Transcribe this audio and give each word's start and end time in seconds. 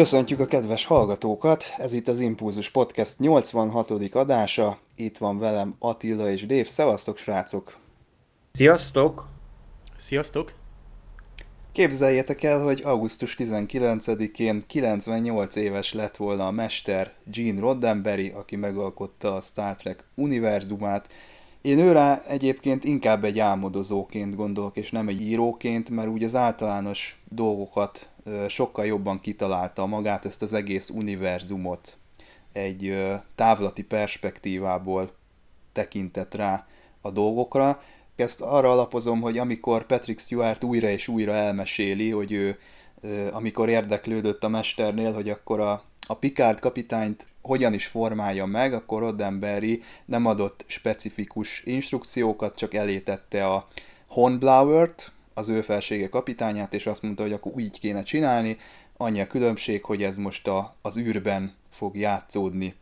Köszöntjük 0.00 0.40
a 0.40 0.46
kedves 0.46 0.84
hallgatókat, 0.84 1.64
ez 1.78 1.92
itt 1.92 2.08
az 2.08 2.20
Impulzus 2.20 2.70
Podcast 2.70 3.18
86. 3.18 3.90
adása, 4.12 4.78
itt 4.96 5.18
van 5.18 5.38
velem 5.38 5.74
Attila 5.78 6.30
és 6.30 6.46
Dév, 6.46 6.66
szevasztok 6.66 7.16
srácok! 7.16 7.78
Sziasztok! 8.52 9.28
Sziasztok! 9.96 10.52
Képzeljétek 11.72 12.42
el, 12.42 12.62
hogy 12.62 12.80
augusztus 12.84 13.36
19-én 13.38 14.62
98 14.66 15.56
éves 15.56 15.92
lett 15.92 16.16
volna 16.16 16.46
a 16.46 16.50
mester 16.50 17.12
Gene 17.24 17.60
Roddenberry, 17.60 18.28
aki 18.28 18.56
megalkotta 18.56 19.34
a 19.34 19.40
Star 19.40 19.76
Trek 19.76 20.04
univerzumát. 20.14 21.12
Én 21.62 21.78
őrá 21.78 22.22
egyébként 22.26 22.84
inkább 22.84 23.24
egy 23.24 23.38
álmodozóként 23.38 24.34
gondolok, 24.34 24.76
és 24.76 24.90
nem 24.90 25.08
egy 25.08 25.20
íróként, 25.20 25.90
mert 25.90 26.08
úgy 26.08 26.24
az 26.24 26.34
általános 26.34 27.22
dolgokat 27.28 28.09
sokkal 28.48 28.86
jobban 28.86 29.20
kitalálta 29.20 29.86
magát 29.86 30.24
ezt 30.24 30.42
az 30.42 30.52
egész 30.52 30.88
univerzumot. 30.88 31.98
Egy 32.52 33.10
távlati 33.34 33.82
perspektívából 33.82 35.10
tekintett 35.72 36.34
rá 36.34 36.66
a 37.00 37.10
dolgokra. 37.10 37.82
Ezt 38.16 38.40
arra 38.40 38.70
alapozom, 38.70 39.20
hogy 39.20 39.38
amikor 39.38 39.86
Patrick 39.86 40.20
Stewart 40.20 40.64
újra 40.64 40.88
és 40.88 41.08
újra 41.08 41.32
elmeséli, 41.32 42.10
hogy 42.10 42.32
ő 42.32 42.58
amikor 43.32 43.68
érdeklődött 43.68 44.44
a 44.44 44.48
mesternél, 44.48 45.12
hogy 45.12 45.30
akkor 45.30 45.60
a, 45.60 45.82
a 46.06 46.14
Picard 46.14 46.60
kapitányt 46.60 47.26
hogyan 47.42 47.72
is 47.72 47.86
formálja 47.86 48.46
meg, 48.46 48.72
akkor 48.72 49.00
Roddenberry 49.00 49.82
nem 50.04 50.26
adott 50.26 50.64
specifikus 50.66 51.62
instrukciókat, 51.64 52.56
csak 52.56 52.74
elétette 52.74 53.46
a 53.46 53.68
Hornblower-t, 54.06 55.12
az 55.34 55.48
ő 55.48 55.60
felsége 55.60 56.08
kapitányát, 56.08 56.74
és 56.74 56.86
azt 56.86 57.02
mondta, 57.02 57.22
hogy 57.22 57.32
akkor 57.32 57.52
úgy 57.54 57.80
kéne 57.80 58.02
csinálni, 58.02 58.56
annyi 58.96 59.20
a 59.20 59.26
különbség, 59.26 59.84
hogy 59.84 60.02
ez 60.02 60.16
most 60.16 60.48
a, 60.48 60.74
az 60.82 60.98
űrben 60.98 61.54
fog 61.70 61.96
játszódni. 61.96 62.74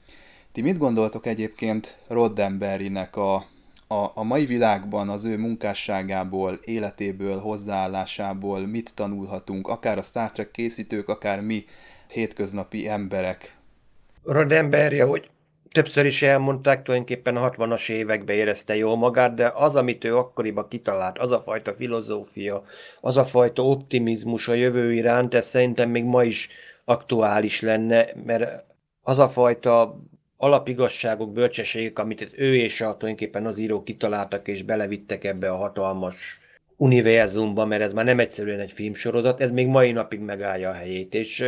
Ti 0.52 0.60
mit 0.60 0.78
gondoltok 0.78 1.26
egyébként 1.26 1.98
Roddenberrynek 2.06 3.16
a, 3.16 3.34
a, 3.86 4.10
a 4.14 4.22
mai 4.22 4.46
világban 4.46 5.08
az 5.08 5.24
ő 5.24 5.38
munkásságából, 5.38 6.58
életéből, 6.64 7.38
hozzáállásából 7.38 8.66
mit 8.66 8.94
tanulhatunk, 8.94 9.68
akár 9.68 9.98
a 9.98 10.02
Star 10.02 10.30
Trek 10.30 10.50
készítők, 10.50 11.08
akár 11.08 11.40
mi 11.40 11.64
hétköznapi 12.08 12.88
emberek? 12.88 13.56
Roddenberry, 14.24 14.98
hogy 14.98 15.30
többször 15.72 16.06
is 16.06 16.22
elmondták, 16.22 16.82
tulajdonképpen 16.82 17.36
a 17.36 17.50
60-as 17.50 17.90
években 17.90 18.36
érezte 18.36 18.76
jól 18.76 18.96
magát, 18.96 19.34
de 19.34 19.52
az, 19.54 19.76
amit 19.76 20.04
ő 20.04 20.16
akkoriban 20.16 20.68
kitalált, 20.68 21.18
az 21.18 21.32
a 21.32 21.40
fajta 21.40 21.74
filozófia, 21.74 22.64
az 23.00 23.16
a 23.16 23.24
fajta 23.24 23.62
optimizmus 23.62 24.48
a 24.48 24.54
jövő 24.54 24.92
iránt, 24.92 25.34
ez 25.34 25.46
szerintem 25.46 25.90
még 25.90 26.04
ma 26.04 26.24
is 26.24 26.48
aktuális 26.84 27.60
lenne, 27.60 28.08
mert 28.24 28.64
az 29.02 29.18
a 29.18 29.28
fajta 29.28 30.00
alapigasságok, 30.36 31.32
bölcsességek, 31.32 31.98
amit 31.98 32.30
ő 32.36 32.56
és 32.56 32.80
a, 32.80 32.84
tulajdonképpen 32.84 33.46
az 33.46 33.58
írók 33.58 33.84
kitaláltak 33.84 34.48
és 34.48 34.62
belevittek 34.62 35.24
ebbe 35.24 35.50
a 35.50 35.56
hatalmas 35.56 36.14
univerzumba, 36.76 37.64
mert 37.64 37.82
ez 37.82 37.92
már 37.92 38.04
nem 38.04 38.18
egyszerűen 38.18 38.60
egy 38.60 38.72
filmsorozat, 38.72 39.40
ez 39.40 39.50
még 39.50 39.66
mai 39.66 39.92
napig 39.92 40.20
megállja 40.20 40.68
a 40.68 40.72
helyét, 40.72 41.14
és 41.14 41.44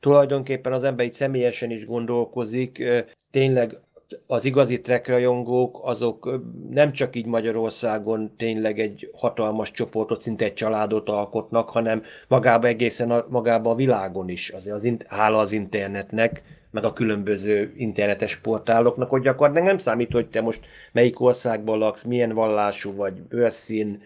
tulajdonképpen 0.00 0.72
az 0.72 0.84
ember 0.84 1.06
így 1.06 1.12
személyesen 1.12 1.70
is 1.70 1.86
gondolkozik, 1.86 2.84
tényleg 3.30 3.78
az 4.26 4.44
igazi 4.44 4.80
trekrajongók 4.80 5.80
azok 5.82 6.40
nem 6.70 6.92
csak 6.92 7.16
így 7.16 7.26
Magyarországon 7.26 8.32
tényleg 8.36 8.78
egy 8.78 9.10
hatalmas 9.14 9.70
csoportot, 9.70 10.20
szinte 10.20 10.44
egy 10.44 10.54
családot 10.54 11.08
alkotnak, 11.08 11.70
hanem 11.70 12.02
magába 12.28 12.66
egészen 12.66 13.10
a, 13.10 13.26
magába 13.28 13.70
a 13.70 13.74
világon 13.74 14.28
is, 14.28 14.50
azért 14.50 14.76
az, 14.76 14.96
hála 15.06 15.38
az 15.38 15.52
internetnek, 15.52 16.42
meg 16.70 16.84
a 16.84 16.92
különböző 16.92 17.72
internetes 17.76 18.36
portáloknak, 18.36 19.10
hogy 19.10 19.22
gyakorlatilag 19.22 19.66
nem 19.68 19.78
számít, 19.78 20.12
hogy 20.12 20.28
te 20.28 20.40
most 20.40 20.60
melyik 20.92 21.20
országban 21.20 21.78
laksz, 21.78 22.04
milyen 22.04 22.32
vallású 22.32 22.94
vagy, 22.94 23.14
bőrszín, 23.22 24.02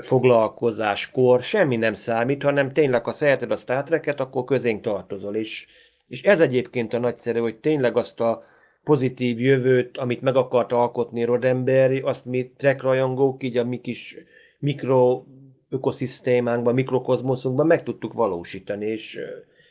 foglalkozás, 0.00 1.10
kor, 1.10 1.42
semmi 1.42 1.76
nem 1.76 1.94
számít, 1.94 2.42
hanem 2.42 2.72
tényleg, 2.72 3.04
ha 3.04 3.12
szereted 3.12 3.50
a 3.50 3.56
Star 3.56 3.82
Trek-et, 3.82 4.20
akkor 4.20 4.44
közénk 4.44 4.80
tartozol. 4.80 5.34
És, 5.34 5.66
és 6.08 6.22
ez 6.22 6.40
egyébként 6.40 6.92
a 6.92 6.98
nagyszerű, 6.98 7.38
hogy 7.38 7.56
tényleg 7.56 7.96
azt 7.96 8.20
a 8.20 8.44
pozitív 8.84 9.40
jövőt, 9.40 9.98
amit 9.98 10.20
meg 10.20 10.36
akart 10.36 10.72
alkotni 10.72 11.24
Roddenberry, 11.24 12.00
azt 12.00 12.24
mi 12.24 12.52
Trek 12.56 12.82
rajongók, 12.82 13.42
így 13.42 13.56
a 13.56 13.64
mi 13.64 13.80
kis 13.80 14.16
mikro 14.58 15.24
ökoszisztémánkban, 15.70 16.74
mikrokozmoszunkban 16.74 17.66
meg 17.66 17.82
tudtuk 17.82 18.12
valósítani, 18.12 18.86
és, 18.86 19.20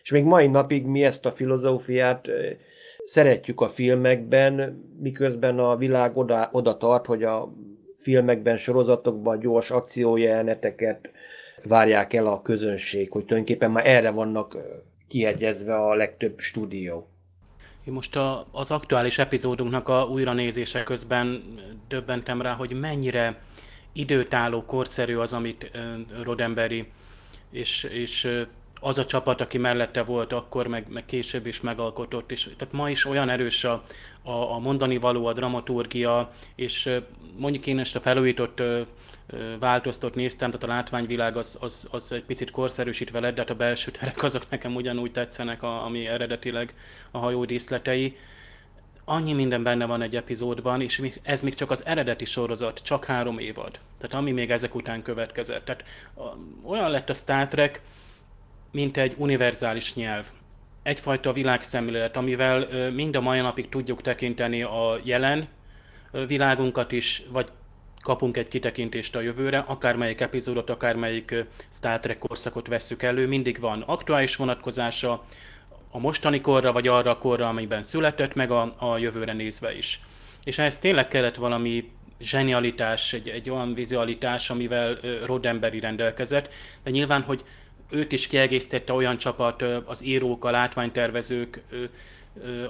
és 0.04 0.12
még 0.12 0.24
mai 0.24 0.48
napig 0.48 0.86
mi 0.86 1.04
ezt 1.04 1.26
a 1.26 1.32
filozófiát 1.32 2.28
szeretjük 3.04 3.62
a 3.62 3.68
filmekben, 3.68 4.84
miközben 5.00 5.60
a 5.60 5.76
világ 5.76 6.18
oda, 6.18 6.50
oda 6.52 6.78
tart, 6.78 7.06
hogy 7.06 7.24
a 7.24 7.54
filmekben, 8.00 8.58
sorozatokban 8.58 9.40
gyors 9.40 9.72
akciójeleneteket 9.72 11.10
várják 11.64 12.14
el 12.14 12.26
a 12.26 12.42
közönség, 12.42 13.12
hogy 13.12 13.26
tulajdonképpen 13.26 13.72
már 13.72 13.88
erre 13.88 14.10
vannak 14.10 14.58
kihegyezve 15.08 15.76
a 15.76 15.96
legtöbb 15.96 16.40
stúdió. 16.40 17.08
Én 17.88 17.94
most 17.94 18.16
a, 18.16 18.46
az 18.52 18.72
aktuális 18.72 19.18
epizódunknak 19.18 19.90
a 19.90 20.04
újranézése 20.04 20.84
közben 20.84 21.44
döbbentem 21.88 22.42
rá, 22.42 22.54
hogy 22.54 22.80
mennyire 22.80 23.42
időtálló, 23.94 24.64
korszerű 24.66 25.16
az, 25.16 25.34
amit 25.34 25.72
Roddenberry 26.24 26.88
és, 27.52 27.84
és 27.84 28.28
az 28.80 28.98
a 28.98 29.06
csapat, 29.06 29.42
aki 29.42 29.58
mellette 29.58 30.04
volt 30.04 30.34
akkor, 30.34 30.68
meg, 30.68 30.86
meg 30.90 31.06
később 31.06 31.46
is 31.46 31.62
megalkotott, 31.62 32.32
és 32.32 32.50
tehát 32.58 32.74
ma 32.74 32.90
is 32.90 33.06
olyan 33.06 33.30
erős 33.30 33.64
a, 33.64 33.84
a, 34.24 34.32
a 34.32 34.60
mondani 34.60 34.98
való, 34.98 35.26
a 35.26 35.34
dramaturgia, 35.34 36.32
és 36.56 36.90
mondjuk 37.38 37.66
én 37.66 37.80
ezt 37.80 37.96
a 37.96 38.00
felújított 38.00 38.62
változtott 39.60 40.16
néztem, 40.16 40.52
tehát 40.52 40.64
a 40.64 40.76
látványvilág 40.76 41.38
az, 41.38 41.58
az, 41.62 41.88
az 41.92 42.12
egy 42.12 42.24
picit 42.24 42.52
korszerűsítve 42.52 43.20
lett, 43.20 43.34
de 43.34 43.42
hát 43.42 43.50
a 43.50 43.56
belső 43.56 43.92
terek 43.92 44.24
azok 44.24 44.50
nekem 44.50 44.76
ugyanúgy 44.76 45.12
tetszenek, 45.12 45.64
a, 45.64 45.86
ami 45.86 46.08
eredetileg 46.08 46.74
a 47.12 47.18
hajó 47.18 47.46
díszletei. 47.46 48.18
Annyi 49.06 49.34
minden 49.34 49.64
benne 49.64 49.86
van 49.86 50.02
egy 50.02 50.16
epizódban, 50.16 50.82
és 50.82 51.02
ez 51.22 51.42
még 51.42 51.54
csak 51.54 51.72
az 51.72 51.86
eredeti 51.86 52.26
sorozat, 52.26 52.80
csak 52.84 53.06
három 53.06 53.40
évad. 53.40 53.80
Tehát 53.98 54.16
ami 54.16 54.32
még 54.32 54.52
ezek 54.52 54.76
után 54.76 55.02
következett. 55.02 55.66
Tehát 55.66 55.84
olyan 56.64 56.92
lett 56.92 57.10
a 57.10 57.14
Star 57.14 57.48
Trek, 57.48 57.82
mint 58.72 58.98
egy 58.98 59.14
univerzális 59.18 59.96
nyelv. 59.96 60.26
Egyfajta 60.84 61.34
világszemlélet, 61.34 62.18
amivel 62.18 62.68
mind 62.92 63.16
a 63.16 63.22
mai 63.22 63.40
napig 63.40 63.70
tudjuk 63.70 64.02
tekinteni 64.02 64.62
a 64.62 64.98
jelen 65.04 65.48
világunkat 66.28 66.92
is, 66.92 67.24
vagy 67.32 67.48
kapunk 68.02 68.38
egy 68.38 68.48
kitekintést 68.48 69.16
a 69.16 69.22
jövőre, 69.22 69.58
akármelyik 69.58 70.22
epizódot, 70.22 70.70
akármelyik 70.70 71.46
Star 71.72 72.00
Trek 72.00 72.18
korszakot 72.18 72.68
vesszük 72.68 73.04
elő, 73.04 73.28
mindig 73.28 73.60
van 73.60 73.82
aktuális 73.82 74.36
vonatkozása 74.36 75.26
a 75.92 76.00
mostani 76.00 76.42
korra, 76.42 76.72
vagy 76.72 76.88
arra 76.88 77.12
a 77.12 77.18
korra, 77.18 77.48
amiben 77.48 77.84
született, 77.84 78.36
meg 78.36 78.52
a, 78.52 78.74
a 78.78 78.98
jövőre 78.98 79.34
nézve 79.34 79.78
is. 79.78 80.00
És 80.44 80.58
ehhez 80.58 80.80
tényleg 80.80 81.08
kellett 81.08 81.36
valami 81.36 81.90
zsenialitás, 82.20 83.14
egy, 83.14 83.30
egy 83.30 83.50
olyan 83.50 83.74
vizualitás, 83.74 84.50
amivel 84.50 84.98
Roddenberry 85.26 85.80
rendelkezett, 85.80 86.54
de 86.84 86.90
nyilván, 86.90 87.22
hogy 87.22 87.44
őt 87.90 88.12
is 88.12 88.28
kiegészítette 88.28 88.94
olyan 88.94 89.18
csapat, 89.18 89.62
az 89.86 90.04
írók, 90.04 90.46
a 90.46 90.52
látványtervezők, 90.52 91.62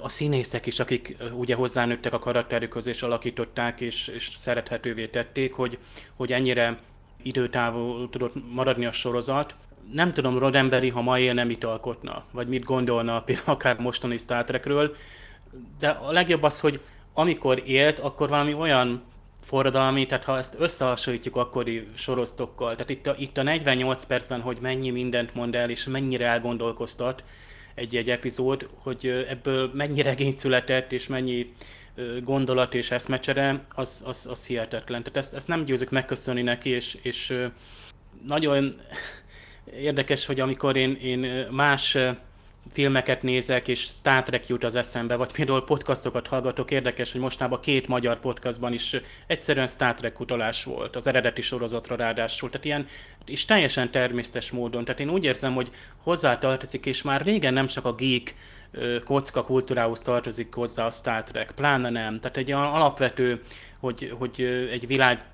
a 0.02 0.08
színészek 0.08 0.66
is, 0.66 0.80
akik 0.80 1.16
ugye 1.32 1.54
hozzánőttek 1.54 2.12
a 2.12 2.18
karakterükhöz 2.18 2.86
és 2.86 3.02
alakították 3.02 3.80
és, 3.80 4.08
és 4.08 4.30
szerethetővé 4.36 5.06
tették, 5.06 5.52
hogy, 5.52 5.78
hogy 6.16 6.32
ennyire 6.32 6.78
időtávol 7.22 8.10
tudott 8.10 8.34
maradni 8.52 8.86
a 8.86 8.92
sorozat. 8.92 9.54
nem 9.92 10.12
tudom, 10.12 10.38
Roddenberry, 10.38 10.88
ha 10.88 11.02
ma 11.02 11.18
élne, 11.18 11.44
mit 11.44 11.64
alkotna, 11.64 12.24
vagy 12.30 12.48
mit 12.48 12.64
gondolna 12.64 13.24
akár 13.44 13.78
mostani 13.78 14.18
Star 14.18 14.44
Trekről, 14.44 14.96
de 15.78 15.88
a 15.88 16.12
legjobb 16.12 16.42
az, 16.42 16.60
hogy 16.60 16.80
amikor 17.12 17.62
élt, 17.66 17.98
akkor 17.98 18.28
valami 18.28 18.54
olyan 18.54 19.02
forradalmi, 19.42 20.06
tehát 20.06 20.24
ha 20.24 20.38
ezt 20.38 20.54
összehasonlítjuk 20.58 21.36
akkori 21.36 21.88
sorosztokkal, 21.94 22.72
tehát 22.72 22.90
itt 22.90 23.06
a, 23.06 23.14
itt 23.18 23.38
a 23.38 23.42
48 23.42 24.04
percben, 24.04 24.40
hogy 24.40 24.58
mennyi 24.60 24.90
mindent 24.90 25.34
mond 25.34 25.54
el, 25.54 25.70
és 25.70 25.84
mennyire 25.84 26.26
elgondolkoztat 26.26 27.24
egy-egy 27.74 28.10
epizód, 28.10 28.68
hogy 28.74 29.26
ebből 29.28 29.70
mennyi 29.74 30.02
regény 30.02 30.32
született, 30.32 30.92
és 30.92 31.06
mennyi 31.06 31.52
gondolat 32.22 32.74
és 32.74 32.90
eszmecsere, 32.90 33.64
az, 33.68 34.04
az, 34.06 34.26
az 34.30 34.46
hihetetlen. 34.46 35.02
Tehát 35.02 35.18
ezt, 35.18 35.34
ezt 35.34 35.48
nem 35.48 35.64
győzök 35.64 35.90
megköszönni 35.90 36.42
neki, 36.42 36.70
és, 36.70 36.98
és 37.02 37.48
nagyon 38.26 38.74
érdekes, 39.88 40.26
hogy 40.26 40.40
amikor 40.40 40.76
én, 40.76 40.94
én 40.94 41.46
más 41.50 41.98
filmeket 42.68 43.22
nézek, 43.22 43.68
és 43.68 43.80
Star 43.80 44.22
Trek 44.22 44.46
jut 44.46 44.64
az 44.64 44.74
eszembe, 44.74 45.16
vagy 45.16 45.32
például 45.32 45.64
podcastokat 45.64 46.26
hallgatok, 46.26 46.70
érdekes, 46.70 47.12
hogy 47.12 47.20
mostában 47.20 47.60
két 47.60 47.88
magyar 47.88 48.20
podcastban 48.20 48.72
is 48.72 48.96
egyszerűen 49.26 49.66
Star 49.66 49.94
Trek 49.94 50.20
utalás 50.20 50.64
volt, 50.64 50.96
az 50.96 51.06
eredeti 51.06 51.42
sorozatra 51.42 51.96
ráadásul, 51.96 52.50
tehát 52.50 52.64
ilyen, 52.64 52.86
és 53.26 53.44
teljesen 53.44 53.90
természetes 53.90 54.50
módon, 54.50 54.84
tehát 54.84 55.00
én 55.00 55.10
úgy 55.10 55.24
érzem, 55.24 55.54
hogy 55.54 55.70
hozzátartozik, 56.02 56.86
és 56.86 57.02
már 57.02 57.22
régen 57.22 57.52
nem 57.52 57.66
csak 57.66 57.84
a 57.84 57.94
geek 57.94 58.34
kocka 59.04 59.44
kultúrához 59.44 60.02
tartozik 60.02 60.54
hozzá 60.54 60.86
a 60.86 60.90
Star 60.90 61.24
Trek, 61.24 61.50
pláne 61.50 61.90
nem, 61.90 62.20
tehát 62.20 62.36
egy 62.36 62.52
olyan 62.52 62.72
alapvető, 62.72 63.42
hogy, 63.80 64.14
hogy 64.18 64.42
egy 64.70 64.86
világ 64.86 65.24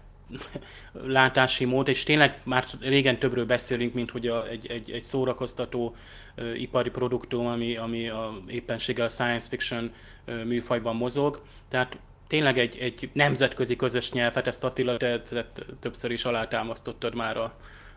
látási 0.92 1.64
mód, 1.64 1.88
és 1.88 2.02
tényleg 2.02 2.40
már 2.44 2.64
régen 2.80 3.18
többről 3.18 3.46
beszélünk, 3.46 3.94
mint 3.94 4.10
hogy 4.10 4.26
a, 4.26 4.48
egy, 4.48 4.66
egy, 4.66 4.90
egy 4.90 5.02
szórakoztató 5.04 5.94
uh, 6.36 6.60
ipari 6.60 6.90
produktum, 6.90 7.46
ami, 7.46 7.76
ami 7.76 8.08
a, 8.08 8.42
éppenséggel 8.46 9.06
a 9.06 9.08
science 9.08 9.48
fiction 9.48 9.92
uh, 10.26 10.44
műfajban 10.44 10.96
mozog. 10.96 11.42
Tehát 11.68 11.98
tényleg 12.26 12.58
egy, 12.58 12.78
egy 12.78 13.10
nemzetközi 13.12 13.76
közös 13.76 14.12
nyelvet, 14.12 14.46
ezt 14.46 14.64
Attila 14.64 14.96
te, 14.96 15.22
te, 15.22 15.46
többször 15.80 16.10
is 16.10 16.24
alátámasztottad 16.24 17.14
már 17.14 17.36
a 17.36 17.56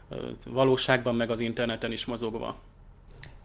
uh, 0.10 0.18
valóságban, 0.46 1.16
meg 1.16 1.30
az 1.30 1.40
interneten 1.40 1.92
is 1.92 2.06
mozogva. 2.06 2.60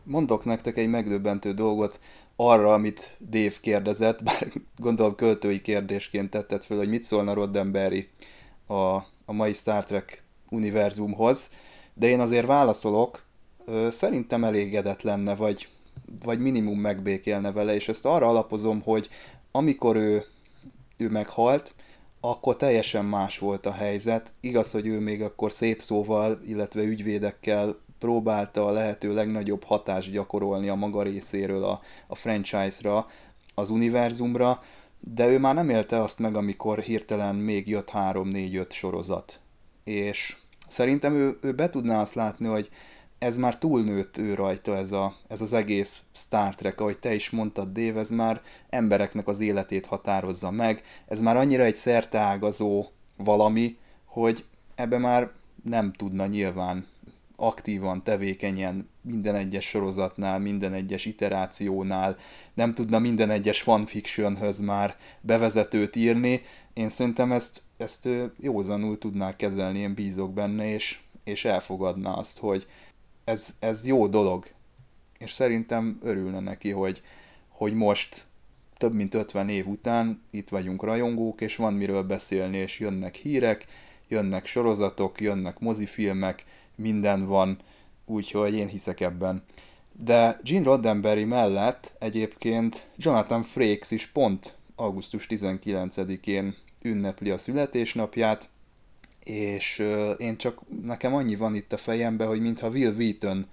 Mondok 0.03 0.45
nektek 0.45 0.79
egy 0.79 0.89
megdöbbentő 0.89 1.53
dolgot 1.53 2.01
arra, 2.37 2.73
amit 2.73 3.17
Dave 3.31 3.55
kérdezett, 3.61 4.23
bár 4.23 4.53
gondolom 4.77 5.15
költői 5.15 5.61
kérdésként 5.61 6.31
tetted 6.31 6.65
föl, 6.65 6.77
hogy 6.77 6.89
mit 6.89 7.03
szólna 7.03 7.35
Roddenberry 7.35 8.09
a, 8.67 8.95
a 9.25 9.33
mai 9.33 9.53
Star 9.53 9.85
Trek 9.85 10.25
univerzumhoz, 10.51 11.51
de 11.95 12.07
én 12.07 12.21
azért 12.21 12.47
válaszolok, 12.47 13.25
szerintem 13.89 14.45
elégedett 14.45 15.03
lenne, 15.03 15.35
vagy, 15.35 15.69
vagy 16.25 16.39
minimum 16.39 16.79
megbékélne 16.79 17.53
vele, 17.53 17.75
és 17.75 17.89
ezt 17.89 18.07
arra 18.07 18.29
alapozom, 18.29 18.81
hogy 18.83 19.09
amikor 19.51 19.97
ő, 19.97 20.25
ő 20.97 21.09
meghalt, 21.09 21.75
akkor 22.21 22.57
teljesen 22.57 23.05
más 23.05 23.39
volt 23.39 23.67
a 23.67 23.73
helyzet. 23.73 24.33
Igaz, 24.41 24.71
hogy 24.71 24.87
ő 24.87 25.01
még 25.01 25.23
akkor 25.23 25.53
szép 25.53 25.81
szóval, 25.81 26.41
illetve 26.47 26.83
ügyvédekkel 26.83 27.77
próbálta 27.99 28.67
a 28.67 28.71
lehető 28.71 29.15
legnagyobb 29.15 29.65
hatást 29.65 30.11
gyakorolni 30.11 30.69
a 30.69 30.75
maga 30.75 31.03
részéről 31.03 31.65
a, 31.65 31.81
a 32.07 32.15
franchise-ra, 32.15 33.07
az 33.55 33.71
univerzumra, 33.71 34.63
de 35.13 35.29
ő 35.29 35.39
már 35.39 35.55
nem 35.55 35.71
élte 35.71 36.03
azt 36.03 36.19
meg, 36.19 36.37
amikor 36.37 36.79
hirtelen 36.79 37.35
még 37.35 37.69
jött 37.69 37.91
3-4-5 37.93 38.71
sorozat. 38.71 39.41
És 39.85 40.37
szerintem 40.69 41.15
ő, 41.15 41.39
ő 41.41 41.53
be 41.53 41.71
tudná 41.71 42.01
azt 42.01 42.15
látni, 42.15 42.47
hogy 42.47 42.71
ez 43.19 43.37
már 43.37 43.59
túlnőtt 43.59 44.17
ő 44.17 44.35
rajta, 44.35 44.77
ez, 44.77 44.93
a, 44.93 45.17
ez 45.29 45.41
az 45.41 45.53
egész 45.53 46.03
Star 46.13 46.55
Trek, 46.55 46.81
ahogy 46.81 46.99
te 46.99 47.15
is 47.15 47.31
mondtad, 47.31 47.73
Dave, 47.73 47.99
ez 47.99 48.11
már 48.11 48.43
embereknek 48.71 49.27
az 49.27 49.41
életét 49.41 49.87
határozza 49.87 50.51
meg, 50.51 50.83
ez 51.07 51.21
már 51.21 51.37
annyira 51.37 51.63
egy 51.63 51.77
szerteágazó 51.77 52.87
valami, 53.17 53.77
hogy 54.05 54.45
ebbe 54.75 54.99
már 54.99 55.31
nem 55.63 55.93
tudna 55.93 56.27
nyilván 56.27 56.87
aktívan, 57.37 58.03
tevékenyen 58.03 58.89
minden 59.01 59.35
egyes 59.35 59.69
sorozatnál, 59.69 60.39
minden 60.39 60.73
egyes 60.73 61.05
iterációnál, 61.05 62.17
nem 62.55 62.73
tudna 62.73 62.99
minden 62.99 63.31
egyes 63.31 63.63
fanfictionhöz 63.63 64.59
már 64.59 64.97
bevezetőt 65.21 65.97
írni. 65.97 66.43
Én 66.73 66.89
szerintem 66.89 67.33
ezt, 67.33 67.63
ezt 67.77 68.09
józanul 68.41 68.99
tudná 68.99 69.37
kezelni, 69.37 69.79
én 69.79 69.95
bízok 69.95 70.33
benne, 70.33 70.73
és, 70.73 70.99
és 71.25 71.45
elfogadná 71.45 72.13
azt, 72.13 72.39
hogy 72.39 72.67
ez, 73.25 73.57
ez 73.61 73.87
jó 73.87 74.07
dolog. 74.07 74.47
És 75.19 75.33
szerintem 75.33 75.99
örülne 76.03 76.41
neki, 76.41 76.71
hogy, 76.71 77.03
hogy 77.49 77.75
most 77.75 78.27
több 78.77 78.95
mint 78.95 79.15
50 79.15 79.49
év 79.49 79.67
után 79.67 80.23
itt 80.31 80.49
vagyunk 80.49 80.83
rajongók, 80.83 81.41
és 81.41 81.57
van 81.57 81.75
miről 81.75 82.03
beszélni, 82.03 82.57
és 82.57 82.79
jönnek 82.81 83.15
hírek, 83.15 83.67
jönnek 84.09 84.47
sorozatok, 84.47 85.21
jönnek 85.21 85.59
mozifilmek, 85.59 86.45
minden 86.77 87.27
van, 87.27 87.59
úgyhogy 88.07 88.55
én 88.55 88.69
hiszek 88.69 89.01
ebben. 89.01 89.43
De 89.93 90.41
Gene 90.43 90.65
Roddenberry 90.65 91.25
mellett 91.25 91.93
egyébként 91.99 92.87
Jonathan 92.97 93.43
Frakes 93.43 93.91
is 93.91 94.07
pont 94.07 94.57
augusztus 94.77 95.27
19-én 95.31 96.57
ünnepli 96.83 97.31
a 97.31 97.39
születésnapját, 97.39 98.49
és 99.25 99.79
én 100.17 100.37
csak, 100.37 100.61
nekem 100.83 101.15
annyi 101.15 101.37
van 101.37 101.55
itt 101.55 101.73
a 101.73 101.77
fejemben, 101.77 102.27
hogy 102.27 102.41
mintha 102.41 102.69
Will 102.69 102.95
Wheaton 102.95 103.47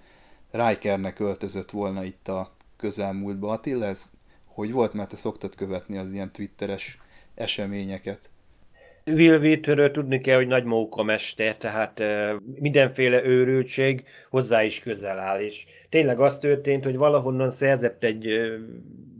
Rikernek 0.50 1.18
öltözött 1.18 1.70
volna 1.70 2.04
itt 2.04 2.28
a 2.28 2.52
közelmúltba. 2.76 3.52
Attila, 3.52 3.86
ez 3.86 4.10
hogy 4.46 4.72
volt, 4.72 4.92
mert 4.92 5.08
te 5.08 5.16
szoktad 5.16 5.54
követni 5.54 5.96
az 5.96 6.12
ilyen 6.12 6.32
twitteres 6.32 6.98
eseményeket? 7.34 8.30
Will 9.06 9.40
Wheatonről 9.40 9.90
tudni 9.90 10.20
kell, 10.20 10.36
hogy 10.36 10.46
nagy 10.46 10.64
mester, 11.04 11.56
tehát 11.56 12.02
mindenféle 12.60 13.24
őrültség 13.24 14.04
hozzá 14.30 14.62
is 14.62 14.80
közel 14.80 15.18
áll, 15.18 15.40
és 15.40 15.64
tényleg 15.88 16.20
az 16.20 16.38
történt, 16.38 16.84
hogy 16.84 16.96
valahonnan 16.96 17.50
szerzett 17.50 18.04
egy 18.04 18.28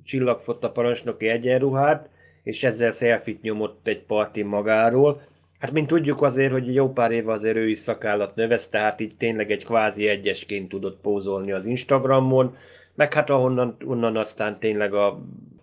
csillagfotta 0.05 0.71
parancsnoki 0.71 1.29
egyenruhát, 1.29 2.09
és 2.43 2.65
ezzel 2.65 2.91
szelfit 2.91 3.43
nyomott 3.43 3.87
egy 3.87 4.03
parti 4.03 4.43
magáról. 4.43 5.23
Hát 5.59 5.73
mint 5.73 5.87
tudjuk 5.87 6.23
azért, 6.23 6.53
hogy 6.53 6.75
jó 6.75 6.93
pár 6.93 7.11
éve 7.11 7.33
azért 7.33 7.57
ő 7.57 7.69
is 7.69 7.79
szakállat 7.79 8.35
növesz, 8.35 8.69
tehát 8.69 9.01
így 9.01 9.17
tényleg 9.17 9.51
egy 9.51 9.65
kvázi 9.65 10.09
egyesként 10.09 10.69
tudott 10.69 11.01
pózolni 11.01 11.53
az 11.53 11.67
Instagramon, 11.67 12.57
meg 12.95 13.13
hát 13.13 13.31
ahonnan 13.31 13.77
onnan 13.85 14.17
aztán 14.17 14.59
tényleg 14.59 14.95
a 14.95 15.21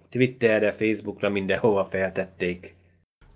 Twitterre, 0.10 0.72
Facebookra 0.72 1.30
mindenhova 1.30 1.86
feltették. 1.86 2.78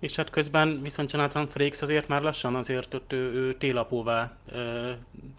És 0.03 0.15
hát 0.15 0.29
közben 0.29 0.79
viszont 0.81 1.11
Jonathan 1.11 1.47
Frakes 1.47 1.81
azért 1.81 2.07
már 2.07 2.21
lassan 2.21 2.55
azért 2.55 2.93
ott 2.93 3.13
ő, 3.13 3.33
ő 3.33 3.53
télapóvá 3.53 4.37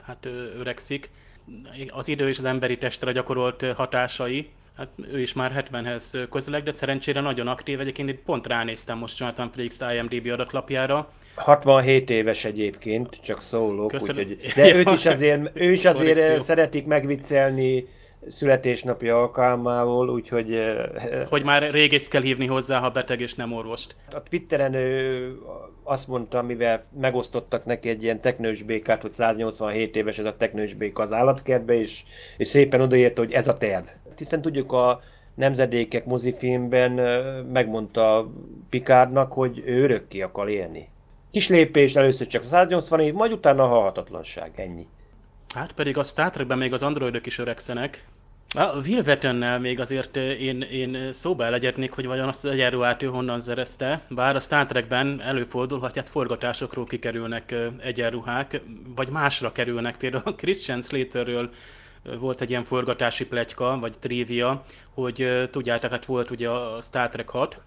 hát 0.02 0.28
öregszik. 0.58 1.10
Az 1.88 2.08
idő 2.08 2.28
és 2.28 2.38
az 2.38 2.44
emberi 2.44 2.78
testre 2.78 3.12
gyakorolt 3.12 3.72
hatásai, 3.76 4.48
hát 4.76 4.88
ő 5.12 5.20
is 5.20 5.32
már 5.32 5.66
70-hez 5.70 6.26
közeleg, 6.30 6.62
de 6.62 6.70
szerencsére 6.70 7.20
nagyon 7.20 7.48
aktív. 7.48 7.80
Egyébként 7.80 8.08
itt 8.08 8.22
pont 8.22 8.46
ránéztem 8.46 8.98
most 8.98 9.18
Jonathan 9.18 9.50
Frakes 9.50 9.96
IMDb 9.96 10.32
adatlapjára. 10.32 11.12
67 11.34 12.10
éves 12.10 12.44
egyébként, 12.44 13.18
csak 13.22 13.42
szólok. 13.42 13.92
Úgyhogy, 13.92 14.36
de 14.54 14.74
őt 14.74 14.90
is 14.90 15.06
azért, 15.14 15.50
ő 15.54 15.72
is 15.72 15.84
azért 15.84 16.42
szeretik 16.42 16.86
megviccelni 16.86 17.86
születésnapi 18.28 19.08
alkalmával, 19.08 20.08
úgyhogy... 20.08 20.54
Eh, 20.54 20.76
hogy 21.28 21.44
már 21.44 21.70
régészt 21.70 22.10
kell 22.10 22.22
hívni 22.22 22.46
hozzá, 22.46 22.78
ha 22.78 22.90
beteg 22.90 23.20
és 23.20 23.34
nem 23.34 23.52
orvost. 23.52 23.96
A 24.12 24.22
Twitteren 24.22 24.74
ő 24.74 25.38
azt 25.82 26.08
mondta, 26.08 26.42
mivel 26.42 26.84
megosztottak 27.00 27.64
neki 27.64 27.88
egy 27.88 28.02
ilyen 28.02 28.20
teknős 28.20 28.62
békát, 28.62 29.02
hogy 29.02 29.12
187 29.12 29.96
éves 29.96 30.18
ez 30.18 30.24
a 30.24 30.36
teknős 30.36 30.74
béka 30.74 31.02
az 31.02 31.12
állatkertbe, 31.12 31.74
és, 31.74 32.04
és 32.36 32.48
szépen 32.48 32.80
odaért, 32.80 33.18
hogy 33.18 33.32
ez 33.32 33.48
a 33.48 33.52
terv. 33.52 33.86
Hiszen 34.16 34.42
tudjuk 34.42 34.72
a 34.72 35.00
nemzedékek 35.34 36.04
mozifilmben 36.04 36.98
eh, 36.98 37.42
megmondta 37.52 38.30
Pikárnak, 38.70 39.32
hogy 39.32 39.62
ő 39.66 39.82
örökké 39.82 40.20
akar 40.20 40.48
élni. 40.48 40.88
Kis 41.30 41.48
lépés, 41.48 41.96
először 41.96 42.26
csak 42.26 42.42
180 42.42 43.00
év, 43.00 43.14
majd 43.14 43.32
utána 43.32 43.62
a 43.62 43.66
halhatatlanság, 43.66 44.52
ennyi. 44.56 44.86
Hát 45.54 45.72
pedig 45.72 45.98
a 45.98 46.04
Star 46.04 46.30
Trekben 46.30 46.58
még 46.58 46.72
az 46.72 46.82
androidok 46.82 47.26
is 47.26 47.38
öregszenek. 47.38 48.04
A 48.56 48.80
Will 48.86 49.02
Vettonnel 49.02 49.60
még 49.60 49.80
azért 49.80 50.16
én, 50.16 50.60
én 50.60 51.12
szóba 51.12 51.44
elegyednék, 51.44 51.92
hogy 51.92 52.06
vajon 52.06 52.28
azt 52.28 52.44
az 52.44 52.50
egyenruhát 52.50 53.02
ő 53.02 53.06
honnan 53.06 53.40
szerezte, 53.40 54.02
bár 54.08 54.36
a 54.36 54.40
Star 54.40 54.66
Trekben 54.66 55.20
előfordul, 55.20 55.78
hogy 55.78 55.96
hát 55.96 56.08
forgatásokról 56.08 56.84
kikerülnek 56.84 57.54
egyenruhák, 57.80 58.60
vagy 58.96 59.08
másra 59.08 59.52
kerülnek. 59.52 59.96
Például 59.96 60.22
a 60.24 60.34
Christian 60.40 60.82
Slaterről 60.82 61.50
volt 62.20 62.40
egy 62.40 62.50
ilyen 62.50 62.64
forgatási 62.64 63.26
pletyka, 63.26 63.78
vagy 63.78 63.98
trivia, 63.98 64.64
hogy 64.94 65.48
tudjátok, 65.50 65.90
hát 65.90 66.04
volt 66.04 66.30
ugye 66.30 66.48
a 66.48 66.82
Star 66.82 67.08
Trek 67.08 67.28
6, 67.28 67.60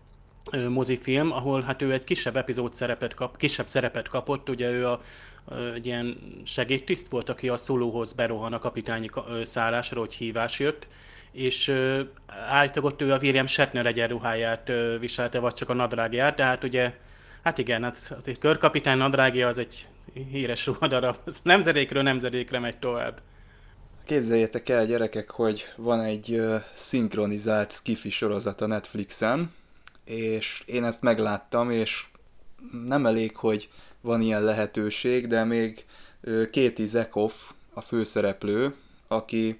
mozifilm, 0.69 1.31
ahol 1.31 1.61
hát 1.61 1.81
ő 1.81 1.93
egy 1.93 2.03
kisebb 2.03 2.37
epizód 2.37 2.73
szerepet 2.73 3.13
kap, 3.13 3.37
kisebb 3.37 3.67
szerepet 3.67 4.07
kapott, 4.07 4.49
ugye 4.49 4.69
ő 4.69 4.87
a, 4.87 5.01
egy 5.75 5.85
ilyen 5.85 6.17
segédtiszt 6.45 7.07
volt, 7.07 7.29
aki 7.29 7.49
a 7.49 7.57
szólóhoz 7.57 8.13
berohan 8.13 8.53
a 8.53 8.59
kapitányi 8.59 9.09
szállásra, 9.43 9.99
hogy 9.99 10.13
hívás 10.13 10.59
jött, 10.59 10.87
és 11.31 11.73
állítólag 12.49 12.91
ott 12.91 13.01
ő 13.01 13.11
a 13.11 13.17
William 13.17 13.47
Shatner 13.47 13.85
egyenruháját 13.85 14.71
viselte, 14.99 15.39
vagy 15.39 15.53
csak 15.53 15.69
a 15.69 15.73
nadrágját, 15.73 16.35
de 16.35 16.43
hát 16.43 16.63
ugye, 16.63 16.93
hát 17.43 17.57
igen, 17.57 17.83
hát 17.83 18.15
az 18.17 18.27
egy 18.27 18.39
körkapitány 18.39 18.97
nadrágja 18.97 19.47
az 19.47 19.57
egy 19.57 19.87
híres 20.31 20.65
ruhadarab, 20.65 21.15
az 21.25 21.39
nemzedékről 21.43 22.03
nemzedékre 22.03 22.59
megy 22.59 22.77
tovább. 22.77 23.21
Képzeljétek 24.05 24.69
el, 24.69 24.85
gyerekek, 24.85 25.29
hogy 25.29 25.65
van 25.75 26.01
egy 26.01 26.41
szinkronizált 26.75 27.71
skifi 27.71 28.09
sorozat 28.09 28.61
a 28.61 28.67
Netflixen, 28.67 29.53
és 30.05 30.63
én 30.65 30.83
ezt 30.83 31.01
megláttam, 31.01 31.71
és 31.71 32.05
nem 32.87 33.05
elég, 33.05 33.35
hogy 33.35 33.69
van 34.01 34.21
ilyen 34.21 34.43
lehetőség, 34.43 35.27
de 35.27 35.43
még 35.43 35.85
Kéti 36.51 36.85
Zekov, 36.85 37.33
a 37.73 37.81
főszereplő, 37.81 38.75
aki 39.07 39.59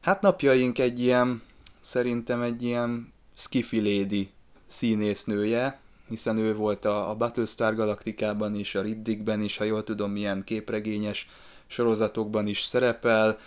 hát 0.00 0.20
napjaink 0.20 0.78
egy 0.78 1.00
ilyen, 1.00 1.42
szerintem 1.80 2.42
egy 2.42 2.62
ilyen 2.62 3.12
skifi 3.34 3.80
lady 3.80 4.30
színésznője, 4.66 5.78
hiszen 6.08 6.38
ő 6.38 6.54
volt 6.54 6.84
a, 6.84 7.10
a 7.10 7.14
Battlestar 7.14 7.74
Galaktikában 7.74 8.54
is, 8.54 8.74
a 8.74 8.82
Riddickben 8.82 9.42
is, 9.42 9.56
ha 9.56 9.64
jól 9.64 9.84
tudom, 9.84 10.10
milyen 10.10 10.42
képregényes 10.44 11.28
sorozatokban 11.66 12.46
is 12.46 12.62
szerepel, 12.62 13.38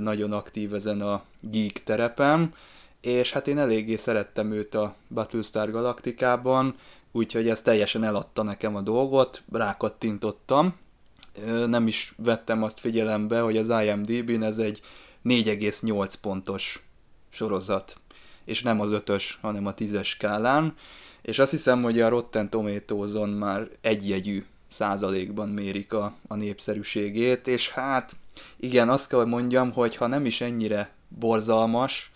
nagyon 0.00 0.32
aktív 0.32 0.74
ezen 0.74 1.00
a 1.00 1.22
geek 1.40 1.82
terepen, 1.84 2.54
és 3.00 3.32
hát 3.32 3.48
én 3.48 3.58
eléggé 3.58 3.96
szerettem 3.96 4.52
őt 4.52 4.74
a 4.74 4.94
Battlestar 5.08 5.70
Galaktikában, 5.70 6.74
úgyhogy 7.16 7.48
ez 7.48 7.62
teljesen 7.62 8.04
eladta 8.04 8.42
nekem 8.42 8.76
a 8.76 8.80
dolgot, 8.80 9.42
rákattintottam, 9.52 10.74
nem 11.66 11.86
is 11.86 12.14
vettem 12.16 12.62
azt 12.62 12.80
figyelembe, 12.80 13.40
hogy 13.40 13.56
az 13.56 13.68
IMDb-n 13.68 14.42
ez 14.42 14.58
egy 14.58 14.80
4,8 15.24 16.14
pontos 16.20 16.86
sorozat, 17.28 17.96
és 18.44 18.62
nem 18.62 18.80
az 18.80 18.92
ötös, 18.92 19.38
hanem 19.40 19.66
a 19.66 19.74
tízes 19.74 20.08
skálán, 20.08 20.74
és 21.22 21.38
azt 21.38 21.50
hiszem, 21.50 21.82
hogy 21.82 22.00
a 22.00 22.08
Rotten 22.08 22.50
Tomatoes-on 22.50 23.28
már 23.28 23.68
egyjegyű 23.80 24.44
százalékban 24.68 25.48
mérik 25.48 25.92
a, 25.92 26.14
a 26.28 26.34
népszerűségét, 26.34 27.46
és 27.46 27.70
hát 27.70 28.12
igen, 28.56 28.88
azt 28.88 29.08
kell, 29.08 29.24
mondjam, 29.24 29.72
hogy 29.72 29.96
ha 29.96 30.06
nem 30.06 30.26
is 30.26 30.40
ennyire 30.40 30.90
borzalmas 31.08 32.10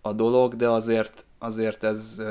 a 0.00 0.12
dolog, 0.12 0.56
de 0.56 0.68
azért, 0.68 1.24
azért 1.38 1.84
ez, 1.84 2.22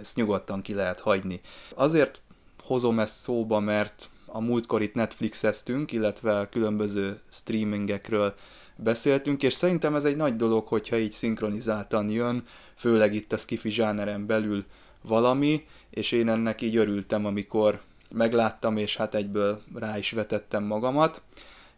ezt 0.00 0.16
nyugodtan 0.16 0.62
ki 0.62 0.74
lehet 0.74 1.00
hagyni. 1.00 1.40
Azért 1.74 2.20
hozom 2.64 2.98
ezt 2.98 3.16
szóba, 3.16 3.60
mert 3.60 4.08
a 4.26 4.40
múltkor 4.40 4.82
itt 4.82 4.94
Netflixeztünk, 4.94 5.92
illetve 5.92 6.48
különböző 6.50 7.20
streamingekről 7.28 8.34
beszéltünk, 8.76 9.42
és 9.42 9.52
szerintem 9.52 9.94
ez 9.94 10.04
egy 10.04 10.16
nagy 10.16 10.36
dolog, 10.36 10.66
hogyha 10.66 10.96
így 10.96 11.12
szinkronizáltan 11.12 12.10
jön, 12.10 12.44
főleg 12.74 13.14
itt 13.14 13.32
a 13.32 13.36
skifi 13.36 13.70
zsáneren 13.70 14.26
belül 14.26 14.64
valami, 15.02 15.66
és 15.90 16.12
én 16.12 16.28
ennek 16.28 16.62
így 16.62 16.76
örültem, 16.76 17.26
amikor 17.26 17.80
megláttam, 18.10 18.76
és 18.76 18.96
hát 18.96 19.14
egyből 19.14 19.62
rá 19.74 19.98
is 19.98 20.10
vetettem 20.10 20.64
magamat. 20.64 21.22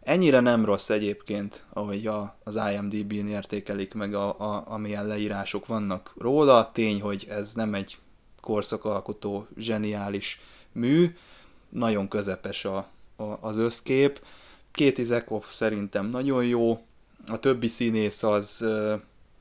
Ennyire 0.01 0.39
nem 0.39 0.65
rossz 0.65 0.89
egyébként, 0.89 1.65
ahogy 1.73 2.07
a, 2.07 2.37
az 2.43 2.59
IMDb-n 2.73 3.27
értékelik 3.27 3.93
meg, 3.93 4.13
a, 4.13 4.39
a, 4.39 4.63
amilyen 4.67 5.07
leírások 5.07 5.65
vannak 5.65 6.13
róla. 6.17 6.71
Tény, 6.73 7.01
hogy 7.01 7.25
ez 7.29 7.53
nem 7.53 7.73
egy 7.73 7.97
korszakalkotó, 8.43 9.47
zseniális 9.57 10.41
mű, 10.71 11.15
nagyon 11.69 12.07
közepes 12.07 12.65
a, 12.65 12.77
a, 13.15 13.23
az 13.41 13.57
összkép. 13.57 14.21
Két 14.71 14.97
Izekov 14.97 15.43
szerintem 15.43 16.05
nagyon 16.05 16.45
jó, 16.45 16.85
a 17.27 17.39
többi 17.39 17.67
színész 17.67 18.23
az, 18.23 18.65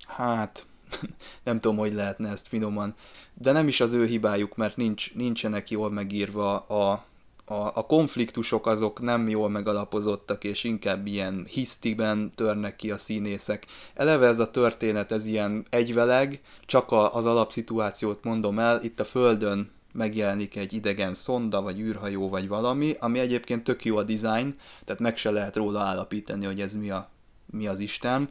hát 0.06 0.66
nem 1.44 1.60
tudom, 1.60 1.76
hogy 1.76 1.92
lehetne 1.92 2.30
ezt 2.30 2.48
finoman, 2.48 2.94
de 3.34 3.52
nem 3.52 3.68
is 3.68 3.80
az 3.80 3.92
ő 3.92 4.06
hibájuk, 4.06 4.56
mert 4.56 4.76
nincs, 4.76 5.14
nincsenek 5.14 5.70
jól 5.70 5.90
megírva 5.90 6.58
a, 6.58 7.04
a, 7.44 7.54
a 7.54 7.86
konfliktusok 7.86 8.66
azok 8.66 9.00
nem 9.00 9.28
jól 9.28 9.48
megalapozottak, 9.48 10.44
és 10.44 10.64
inkább 10.64 11.06
ilyen 11.06 11.46
hisztiben 11.48 12.32
törnek 12.34 12.76
ki 12.76 12.90
a 12.90 12.98
színészek. 12.98 13.66
Eleve 13.94 14.26
ez 14.26 14.38
a 14.38 14.50
történet, 14.50 15.12
ez 15.12 15.26
ilyen 15.26 15.66
egyveleg, 15.70 16.40
csak 16.66 16.90
a, 16.90 17.14
az 17.14 17.26
alapszituációt 17.26 18.24
mondom 18.24 18.58
el, 18.58 18.82
itt 18.82 19.00
a 19.00 19.04
Földön 19.04 19.70
megjelenik 19.92 20.56
egy 20.56 20.72
idegen 20.72 21.14
szonda, 21.14 21.62
vagy 21.62 21.80
űrhajó, 21.80 22.28
vagy 22.28 22.48
valami, 22.48 22.96
ami 23.00 23.18
egyébként 23.18 23.64
tök 23.64 23.84
jó 23.84 23.96
a 23.96 24.02
design, 24.02 24.54
tehát 24.84 25.00
meg 25.00 25.16
se 25.16 25.30
lehet 25.30 25.56
róla 25.56 25.80
állapítani, 25.80 26.44
hogy 26.44 26.60
ez 26.60 26.74
mi, 26.74 26.90
a, 26.90 27.10
mi 27.46 27.66
az 27.66 27.80
Isten, 27.80 28.28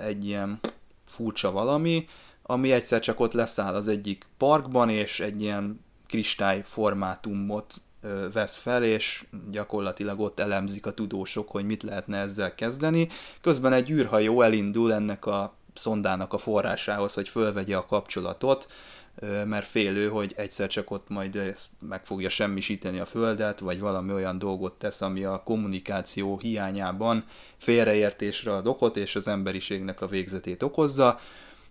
egy 0.00 0.26
ilyen 0.26 0.60
furcsa 1.04 1.50
valami, 1.50 2.06
ami 2.42 2.72
egyszer 2.72 3.00
csak 3.00 3.20
ott 3.20 3.32
leszáll 3.32 3.74
az 3.74 3.88
egyik 3.88 4.26
parkban, 4.38 4.88
és 4.88 5.20
egy 5.20 5.40
ilyen 5.40 5.80
kristály 6.06 6.62
formátumot 6.64 7.74
vesz 8.32 8.56
fel, 8.56 8.84
és 8.84 9.24
gyakorlatilag 9.50 10.20
ott 10.20 10.40
elemzik 10.40 10.86
a 10.86 10.92
tudósok, 10.92 11.50
hogy 11.50 11.64
mit 11.64 11.82
lehetne 11.82 12.18
ezzel 12.18 12.54
kezdeni. 12.54 13.08
Közben 13.40 13.72
egy 13.72 13.90
űrhajó 13.90 14.42
elindul 14.42 14.92
ennek 14.92 15.26
a 15.26 15.54
szondának 15.74 16.32
a 16.32 16.38
forrásához, 16.38 17.14
hogy 17.14 17.28
fölvegye 17.28 17.76
a 17.76 17.86
kapcsolatot, 17.86 18.66
mert 19.44 19.66
félő, 19.66 20.08
hogy 20.08 20.32
egyszer 20.36 20.68
csak 20.68 20.90
ott 20.90 21.08
majd 21.08 21.54
meg 21.88 22.04
fogja 22.04 22.28
semmisíteni 22.28 22.98
a 22.98 23.04
Földet, 23.04 23.58
vagy 23.58 23.80
valami 23.80 24.12
olyan 24.12 24.38
dolgot 24.38 24.72
tesz, 24.72 25.00
ami 25.00 25.24
a 25.24 25.42
kommunikáció 25.44 26.38
hiányában 26.38 27.24
félreértésre 27.56 28.52
ad 28.52 28.66
okot, 28.66 28.96
és 28.96 29.16
az 29.16 29.28
emberiségnek 29.28 30.00
a 30.00 30.06
végzetét 30.06 30.62
okozza. 30.62 31.20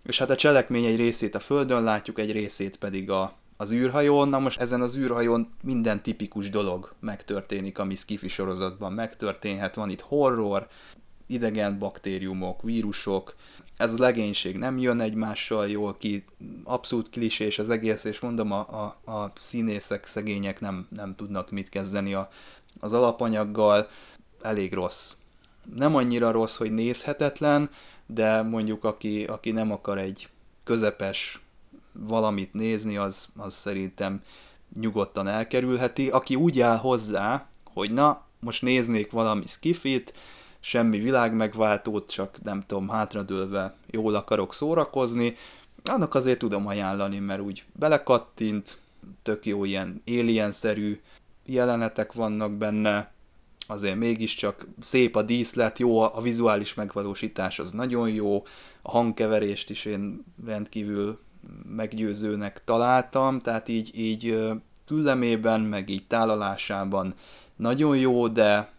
És 0.06 0.18
hát 0.18 0.30
a 0.30 0.36
cselekmény 0.36 0.84
egy 0.84 0.96
részét 0.96 1.34
a 1.34 1.38
Földön 1.38 1.82
látjuk, 1.82 2.18
egy 2.18 2.32
részét 2.32 2.76
pedig 2.76 3.10
a, 3.10 3.34
az 3.56 3.72
űrhajón. 3.72 4.28
Na 4.28 4.38
most 4.38 4.60
ezen 4.60 4.80
az 4.80 4.96
űrhajón 4.96 5.48
minden 5.62 6.02
tipikus 6.02 6.50
dolog 6.50 6.94
megtörténik, 7.00 7.78
ami 7.78 7.94
skifi 7.94 8.28
sorozatban 8.28 8.92
megtörténhet. 8.92 9.74
Van 9.74 9.90
itt 9.90 10.00
horror, 10.00 10.66
idegen 11.26 11.78
baktériumok, 11.78 12.62
vírusok, 12.62 13.34
ez 13.76 13.92
a 13.92 14.02
legénység 14.02 14.56
nem 14.56 14.78
jön 14.78 15.00
egymással 15.00 15.68
jól 15.68 15.96
ki, 15.96 16.24
abszolút 16.64 17.10
klisés 17.10 17.58
az 17.58 17.70
egész, 17.70 18.04
és 18.04 18.20
mondom, 18.20 18.52
a, 18.52 18.58
a, 18.58 19.10
a 19.12 19.32
színészek, 19.38 20.06
szegények 20.06 20.60
nem, 20.60 20.86
nem 20.90 21.14
tudnak 21.16 21.50
mit 21.50 21.68
kezdeni 21.68 22.14
a, 22.14 22.28
az 22.80 22.92
alapanyaggal, 22.92 23.88
elég 24.42 24.72
rossz. 24.72 25.12
Nem 25.74 25.94
annyira 25.94 26.30
rossz, 26.30 26.56
hogy 26.56 26.72
nézhetetlen, 26.72 27.70
de 28.06 28.42
mondjuk 28.42 28.84
aki, 28.84 29.24
aki 29.24 29.50
nem 29.50 29.72
akar 29.72 29.98
egy 29.98 30.28
közepes 30.64 31.43
valamit 31.98 32.52
nézni, 32.52 32.96
az, 32.96 33.28
az 33.36 33.54
szerintem 33.54 34.22
nyugodtan 34.80 35.28
elkerülheti. 35.28 36.08
Aki 36.08 36.34
úgy 36.34 36.60
áll 36.60 36.76
hozzá, 36.76 37.48
hogy 37.74 37.92
na, 37.92 38.22
most 38.40 38.62
néznék 38.62 39.10
valami 39.10 39.46
skifit, 39.46 40.14
semmi 40.60 40.98
világmegváltót, 40.98 42.10
csak 42.10 42.42
nem 42.42 42.62
tudom, 42.66 42.88
hátradőlve 42.88 43.76
jól 43.90 44.14
akarok 44.14 44.54
szórakozni, 44.54 45.36
annak 45.84 46.14
azért 46.14 46.38
tudom 46.38 46.66
ajánlani, 46.66 47.18
mert 47.18 47.40
úgy 47.40 47.64
belekattint, 47.72 48.78
tök 49.22 49.46
jó 49.46 49.64
ilyen 49.64 50.02
alien-szerű 50.06 51.00
jelenetek 51.46 52.12
vannak 52.12 52.52
benne, 52.52 53.12
azért 53.66 53.96
mégiscsak 53.96 54.66
szép 54.80 55.16
a 55.16 55.22
díszlet, 55.22 55.78
jó 55.78 56.00
a 56.00 56.20
vizuális 56.20 56.74
megvalósítás, 56.74 57.58
az 57.58 57.70
nagyon 57.70 58.10
jó, 58.10 58.44
a 58.82 58.90
hangkeverést 58.90 59.70
is 59.70 59.84
én 59.84 60.24
rendkívül 60.44 61.18
meggyőzőnek 61.76 62.64
találtam, 62.64 63.40
tehát 63.40 63.68
így, 63.68 63.98
így 63.98 64.38
küllemében, 64.86 65.60
meg 65.60 65.88
így 65.88 66.06
tálalásában 66.06 67.14
nagyon 67.56 67.96
jó, 67.96 68.28
de 68.28 68.72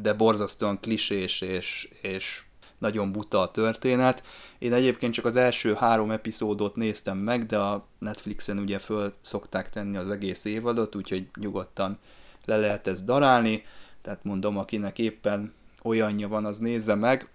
de 0.00 0.12
borzasztóan 0.12 0.80
klisés 0.80 1.40
és, 1.40 1.88
és 2.02 2.42
nagyon 2.78 3.12
buta 3.12 3.40
a 3.40 3.50
történet. 3.50 4.22
Én 4.58 4.72
egyébként 4.72 5.12
csak 5.12 5.24
az 5.24 5.36
első 5.36 5.74
három 5.74 6.10
epizódot 6.10 6.76
néztem 6.76 7.18
meg, 7.18 7.46
de 7.46 7.58
a 7.58 7.86
Netflixen 7.98 8.58
ugye 8.58 8.78
föl 8.78 9.12
szokták 9.22 9.70
tenni 9.70 9.96
az 9.96 10.10
egész 10.10 10.44
évadot, 10.44 10.94
úgyhogy 10.94 11.28
nyugodtan 11.40 11.98
le 12.44 12.56
lehet 12.56 12.86
ezt 12.86 13.04
darálni, 13.04 13.64
tehát 14.02 14.24
mondom, 14.24 14.58
akinek 14.58 14.98
éppen 14.98 15.52
olyanja 15.82 16.28
van, 16.28 16.44
az 16.44 16.58
nézze 16.58 16.94
meg. 16.94 17.28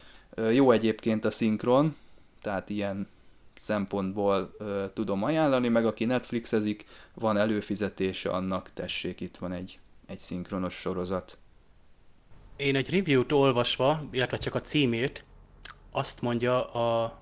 Jó 0.51 0.71
egyébként 0.71 1.25
a 1.25 1.31
szinkron, 1.31 1.95
tehát 2.41 2.69
ilyen 2.69 3.07
szempontból 3.59 4.55
ö, 4.57 4.85
tudom 4.93 5.23
ajánlani, 5.23 5.67
meg 5.67 5.85
aki 5.85 6.05
Netflixezik, 6.05 6.85
van 7.13 7.37
előfizetése 7.37 8.29
annak, 8.29 8.73
tessék, 8.73 9.21
itt 9.21 9.37
van 9.37 9.51
egy, 9.51 9.79
egy 10.07 10.19
szinkronos 10.19 10.73
sorozat. 10.73 11.37
Én 12.55 12.75
egy 12.75 12.89
review-t 12.89 13.31
olvasva, 13.31 14.03
illetve 14.11 14.37
csak 14.37 14.55
a 14.55 14.61
címét, 14.61 15.23
azt 15.91 16.21
mondja 16.21 16.71
a, 16.71 17.19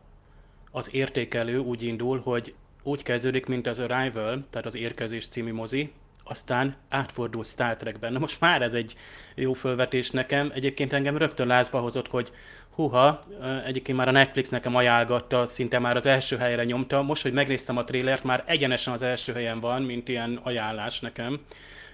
az 0.71 0.93
értékelő 0.93 1.57
úgy 1.57 1.83
indul, 1.83 2.19
hogy 2.19 2.55
úgy 2.83 3.03
kezdődik, 3.03 3.45
mint 3.45 3.67
az 3.67 3.79
Arrival, 3.79 4.45
tehát 4.49 4.67
az 4.67 4.75
Érkezés 4.75 5.27
című 5.27 5.53
mozi, 5.53 5.91
aztán 6.29 6.75
átfordul 6.89 7.43
Star 7.43 7.75
Trekben. 7.75 8.13
Na 8.13 8.19
most 8.19 8.39
már 8.39 8.61
ez 8.61 8.73
egy 8.73 8.95
jó 9.35 9.53
fölvetés 9.53 10.11
nekem. 10.11 10.51
Egyébként 10.53 10.93
engem 10.93 11.17
rögtön 11.17 11.47
lázba 11.47 11.79
hozott, 11.79 12.07
hogy 12.07 12.31
huha, 12.75 13.19
egyébként 13.65 13.97
már 13.97 14.07
a 14.07 14.11
Netflix 14.11 14.49
nekem 14.49 14.75
ajánlgatta, 14.75 15.45
szinte 15.45 15.79
már 15.79 15.95
az 15.95 16.05
első 16.05 16.37
helyre 16.37 16.63
nyomta. 16.63 17.01
Most, 17.01 17.21
hogy 17.21 17.33
megnéztem 17.33 17.77
a 17.77 17.83
trélert, 17.83 18.23
már 18.23 18.43
egyenesen 18.47 18.93
az 18.93 19.01
első 19.01 19.33
helyen 19.33 19.59
van, 19.59 19.81
mint 19.81 20.07
ilyen 20.07 20.39
ajánlás 20.43 20.99
nekem. 20.99 21.39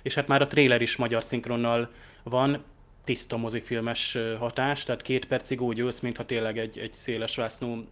És 0.01 0.13
hát 0.13 0.27
már 0.27 0.41
a 0.41 0.47
tréler 0.47 0.81
is 0.81 0.95
magyar 0.95 1.23
szinkronnal 1.23 1.89
van, 2.23 2.63
tiszta 3.03 3.37
mozifilmes 3.37 4.17
hatás, 4.39 4.83
tehát 4.83 5.01
két 5.01 5.25
percig 5.25 5.61
úgy 5.61 5.79
ülsz, 5.79 5.99
mintha 5.99 6.25
tényleg 6.25 6.57
egy, 6.57 6.77
egy 6.77 6.93
széles 6.93 7.35
vásznú 7.35 7.87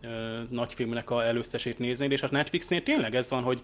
nagyfilmnek 0.50 1.10
a 1.10 1.26
előztesét 1.26 1.80
néznéd, 1.80 2.12
és 2.12 2.22
a 2.22 2.28
Netflixnél 2.32 2.84
tényleg 2.84 3.16
ez 3.16 3.30
van, 3.30 3.44
hogy 3.44 3.62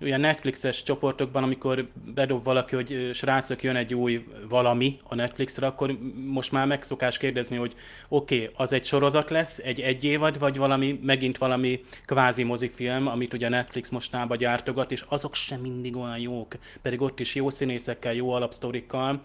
ilyen 0.00 0.20
Netflixes 0.20 0.82
csoportokban, 0.82 1.42
amikor 1.42 1.88
bedob 2.14 2.44
valaki, 2.44 2.74
hogy 2.74 3.10
srácok, 3.14 3.62
jön 3.62 3.76
egy 3.76 3.94
új 3.94 4.24
valami 4.48 4.98
a 5.02 5.14
Netflixre, 5.14 5.66
akkor 5.66 5.98
most 6.26 6.52
már 6.52 6.66
megszokás 6.66 7.18
kérdezni, 7.18 7.56
hogy 7.56 7.74
oké, 8.08 8.42
okay, 8.42 8.54
az 8.56 8.72
egy 8.72 8.84
sorozat 8.84 9.30
lesz, 9.30 9.58
egy 9.58 9.80
egy 9.80 10.04
évad, 10.04 10.38
vagy 10.38 10.56
valami, 10.56 11.00
megint 11.02 11.38
valami 11.38 11.84
kvázi 12.04 12.42
mozifilm, 12.42 13.06
amit 13.06 13.32
ugye 13.32 13.48
Netflix 13.48 13.88
mostában 13.88 14.36
gyártogat, 14.36 14.92
és 14.92 15.04
azok 15.08 15.34
sem 15.34 15.60
mindig 15.60 15.96
olyan 15.96 16.18
jók, 16.18 16.54
pedig 16.82 17.00
ott 17.00 17.20
is 17.20 17.34
jó 17.34 17.50
színészekkel, 17.50 18.14
jó 18.14 18.30
alapsztorikkal, 18.30 19.22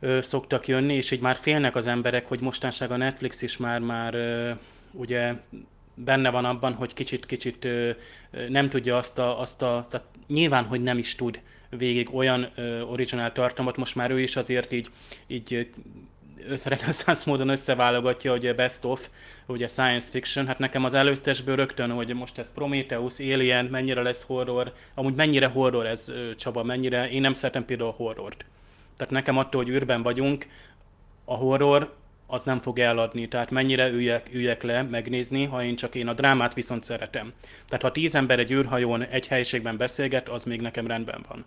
ö, 0.00 0.18
szoktak 0.22 0.68
jönni, 0.68 0.94
és 0.94 1.10
így 1.10 1.20
már 1.20 1.36
félnek 1.36 1.76
az 1.76 1.86
emberek, 1.86 2.28
hogy 2.28 2.40
mostanság 2.40 2.90
a 2.90 2.96
Netflix 2.96 3.42
is 3.42 3.56
már, 3.56 3.80
már 3.80 4.14
ö, 4.14 4.50
ugye 4.92 5.34
benne 5.94 6.30
van 6.30 6.44
abban, 6.44 6.72
hogy 6.72 6.94
kicsit-kicsit 6.94 7.68
nem 8.48 8.68
tudja 8.68 8.96
azt 8.96 9.18
a, 9.18 9.40
azt 9.40 9.62
a, 9.62 9.86
tehát 9.90 10.06
nyilván, 10.28 10.64
hogy 10.64 10.82
nem 10.82 10.98
is 10.98 11.14
tud 11.14 11.40
végig 11.70 12.14
olyan 12.14 12.48
ö, 12.54 12.80
originál 12.80 13.32
tartalmat, 13.32 13.76
most 13.76 13.94
már 13.94 14.10
ő 14.10 14.20
is 14.20 14.36
azért 14.36 14.72
így, 14.72 14.90
így 15.26 15.68
reneszánsz 16.64 17.24
módon 17.24 17.48
összeválogatja, 17.48 18.30
hogy 18.30 18.54
best 18.54 18.84
of, 18.84 19.08
ugye 19.46 19.66
science 19.66 20.10
fiction, 20.10 20.46
hát 20.46 20.58
nekem 20.58 20.84
az 20.84 20.94
előztesből 20.94 21.56
rögtön, 21.56 21.90
hogy 21.90 22.14
most 22.14 22.38
ez 22.38 22.52
Prometheus, 22.52 23.18
Alien, 23.18 23.64
mennyire 23.64 24.02
lesz 24.02 24.24
horror, 24.24 24.72
amúgy 24.94 25.14
mennyire 25.14 25.46
horror 25.46 25.86
ez 25.86 26.12
Csaba, 26.36 26.62
mennyire, 26.62 27.10
én 27.10 27.20
nem 27.20 27.34
szeretem 27.34 27.64
például 27.64 27.88
a 27.88 27.92
horrort. 27.92 28.44
Tehát 28.96 29.12
nekem 29.12 29.38
attól, 29.38 29.62
hogy 29.62 29.72
űrben 29.72 30.02
vagyunk, 30.02 30.46
a 31.24 31.34
horror 31.34 31.94
az 32.26 32.42
nem 32.42 32.60
fog 32.60 32.78
eladni, 32.78 33.28
tehát 33.28 33.50
mennyire 33.50 33.88
üljek, 33.88 34.28
üljek 34.32 34.62
le 34.62 34.82
megnézni, 34.82 35.44
ha 35.44 35.62
én 35.62 35.76
csak 35.76 35.94
én 35.94 36.08
a 36.08 36.12
drámát 36.12 36.54
viszont 36.54 36.84
szeretem. 36.84 37.32
Tehát 37.68 37.82
ha 37.82 37.92
tíz 37.92 38.14
ember 38.14 38.38
egy 38.38 38.52
űrhajón 38.52 39.02
egy 39.02 39.26
helyiségben 39.26 39.76
beszélget, 39.76 40.28
az 40.28 40.44
még 40.44 40.60
nekem 40.60 40.86
rendben 40.86 41.24
van. 41.28 41.44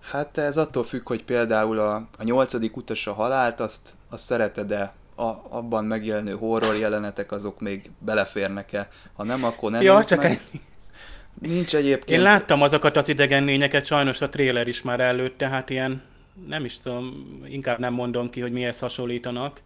Hát 0.00 0.38
ez 0.38 0.56
attól 0.56 0.84
függ, 0.84 1.06
hogy 1.08 1.24
például 1.24 1.78
a, 1.78 1.94
a 2.18 2.22
nyolcadik 2.22 2.76
utas 2.76 3.06
a 3.06 3.12
halált, 3.12 3.60
azt, 3.60 3.90
azt 4.10 4.24
szereted-e 4.24 4.92
a, 5.14 5.22
abban 5.48 5.84
megjelenő 5.84 6.32
horror 6.32 6.76
jelenetek 6.76 7.32
azok 7.32 7.60
még 7.60 7.90
beleférnek-e. 7.98 8.88
Ha 9.12 9.24
nem, 9.24 9.44
akkor 9.44 9.70
nem 9.70 9.82
ja, 9.82 10.04
csak 10.04 10.22
meg. 10.22 10.42
Nincs 11.40 11.74
egyébként... 11.74 12.18
Én 12.18 12.22
láttam 12.22 12.62
azokat 12.62 12.96
az 12.96 13.08
idegen 13.08 13.44
lényeket, 13.44 13.84
sajnos 13.84 14.20
a 14.20 14.28
tréler 14.28 14.68
is 14.68 14.82
már 14.82 15.00
előtt, 15.00 15.38
tehát 15.38 15.70
ilyen, 15.70 16.02
nem 16.46 16.64
is 16.64 16.80
tudom, 16.80 17.26
inkább 17.44 17.78
nem 17.78 17.92
mondom 17.92 18.30
ki, 18.30 18.40
hogy 18.40 18.52
mihez 18.52 18.78
hasonlítanak 18.78 19.60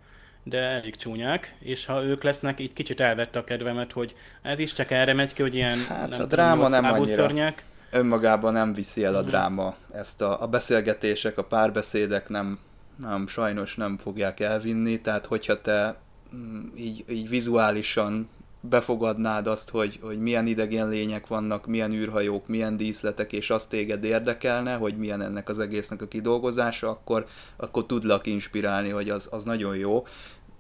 de 0.45 0.59
elég 0.59 0.97
csúnyák, 0.97 1.55
és 1.59 1.87
ha 1.87 2.05
ők 2.05 2.23
lesznek, 2.23 2.61
így 2.61 2.73
kicsit 2.73 3.01
elvette 3.01 3.39
a 3.39 3.45
kedvemet, 3.45 3.93
hogy 3.93 4.15
ez 4.43 4.59
is 4.59 4.73
csak 4.73 4.91
erre 4.91 5.13
megy 5.13 5.33
ki, 5.33 5.43
hogy 5.43 5.55
ilyen 5.55 5.79
hát 5.79 6.09
nem 6.09 6.21
a 6.21 6.25
dráma 6.25 6.69
nem 6.69 6.85
annyira. 6.85 7.07
Szörnyek. 7.07 7.65
Önmagában 7.91 8.53
nem 8.53 8.73
viszi 8.73 9.05
el 9.05 9.15
a 9.15 9.23
dráma. 9.23 9.75
Ezt 9.93 10.23
a, 10.23 10.43
a 10.43 10.47
beszélgetések, 10.47 11.39
a 11.39 11.45
párbeszédek 11.45 12.29
nem, 12.29 12.59
nem, 13.01 13.27
sajnos 13.27 13.77
nem 13.77 13.99
fogják 13.99 14.41
elvinni, 14.41 15.01
tehát 15.01 15.27
hogyha 15.27 15.61
te 15.61 15.97
mm, 16.35 16.67
így, 16.77 17.05
így 17.09 17.29
vizuálisan 17.29 18.29
befogadnád 18.69 19.47
azt, 19.47 19.71
hogy, 19.71 19.99
hogy 20.03 20.19
milyen 20.19 20.47
idegen 20.47 20.89
lények 20.89 21.27
vannak, 21.27 21.67
milyen 21.67 21.93
űrhajók, 21.93 22.47
milyen 22.47 22.77
díszletek, 22.77 23.33
és 23.33 23.51
azt 23.51 23.69
téged 23.69 24.05
érdekelne, 24.05 24.75
hogy 24.75 24.97
milyen 24.97 25.23
ennek 25.23 25.49
az 25.49 25.59
egésznek 25.59 26.03
a 26.03 26.09
kidolgozása, 26.09 26.91
akkor, 26.91 27.27
akkor 27.57 27.87
tudlak 27.87 28.27
inspirálni, 28.27 28.89
hogy 28.89 29.11
az, 29.11 29.29
az 29.31 29.45
nagyon 29.45 29.77
jó. 29.77 30.07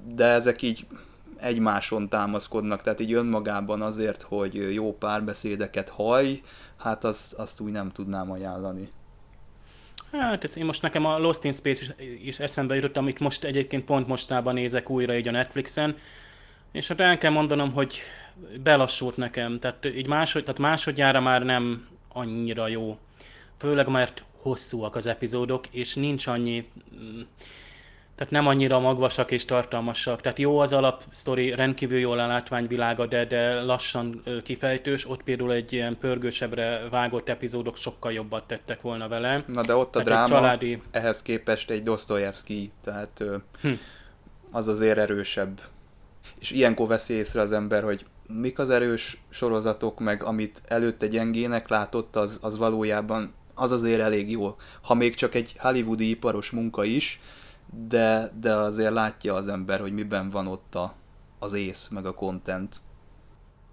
De 0.06 0.24
ezek 0.24 0.62
így 0.62 0.86
egymáson 1.36 2.08
támaszkodnak, 2.08 2.82
tehát 2.82 3.00
így 3.00 3.12
önmagában 3.12 3.82
azért, 3.82 4.22
hogy 4.22 4.74
jó 4.74 4.96
párbeszédeket 4.98 5.88
haj, 5.88 6.42
hát 6.78 7.04
az, 7.04 7.34
azt 7.38 7.60
úgy 7.60 7.72
nem 7.72 7.92
tudnám 7.92 8.30
ajánlani. 8.30 8.88
Hát 10.10 10.44
ez 10.44 10.56
én 10.56 10.64
most 10.64 10.82
nekem 10.82 11.04
a 11.04 11.18
Lost 11.18 11.44
in 11.44 11.52
Space 11.52 11.82
is, 11.82 12.08
is 12.24 12.38
eszembe 12.38 12.74
jutott, 12.74 12.96
amit 12.96 13.18
most 13.20 13.44
egyébként 13.44 13.84
pont 13.84 14.06
mostában 14.06 14.54
nézek 14.54 14.90
újra 14.90 15.16
így 15.16 15.28
a 15.28 15.30
Netflixen, 15.30 15.96
és 16.72 16.88
hát 16.88 17.00
el 17.00 17.18
kell 17.18 17.30
mondanom, 17.30 17.72
hogy 17.72 17.98
belassult 18.62 19.16
nekem, 19.16 19.58
tehát 19.58 19.84
így 19.84 20.06
másod, 20.06 20.42
tehát 20.42 20.60
másodjára 20.60 21.20
már 21.20 21.42
nem 21.42 21.86
annyira 22.08 22.68
jó. 22.68 22.98
Főleg 23.58 23.88
mert 23.88 24.24
hosszúak 24.42 24.96
az 24.96 25.06
epizódok, 25.06 25.66
és 25.70 25.94
nincs 25.94 26.26
annyi, 26.26 26.68
mm, 26.94 27.20
tehát 28.16 28.32
nem 28.32 28.46
annyira 28.46 28.80
magvasak 28.80 29.30
és 29.30 29.44
tartalmasak. 29.44 30.20
Tehát 30.20 30.38
jó 30.38 30.58
az 30.58 30.72
alapsztori, 30.72 31.54
rendkívül 31.54 31.98
jó 31.98 32.10
a 32.10 32.14
látványvilága, 32.14 33.06
de, 33.06 33.24
de 33.24 33.62
lassan 33.62 34.22
kifejtős. 34.44 35.08
Ott 35.08 35.22
például 35.22 35.52
egy 35.52 35.72
ilyen 35.72 35.98
pörgősebbre 35.98 36.88
vágott 36.90 37.28
epizódok 37.28 37.76
sokkal 37.76 38.12
jobbat 38.12 38.46
tettek 38.46 38.80
volna 38.80 39.08
vele. 39.08 39.44
Na 39.46 39.62
de 39.62 39.74
ott 39.74 39.96
a 39.96 40.02
tehát 40.02 40.04
dráma 40.08 40.28
családi... 40.28 40.82
ehhez 40.90 41.22
képest 41.22 41.70
egy 41.70 41.82
Dostoyevsky, 41.82 42.72
tehát 42.84 43.24
hm. 43.60 43.68
az 44.52 44.68
azért 44.68 44.98
erősebb 44.98 45.60
és 46.38 46.50
ilyenkor 46.50 46.88
veszi 46.88 47.14
észre 47.14 47.40
az 47.40 47.52
ember, 47.52 47.82
hogy 47.82 48.04
mik 48.26 48.58
az 48.58 48.70
erős 48.70 49.22
sorozatok, 49.30 50.00
meg 50.00 50.22
amit 50.22 50.62
előtte 50.68 51.06
gyengének 51.06 51.68
látott, 51.68 52.16
az, 52.16 52.38
az 52.42 52.56
valójában 52.56 53.32
az 53.54 53.72
azért 53.72 54.00
elég 54.00 54.30
jó. 54.30 54.56
Ha 54.82 54.94
még 54.94 55.14
csak 55.14 55.34
egy 55.34 55.54
hollywoodi 55.58 56.08
iparos 56.08 56.50
munka 56.50 56.84
is, 56.84 57.20
de, 57.88 58.30
de 58.40 58.52
azért 58.54 58.92
látja 58.92 59.34
az 59.34 59.48
ember, 59.48 59.80
hogy 59.80 59.92
miben 59.92 60.30
van 60.30 60.46
ott 60.46 60.74
a, 60.74 60.94
az 61.38 61.52
ész, 61.52 61.88
meg 61.88 62.06
a 62.06 62.14
content. 62.14 62.76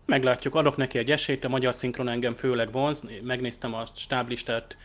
Meglátjuk, 0.05 0.55
adok 0.55 0.77
neki 0.77 0.97
egy 0.97 1.11
esélyt, 1.11 1.43
a 1.43 1.49
magyar 1.49 1.73
szinkron 1.73 2.07
engem 2.07 2.35
főleg 2.35 2.71
vonz, 2.71 3.03
megnéztem 3.23 3.73
a 3.73 3.85
stáblistát, 3.95 4.77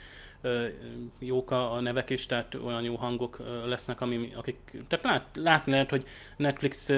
jók 1.18 1.50
a 1.50 1.80
nevek 1.80 2.11
is, 2.11 2.26
tehát 2.26 2.54
olyan 2.54 2.82
jó 2.82 2.94
hangok 2.94 3.38
lesznek, 3.64 4.00
ami, 4.00 4.32
akik, 4.37 4.56
tehát 4.88 5.04
lát, 5.04 5.26
látni 5.35 5.72
lehet, 5.72 5.90
hogy 5.90 6.04
Netflix 6.37 6.90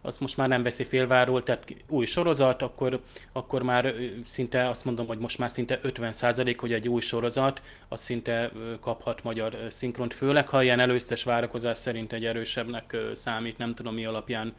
azt 0.00 0.20
most 0.20 0.36
már 0.36 0.48
nem 0.48 0.62
veszi 0.62 0.84
félváról, 0.84 1.42
tehát 1.42 1.74
új 1.88 2.04
sorozat, 2.04 2.62
akkor, 2.62 3.00
akkor 3.32 3.62
már 3.62 3.94
szinte 4.26 4.68
azt 4.68 4.84
mondom, 4.84 5.06
hogy 5.06 5.18
most 5.18 5.38
már 5.38 5.50
szinte 5.50 5.78
50% 5.82 6.56
hogy 6.58 6.72
egy 6.72 6.88
új 6.88 7.00
sorozat, 7.00 7.62
az 7.88 8.00
szinte 8.00 8.52
kaphat 8.80 9.22
magyar 9.22 9.56
szinkront, 9.68 10.14
főleg 10.14 10.48
ha 10.48 10.62
ilyen 10.62 10.80
előztes 10.80 11.24
várakozás 11.24 11.78
szerint 11.78 12.12
egy 12.12 12.24
erősebbnek 12.24 12.96
számít, 13.12 13.58
nem 13.58 13.74
tudom 13.74 13.94
mi 13.94 14.04
alapján 14.04 14.54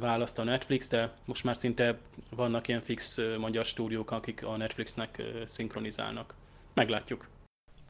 választ 0.00 0.38
a 0.38 0.44
Netflix, 0.44 0.88
de 0.88 1.12
most 1.24 1.44
már 1.44 1.56
szinte 1.56 1.98
vannak 2.30 2.68
ilyen 2.68 2.80
fix 2.80 3.18
magyar 3.38 3.64
stúdiók, 3.64 4.10
akik 4.10 4.44
a 4.44 4.56
Netflixnek 4.56 5.22
szinkronizálnak. 5.44 6.34
Meglátjuk. 6.74 7.28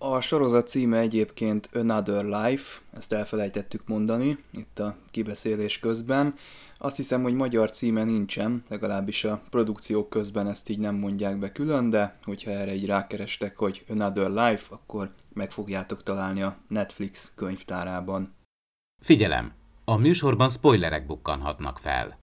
A 0.07 0.21
sorozat 0.21 0.69
címe 0.69 0.99
egyébként 0.99 1.69
Another 1.73 2.25
Life, 2.25 2.81
ezt 2.93 3.13
elfelejtettük 3.13 3.87
mondani 3.87 4.39
itt 4.53 4.79
a 4.79 4.97
kibeszélés 5.11 5.79
közben. 5.79 6.35
Azt 6.79 6.97
hiszem, 6.97 7.23
hogy 7.23 7.35
magyar 7.35 7.71
címe 7.71 8.05
nincsen, 8.05 8.65
legalábbis 8.69 9.25
a 9.25 9.43
produkciók 9.51 10.11
közben 10.11 10.47
ezt 10.47 10.69
így 10.69 10.79
nem 10.79 10.95
mondják 10.95 11.39
be 11.39 11.53
külön, 11.53 11.91
de 11.91 12.17
hogyha 12.23 12.51
erre 12.51 12.75
így 12.75 12.87
rákerestek, 12.87 13.57
hogy 13.57 13.85
Another 13.89 14.31
Life, 14.31 14.75
akkor 14.75 15.15
meg 15.33 15.51
fogjátok 15.51 16.03
találni 16.03 16.43
a 16.43 16.57
Netflix 16.69 17.33
könyvtárában. 17.37 18.35
Figyelem! 19.03 19.53
A 19.85 19.97
műsorban 19.97 20.49
spoilerek 20.49 21.07
bukkanhatnak 21.07 21.79
fel. 21.79 22.19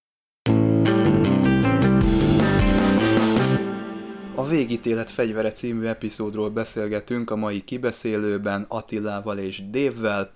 A 4.41 4.45
Végítélet 4.47 5.09
fegyvere 5.09 5.51
című 5.51 5.85
epizódról 5.85 6.49
beszélgetünk 6.49 7.29
a 7.29 7.35
mai 7.35 7.63
kibeszélőben 7.63 8.65
Attilával 8.67 9.37
és 9.37 9.69
Dévvel. 9.69 10.31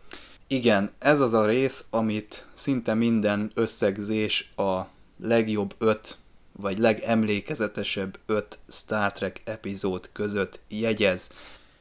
Igen, 0.48 0.90
ez 1.00 1.20
az 1.20 1.34
a 1.34 1.46
rész, 1.46 1.88
amit 1.90 2.46
szinte 2.54 2.94
minden 2.94 3.52
összegzés 3.54 4.54
a 4.56 4.82
legjobb 5.20 5.76
öt 5.78 6.18
vagy 6.52 6.78
legemlékezetesebb 6.78 8.20
öt 8.26 8.60
Star 8.70 9.12
Trek 9.12 9.42
epizód 9.46 10.10
között 10.12 10.60
jegyez. 10.68 11.32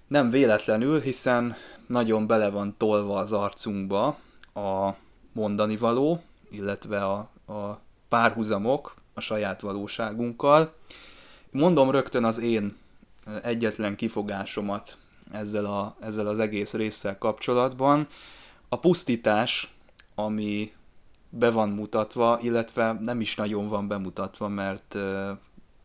Nem 0.08 0.30
véletlenül, 0.30 1.00
hiszen 1.00 1.56
nagyon 1.86 2.26
bele 2.26 2.50
van 2.50 2.74
tolva 2.78 3.18
az 3.18 3.32
arcunkba 3.32 4.06
a 4.54 4.90
mondani 5.32 5.76
való, 5.76 6.22
illetve 6.50 7.04
a, 7.04 7.16
a 7.46 7.80
párhuzamok 8.08 8.94
a 9.14 9.20
saját 9.20 9.60
valóságunkkal, 9.60 10.74
mondom 11.54 11.90
rögtön 11.90 12.24
az 12.24 12.38
én 12.38 12.76
egyetlen 13.42 13.96
kifogásomat 13.96 14.96
ezzel, 15.32 15.64
a, 15.64 15.96
ezzel 16.00 16.26
az 16.26 16.38
egész 16.38 16.72
résszel 16.72 17.18
kapcsolatban. 17.18 18.08
A 18.68 18.78
pusztítás, 18.78 19.74
ami 20.14 20.72
be 21.28 21.50
van 21.50 21.68
mutatva, 21.68 22.38
illetve 22.42 22.92
nem 23.00 23.20
is 23.20 23.34
nagyon 23.34 23.68
van 23.68 23.88
bemutatva, 23.88 24.48
mert 24.48 24.98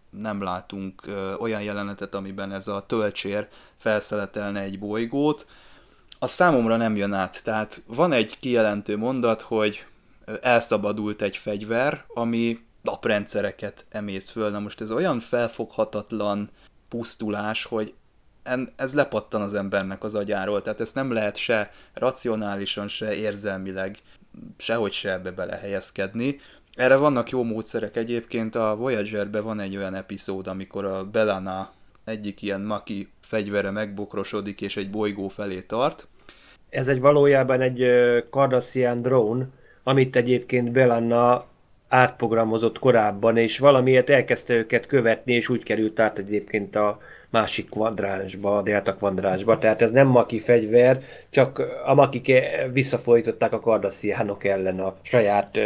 nem 0.10 0.44
látunk 0.44 1.02
olyan 1.40 1.62
jelenetet, 1.62 2.16
amiben 2.16 2.52
ez 2.52 2.68
a 2.68 2.86
töltsér 2.86 3.48
felszeletelne 3.78 4.62
egy 4.62 4.80
bolygót, 4.80 5.48
az 6.20 6.32
számomra 6.32 6.76
nem 6.78 6.96
jön 6.96 7.14
át. 7.14 7.44
Tehát 7.44 7.84
van 7.88 8.12
egy 8.12 8.40
kijelentő 8.40 8.98
mondat, 8.98 9.42
hogy 9.42 9.86
elszabadult 10.42 11.22
egy 11.22 11.38
fegyver, 11.38 12.06
ami 12.14 12.60
naprendszereket 12.82 13.86
emész 13.90 14.30
föl. 14.30 14.50
Na 14.50 14.60
most 14.60 14.82
ez 14.82 14.92
olyan 14.92 15.20
felfoghatatlan 15.20 16.50
pusztulás, 16.90 17.66
hogy 17.66 17.94
ez 18.76 18.96
lepattan 18.96 19.42
az 19.42 19.56
embernek 19.56 20.04
az 20.04 20.16
agyáról, 20.16 20.62
tehát 20.62 20.82
ezt 20.82 20.96
nem 20.96 21.12
lehet 21.12 21.36
se 21.36 21.72
racionálisan, 21.94 22.88
se 22.88 23.16
érzelmileg, 23.16 23.98
sehogy 24.58 24.92
se 24.92 25.12
ebbe 25.12 25.32
belehelyezkedni. 25.32 26.40
Erre 26.74 26.96
vannak 26.96 27.30
jó 27.30 27.44
módszerek 27.44 27.96
egyébként, 27.96 28.56
a 28.56 28.76
Voyager-be 28.76 29.42
van 29.42 29.60
egy 29.60 29.78
olyan 29.78 29.96
epizód, 29.96 30.48
amikor 30.48 30.86
a 30.86 31.06
Belana 31.06 31.72
egyik 32.06 32.42
ilyen 32.42 32.62
maki 32.62 33.10
fegyvere 33.22 33.72
megbokrosodik 33.72 34.62
és 34.62 34.78
egy 34.78 34.90
bolygó 34.90 35.28
felé 35.28 35.62
tart. 35.62 36.08
Ez 36.70 36.88
egy 36.88 37.00
valójában 37.00 37.62
egy 37.62 37.84
Cardassian 38.30 39.02
drone, 39.02 39.48
amit 39.84 40.16
egyébként 40.16 40.72
Belanna 40.72 41.46
átprogramozott 41.90 42.80
korábban, 42.80 43.38
és 43.38 43.60
valamiért 43.60 44.10
elkezdte 44.10 44.54
őket 44.54 44.86
követni, 44.86 45.34
és 45.34 45.50
úgy 45.50 45.64
került 45.64 46.00
át 46.00 46.18
egyébként 46.18 46.76
a 46.76 47.00
másik 47.30 47.70
kvadránsba, 47.70 48.58
a 48.58 48.62
delta 48.62 48.96
kvadránsba, 48.96 49.58
tehát 49.58 49.82
ez 49.82 49.92
nem 49.92 50.08
maki 50.08 50.40
fegyver, 50.40 51.02
csak 51.30 51.62
a 51.86 51.94
makik 51.94 52.32
visszafolytották 52.72 53.54
a 53.54 53.60
kardassziánok 53.60 54.44
ellen 54.44 54.80
a 54.80 54.96
saját 55.02 55.58
uh, 55.58 55.64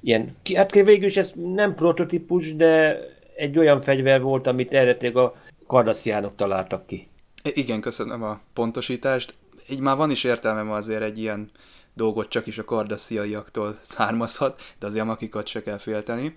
ilyen, 0.00 0.36
hát 0.54 0.70
végül 0.72 1.04
is 1.04 1.16
ez 1.16 1.32
nem 1.54 1.74
prototípus, 1.74 2.56
de 2.56 2.98
egy 3.36 3.58
olyan 3.58 3.80
fegyver 3.80 4.20
volt, 4.20 4.46
amit 4.46 4.72
eredetileg 4.72 5.16
a 5.16 5.34
kardassziánok 5.66 6.36
találtak 6.36 6.86
ki. 6.86 7.08
Igen, 7.54 7.80
köszönöm 7.80 8.22
a 8.22 8.40
pontosítást. 8.52 9.34
Így 9.70 9.80
már 9.80 9.96
van 9.96 10.10
is 10.10 10.24
értelmem 10.24 10.70
azért 10.70 11.02
egy 11.02 11.18
ilyen 11.18 11.50
dolgot 11.96 12.28
csak 12.28 12.46
is 12.46 12.58
a 12.58 12.64
kardassziaiaktól 12.64 13.78
származhat, 13.80 14.62
de 14.78 14.86
azért 14.86 15.34
a 15.34 15.42
se 15.44 15.62
kell 15.62 15.78
félteni. 15.78 16.34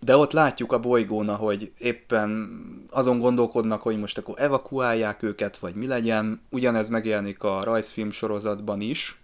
De 0.00 0.16
ott 0.16 0.32
látjuk 0.32 0.72
a 0.72 0.80
bolygón, 0.80 1.36
hogy 1.36 1.72
éppen 1.78 2.58
azon 2.90 3.18
gondolkodnak, 3.18 3.82
hogy 3.82 3.98
most 3.98 4.18
akkor 4.18 4.34
evakuálják 4.38 5.22
őket, 5.22 5.58
vagy 5.58 5.74
mi 5.74 5.86
legyen. 5.86 6.40
Ugyanez 6.50 6.88
megjelenik 6.88 7.42
a 7.42 7.62
rajzfilm 7.62 8.10
sorozatban 8.10 8.80
is, 8.80 9.22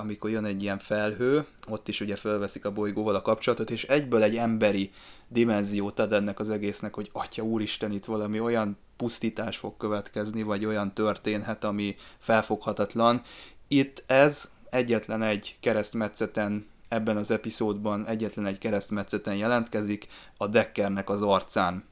amikor 0.00 0.30
jön 0.30 0.44
egy 0.44 0.62
ilyen 0.62 0.78
felhő, 0.78 1.46
ott 1.68 1.88
is 1.88 2.00
ugye 2.00 2.16
felveszik 2.16 2.64
a 2.64 2.72
bolygóval 2.72 3.14
a 3.14 3.22
kapcsolatot, 3.22 3.70
és 3.70 3.84
egyből 3.84 4.22
egy 4.22 4.36
emberi 4.36 4.90
dimenziót 5.28 5.98
ad 5.98 6.12
ennek 6.12 6.40
az 6.40 6.50
egésznek, 6.50 6.94
hogy 6.94 7.10
atya 7.12 7.42
úristen, 7.42 7.92
itt 7.92 8.04
valami 8.04 8.40
olyan 8.40 8.78
pusztítás 8.96 9.56
fog 9.56 9.76
következni, 9.76 10.42
vagy 10.42 10.64
olyan 10.64 10.94
történhet, 10.94 11.64
ami 11.64 11.96
felfoghatatlan. 12.18 13.22
Itt 13.68 14.02
ez 14.06 14.50
egyetlen 14.70 15.22
egy 15.22 15.56
keresztmetszeten 15.60 16.66
ebben 16.88 17.16
az 17.16 17.30
epizódban 17.30 18.06
egyetlen 18.06 18.46
egy 18.46 18.58
keresztmetszeten 18.58 19.36
jelentkezik, 19.36 20.06
a 20.36 20.46
Deckernek 20.46 21.10
az 21.10 21.22
arcán. 21.22 21.84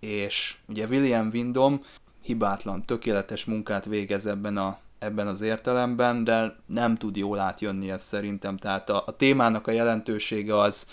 És 0.00 0.56
ugye 0.68 0.86
William 0.86 1.30
Windom 1.32 1.84
hibátlan, 2.22 2.84
tökéletes 2.84 3.44
munkát 3.44 3.84
végez 3.84 4.26
ebben, 4.26 4.56
a, 4.56 4.78
ebben 4.98 5.26
az 5.26 5.40
értelemben, 5.40 6.24
de 6.24 6.56
nem 6.66 6.96
tud 6.96 7.16
jól 7.16 7.38
átjönni 7.38 7.90
ez 7.90 8.02
szerintem. 8.02 8.56
Tehát 8.56 8.90
a, 8.90 9.02
a 9.06 9.16
témának 9.16 9.66
a 9.66 9.70
jelentősége 9.70 10.58
az 10.58 10.86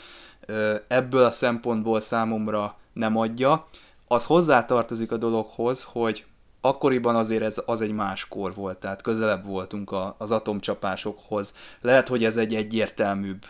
ebből 0.88 1.24
a 1.24 1.32
szempontból 1.32 2.02
számomra 2.02 2.78
nem 2.94 3.18
adja. 3.18 3.68
Az 4.08 4.26
hozzátartozik 4.26 5.12
a 5.12 5.18
dologhoz, 5.18 5.84
hogy 5.84 6.26
akkoriban 6.62 7.16
azért 7.16 7.44
ez 7.44 7.62
az 7.66 7.82
egy 7.82 7.92
más 7.92 8.28
kor 8.28 8.54
volt, 8.54 8.78
tehát 8.78 9.02
közelebb 9.02 9.46
voltunk 9.46 9.92
a, 9.92 10.16
az 10.18 10.32
atomcsapásokhoz. 10.32 11.54
Lehet, 11.82 12.08
hogy 12.08 12.24
ez 12.24 12.38
egy 12.38 12.56
egyértelműbb 12.56 13.46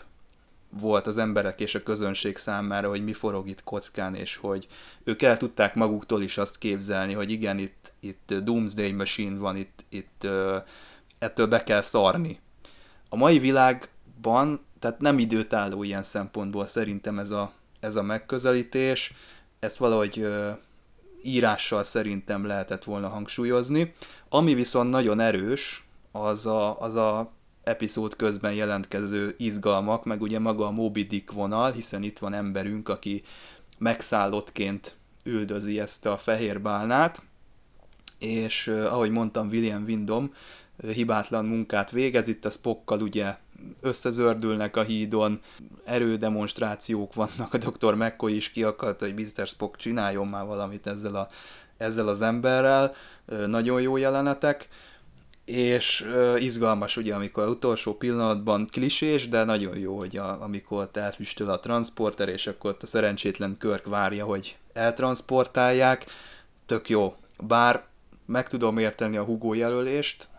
volt 0.80 1.08
az 1.08 1.18
emberek 1.18 1.60
és 1.60 1.76
a 1.76 1.84
közönség 1.84 2.38
számára, 2.38 2.90
hogy 2.90 3.04
mi 3.04 3.14
forog 3.14 3.48
itt 3.48 3.64
kockán, 3.64 4.16
és 4.16 4.36
hogy 4.36 4.68
ők 5.04 5.22
el 5.22 5.38
tudták 5.38 5.76
maguktól 5.76 6.22
is 6.22 6.38
azt 6.38 6.58
képzelni, 6.58 7.14
hogy 7.14 7.32
igen, 7.32 7.58
itt, 7.58 7.94
itt 8.00 8.34
Doomsday 8.34 8.92
Machine 8.92 9.38
van, 9.38 9.56
itt, 9.56 9.86
itt 9.90 10.28
ettől 11.20 11.48
be 11.48 11.64
kell 11.64 11.82
szarni. 11.82 12.40
A 13.10 13.16
mai 13.16 13.40
világban, 13.40 14.60
tehát 14.80 15.00
nem 15.00 15.20
időtálló 15.20 15.84
ilyen 15.84 16.04
szempontból 16.04 16.68
szerintem 16.68 17.20
ez 17.20 17.32
a, 17.32 17.52
ez 17.80 17.96
a 17.96 18.02
megközelítés, 18.02 19.14
ezt 19.60 19.78
valahogy 19.78 20.28
írással 21.24 21.84
szerintem 21.84 22.46
lehetett 22.46 22.84
volna 22.84 23.08
hangsúlyozni. 23.08 23.94
Ami 24.30 24.54
viszont 24.54 24.90
nagyon 24.90 25.20
erős, 25.20 25.86
az 26.12 26.46
a, 26.46 26.82
az 26.82 26.96
a 26.96 27.32
epizód 27.64 28.16
közben 28.16 28.54
jelentkező 28.54 29.34
izgalmak, 29.38 30.06
meg 30.06 30.22
ugye 30.22 30.40
maga 30.40 30.66
a 30.66 30.72
Moby 30.72 31.04
Dick 31.04 31.32
vonal, 31.32 31.72
hiszen 31.72 32.04
itt 32.04 32.20
van 32.20 32.34
emberünk, 32.34 32.90
aki 32.90 33.24
megszállottként 33.78 34.96
üldözi 35.24 35.80
ezt 35.80 36.06
a 36.06 36.18
fehér 36.18 36.62
bálnát, 36.62 37.22
és 38.20 38.68
ahogy 38.68 39.10
mondtam, 39.10 39.48
William 39.48 39.84
Windom 39.84 40.34
hibátlan 40.94 41.46
munkát 41.46 41.92
végez, 41.92 42.28
itt 42.28 42.46
a 42.46 42.50
Spockkal 42.50 43.02
ugye 43.02 43.36
összezördülnek 43.82 44.78
a 44.78 44.82
hídon, 44.84 45.40
erődemonstrációk 45.86 47.14
vannak, 47.14 47.54
a 47.54 47.58
Dr. 47.58 47.94
McCoy 47.94 48.36
is 48.36 48.52
kiakadt, 48.52 49.00
hogy 49.00 49.14
Mr. 49.14 49.48
Spock 49.48 49.76
csináljon 49.76 50.28
már 50.28 50.46
valamit 50.46 50.88
ezzel, 50.88 51.16
a, 51.16 51.30
ezzel 51.78 52.08
az 52.08 52.22
emberrel, 52.22 52.96
nagyon 53.48 53.82
jó 53.82 53.98
jelenetek, 53.98 54.68
és 55.46 56.06
izgalmas 56.38 56.98
ugye, 56.98 57.14
amikor 57.14 57.48
utolsó 57.48 57.94
pillanatban 57.94 58.68
klisés, 58.72 59.30
de 59.30 59.44
nagyon 59.44 59.78
jó, 59.78 59.98
hogy 59.98 60.18
a, 60.18 60.42
amikor 60.42 60.82
ott 60.82 60.98
elfüstöl 60.98 61.50
a 61.50 61.60
transporter, 61.60 62.30
és 62.30 62.48
akkor 62.48 62.70
ott 62.70 62.84
a 62.84 62.88
szerencsétlen 62.88 63.58
Körk 63.58 63.86
várja, 63.86 64.26
hogy 64.26 64.58
eltransportálják, 64.74 66.06
tök 66.66 66.90
jó. 66.90 67.16
Bár 67.48 67.84
meg 68.26 68.48
tudom 68.48 68.78
érteni 68.78 69.18
a 69.18 69.24
Hugo 69.24 69.54
jelölést 69.54 70.30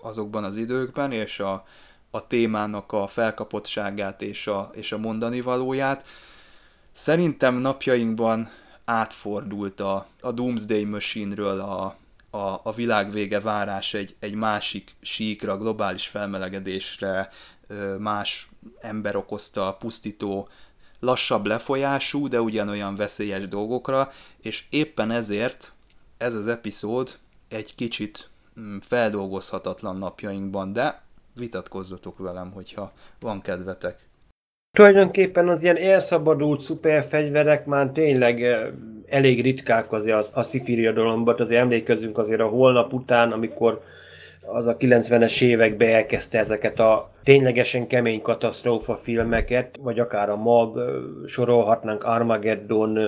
azokban 0.00 0.44
az 0.44 0.56
időkben, 0.56 1.12
és 1.12 1.40
a, 1.40 1.64
a 2.10 2.26
témának 2.26 2.92
a 2.92 3.06
felkapottságát 3.06 4.22
és 4.22 4.46
a, 4.46 4.70
és 4.72 4.92
a 4.92 4.98
mondani 4.98 5.40
valóját. 5.40 6.06
Szerintem 6.92 7.54
napjainkban 7.54 8.50
átfordult 8.84 9.80
a, 9.80 10.06
a 10.20 10.32
Doomsday 10.32 10.84
Machine-ről 10.84 11.60
a, 11.60 11.96
a, 12.30 12.60
a 12.62 12.72
világ 12.72 13.10
vége 13.10 13.40
várás 13.40 13.94
egy, 13.94 14.16
egy 14.18 14.34
másik 14.34 14.90
síkra, 15.00 15.58
globális 15.58 16.06
felmelegedésre, 16.06 17.28
más 17.98 18.48
ember 18.80 19.16
okozta 19.16 19.76
pusztító, 19.78 20.48
lassabb 21.00 21.46
lefolyású, 21.46 22.28
de 22.28 22.40
ugyanolyan 22.40 22.94
veszélyes 22.94 23.48
dolgokra, 23.48 24.12
és 24.40 24.64
éppen 24.70 25.10
ezért 25.10 25.72
ez 26.18 26.34
az 26.34 26.46
epizód 26.46 27.18
egy 27.48 27.74
kicsit 27.74 28.28
mm, 28.60 28.76
feldolgozhatatlan 28.78 29.96
napjainkban, 29.96 30.72
de 30.72 31.02
vitatkozzatok 31.34 32.18
velem, 32.18 32.52
hogyha 32.52 32.92
van 33.20 33.40
kedvetek. 33.40 34.08
Tulajdonképpen 34.76 35.48
az 35.48 35.62
ilyen 35.62 35.76
elszabadult 35.76 36.60
szuperfegyverek 36.60 37.66
már 37.66 37.90
tényleg 37.90 38.42
eh, 38.44 38.66
elég 39.06 39.42
ritkák 39.42 39.92
azért 39.92 40.16
a, 40.16 40.38
a 40.38 40.42
szifiriadalomban, 40.42 41.40
azért 41.40 41.60
emlékezzünk 41.60 42.18
azért 42.18 42.40
a 42.40 42.46
holnap 42.48 42.92
után, 42.92 43.32
amikor 43.32 43.82
az 44.52 44.66
a 44.66 44.76
90-es 44.76 45.42
években 45.42 45.88
elkezdte 45.88 46.38
ezeket 46.38 46.78
a 46.78 47.10
ténylegesen 47.24 47.86
kemény 47.86 48.22
katasztrófa 48.22 48.96
filmeket, 48.96 49.78
vagy 49.82 49.98
akár 49.98 50.30
a 50.30 50.36
mag, 50.36 50.78
eh, 50.78 50.84
sorolhatnánk 51.26 52.04
Armageddon. 52.04 52.98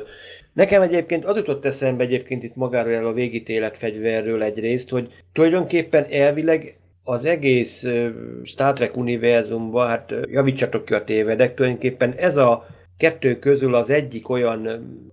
Nekem 0.53 0.83
egyébként 0.83 1.25
az 1.25 1.37
jutott 1.37 1.65
eszembe 1.65 2.05
egyébként 2.05 2.43
itt 2.43 2.57
magáról 2.57 3.07
a 3.07 3.13
végítélet 3.13 3.77
fegyverről 3.77 4.43
egyrészt, 4.43 4.91
hogy 4.91 5.13
tulajdonképpen 5.33 6.07
elvileg 6.11 6.77
az 7.05 7.25
egész 7.25 7.87
Star 8.45 8.73
Trek 8.73 8.97
univerzumban, 8.97 9.89
hát 9.89 10.15
javítsatok 10.31 10.85
ki 10.85 10.95
a 10.95 11.05
tévedek, 11.05 11.55
tulajdonképpen 11.55 12.13
ez 12.13 12.37
a 12.37 12.67
kettő 12.97 13.39
közül 13.39 13.75
az 13.75 13.91
egyik 13.91 14.29
olyan 14.29 14.69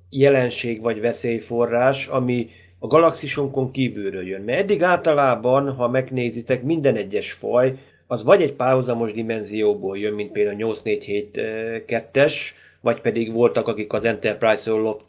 jelenség 0.09 0.81
vagy 0.81 1.01
veszélyforrás, 1.01 2.07
ami 2.07 2.49
a 2.79 2.87
galaxisunkon 2.87 3.71
kívülről 3.71 4.27
jön. 4.27 4.41
Mert 4.41 4.59
eddig 4.59 4.83
általában, 4.83 5.71
ha 5.71 5.87
megnézitek, 5.87 6.63
minden 6.63 6.95
egyes 6.95 7.31
faj, 7.31 7.77
az 8.07 8.23
vagy 8.23 8.41
egy 8.41 8.53
párhuzamos 8.53 9.13
dimenzióból 9.13 9.97
jön, 9.97 10.13
mint 10.13 10.31
például 10.31 10.75
847-2-es, 10.83 12.33
vagy 12.81 13.01
pedig 13.01 13.33
voltak, 13.33 13.67
akik 13.67 13.93
az 13.93 14.05
Enterprise-ról 14.05 15.01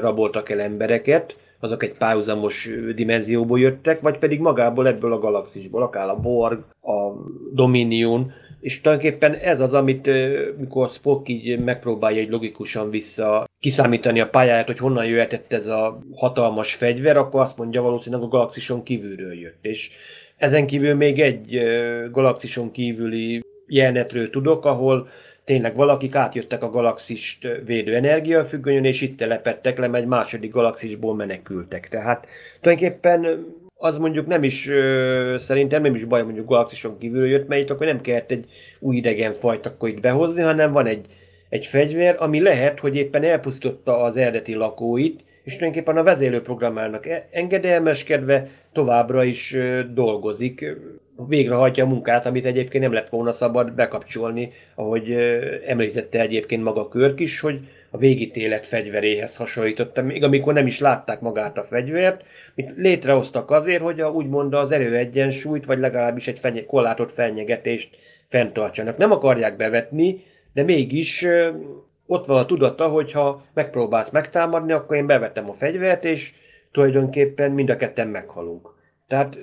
raboltak 0.00 0.50
el 0.50 0.60
embereket, 0.60 1.36
azok 1.60 1.82
egy 1.82 1.96
párhuzamos 1.96 2.68
dimenzióból 2.94 3.58
jöttek, 3.60 4.00
vagy 4.00 4.18
pedig 4.18 4.40
magából 4.40 4.86
ebből 4.86 5.12
a 5.12 5.18
galaxisból, 5.18 5.82
akár 5.82 6.08
a 6.08 6.20
Borg, 6.20 6.58
a 6.82 7.12
Dominion, 7.52 8.32
és 8.60 8.80
tulajdonképpen 8.80 9.34
ez 9.34 9.60
az, 9.60 9.72
amit 9.72 10.10
mikor 10.58 10.88
Spock 10.88 11.28
így 11.28 11.58
megpróbálja 11.58 12.20
egy 12.20 12.30
logikusan 12.30 12.90
vissza 12.90 13.48
kiszámítani 13.60 14.20
a 14.20 14.28
pályáját, 14.28 14.66
hogy 14.66 14.78
honnan 14.78 15.06
jöhetett 15.06 15.52
ez 15.52 15.66
a 15.66 15.98
hatalmas 16.14 16.74
fegyver, 16.74 17.16
akkor 17.16 17.40
azt 17.40 17.56
mondja 17.56 17.82
valószínűleg 17.82 18.24
a 18.24 18.28
galaxison 18.28 18.82
kívülről 18.82 19.32
jött. 19.32 19.58
És 19.60 19.90
ezen 20.36 20.66
kívül 20.66 20.94
még 20.94 21.20
egy 21.20 21.60
galaxison 22.10 22.70
kívüli 22.70 23.44
jelenetről 23.66 24.30
tudok, 24.30 24.64
ahol 24.64 25.08
tényleg 25.46 25.76
valakik 25.76 26.14
átjöttek 26.14 26.62
a 26.62 26.70
galaxist 26.70 27.48
védő 27.64 27.94
energiafüggönyön, 27.94 28.84
és 28.84 29.00
itt 29.00 29.18
telepettek 29.18 29.78
le, 29.78 29.86
mert 29.86 30.02
egy 30.02 30.08
második 30.08 30.52
galaxisból 30.52 31.14
menekültek. 31.14 31.88
Tehát 31.88 32.26
tulajdonképpen 32.60 33.46
az 33.74 33.98
mondjuk 33.98 34.26
nem 34.26 34.42
is, 34.42 34.70
szerintem 35.38 35.82
nem 35.82 35.94
is 35.94 36.04
baj, 36.04 36.22
mondjuk 36.22 36.48
galaxison 36.48 36.98
kívül 36.98 37.26
jött, 37.26 37.48
mert 37.48 37.62
itt 37.62 37.70
akkor 37.70 37.86
nem 37.86 38.00
kellett 38.00 38.30
egy 38.30 38.44
új 38.78 38.96
idegen 38.96 39.32
fajt 39.32 39.66
akkor 39.66 39.88
itt 39.88 40.00
behozni, 40.00 40.42
hanem 40.42 40.72
van 40.72 40.86
egy, 40.86 41.06
egy 41.48 41.66
fegyver, 41.66 42.16
ami 42.18 42.40
lehet, 42.40 42.80
hogy 42.80 42.96
éppen 42.96 43.24
elpusztította 43.24 44.00
az 44.00 44.16
eredeti 44.16 44.54
lakóit, 44.54 45.24
és 45.46 45.56
tulajdonképpen 45.56 45.96
a 45.96 46.02
vezérlőprogrammának 46.02 47.06
e- 47.06 47.28
engedelmeskedve 47.30 48.48
továbbra 48.72 49.24
is 49.24 49.56
dolgozik, 49.92 50.76
végrehajtja 51.28 51.84
a 51.84 51.88
munkát, 51.88 52.26
amit 52.26 52.44
egyébként 52.44 52.84
nem 52.84 52.92
lett 52.92 53.08
volna 53.08 53.32
szabad 53.32 53.72
bekapcsolni, 53.72 54.52
ahogy 54.74 55.12
említette 55.66 56.20
egyébként 56.20 56.62
maga 56.62 56.88
Körk 56.88 57.20
is, 57.20 57.40
hogy 57.40 57.60
a 57.90 57.98
végítélet 57.98 58.66
fegyveréhez 58.66 59.36
hasonlította, 59.36 60.02
még 60.02 60.22
amikor 60.22 60.52
nem 60.52 60.66
is 60.66 60.80
látták 60.80 61.20
magát 61.20 61.58
a 61.58 61.64
fegyvert, 61.64 62.24
mit 62.54 62.72
létrehoztak 62.76 63.50
azért, 63.50 63.82
hogy 63.82 64.00
a, 64.00 64.10
úgymond 64.10 64.54
az 64.54 64.72
erőegyensúlyt, 64.72 65.64
vagy 65.64 65.78
legalábbis 65.78 66.28
egy 66.28 66.38
fenye, 66.38 66.64
korlátot 66.64 67.12
fenyegetést 67.12 67.96
fenntartsanak. 68.28 68.96
Nem 68.96 69.12
akarják 69.12 69.56
bevetni, 69.56 70.16
de 70.52 70.62
mégis 70.62 71.26
ott 72.06 72.26
van 72.26 72.38
a 72.38 72.46
tudata, 72.46 72.88
hogy 72.88 73.12
ha 73.12 73.42
megpróbálsz 73.54 74.10
megtámadni, 74.10 74.72
akkor 74.72 74.96
én 74.96 75.06
bevetem 75.06 75.48
a 75.48 75.52
fegyvert, 75.52 76.04
és 76.04 76.32
tulajdonképpen 76.72 77.50
mind 77.50 77.70
a 77.70 77.76
ketten 77.76 78.08
meghalunk. 78.08 78.74
Tehát 79.06 79.38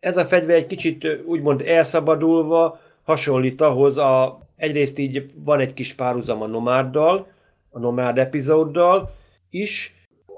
ez 0.00 0.16
a 0.16 0.24
fegyver 0.24 0.56
egy 0.56 0.66
kicsit 0.66 1.06
úgymond 1.24 1.60
elszabadulva 1.60 2.80
hasonlít 3.02 3.60
ahhoz, 3.60 3.96
a, 3.96 4.40
egyrészt 4.56 4.98
így 4.98 5.30
van 5.34 5.60
egy 5.60 5.74
kis 5.74 5.94
párhuzam 5.94 6.42
a 6.42 6.46
nomáddal, 6.46 7.26
a 7.70 7.78
nomád 7.78 8.18
epizóddal 8.18 9.14
is, 9.50 9.94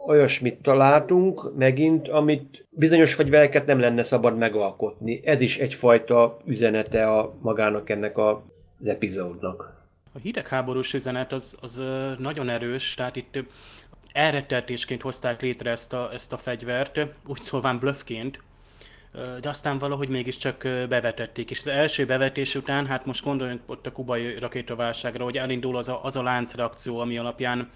olyasmit 0.07 0.62
találtunk 0.62 1.57
megint, 1.57 2.09
amit 2.09 2.67
bizonyos 2.71 3.14
fegyvereket 3.14 3.67
nem 3.67 3.81
lenne 3.81 4.03
szabad 4.03 4.37
megalkotni. 4.37 5.21
Ez 5.25 5.40
is 5.40 5.59
egyfajta 5.59 6.37
üzenete 6.45 7.11
a 7.11 7.35
magának 7.40 7.90
ennek 7.90 8.19
az 8.19 8.87
epizódnak. 8.87 9.74
A 10.14 10.18
hidegháborús 10.18 10.94
üzenet 10.94 11.33
az, 11.33 11.57
az 11.61 11.83
nagyon 12.18 12.48
erős, 12.48 12.94
tehát 12.94 13.16
itt 13.16 13.38
elretteltésként 14.12 15.03
hozták 15.03 15.42
létre 15.42 15.70
ezt 15.70 15.92
a, 15.92 16.11
ezt 16.12 16.33
a 16.33 16.38
fegyvert, 16.38 17.00
úgy 17.27 17.42
szólván 17.42 17.79
bluffként, 17.79 18.42
de 19.40 19.48
aztán 19.48 19.79
valahogy 19.79 20.09
mégiscsak 20.09 20.68
bevetették. 20.88 21.50
És 21.50 21.59
az 21.59 21.66
első 21.66 22.07
bevetés 22.07 22.55
után, 22.55 22.87
hát 22.87 23.07
most 23.07 23.24
gondoljunk 23.24 23.61
ott 23.66 23.87
a 23.87 23.92
kubai 23.92 24.38
rakétaválságra, 24.38 25.24
hogy 25.24 25.38
elindul 25.38 25.77
az 25.77 25.88
a, 25.88 26.05
az 26.05 26.16
a 26.16 26.22
láncreakció, 26.22 26.98
ami 26.98 27.18
alapján 27.18 27.70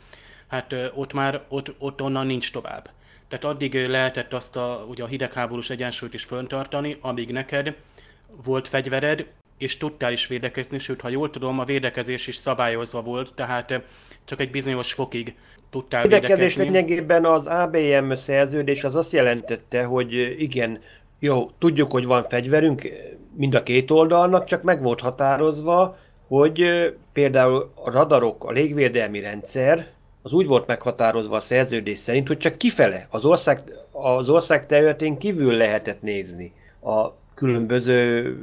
hát 0.48 0.74
ott 0.94 1.12
már, 1.12 1.44
ott, 1.48 1.74
ott 1.78 2.02
onnan 2.02 2.26
nincs 2.26 2.52
tovább. 2.52 2.90
Tehát 3.28 3.44
addig 3.44 3.86
lehetett 3.86 4.32
azt 4.32 4.56
a, 4.56 4.84
ugye 4.88 5.02
a 5.02 5.06
hidegháborús 5.06 5.70
egyensúlyt 5.70 6.14
is 6.14 6.24
föntartani, 6.24 6.96
amíg 7.00 7.32
neked 7.32 7.76
volt 8.44 8.68
fegyvered, 8.68 9.28
és 9.58 9.76
tudtál 9.76 10.12
is 10.12 10.26
védekezni, 10.26 10.78
sőt, 10.78 11.00
ha 11.00 11.08
jól 11.08 11.30
tudom, 11.30 11.58
a 11.58 11.64
védekezés 11.64 12.26
is 12.26 12.36
szabályozva 12.36 13.02
volt, 13.02 13.34
tehát 13.34 13.82
csak 14.24 14.40
egy 14.40 14.50
bizonyos 14.50 14.92
fokig 14.92 15.34
tudtál 15.70 16.04
a 16.04 16.08
védekezni. 16.08 16.62
lényegében 16.62 17.24
az 17.24 17.46
ABM 17.46 18.12
szerződés 18.12 18.84
az 18.84 18.96
azt 18.96 19.12
jelentette, 19.12 19.84
hogy 19.84 20.34
igen, 20.38 20.80
jó, 21.18 21.50
tudjuk, 21.58 21.90
hogy 21.90 22.06
van 22.06 22.24
fegyverünk 22.28 22.88
mind 23.34 23.54
a 23.54 23.62
két 23.62 23.90
oldalnak, 23.90 24.44
csak 24.44 24.62
meg 24.62 24.82
volt 24.82 25.00
határozva, 25.00 25.96
hogy 26.28 26.60
például 27.12 27.70
a 27.74 27.90
radarok, 27.90 28.44
a 28.44 28.50
légvédelmi 28.50 29.20
rendszer, 29.20 29.86
az 30.22 30.32
úgy 30.32 30.46
volt 30.46 30.66
meghatározva 30.66 31.36
a 31.36 31.40
szerződés 31.40 31.98
szerint, 31.98 32.26
hogy 32.26 32.38
csak 32.38 32.56
kifele, 32.56 33.06
az 33.10 33.24
ország, 33.24 33.58
az 33.90 34.28
ország 34.28 34.66
területén 34.66 35.18
kívül 35.18 35.54
lehetett 35.54 36.02
nézni 36.02 36.52
a 36.82 37.10
különböző 37.34 38.36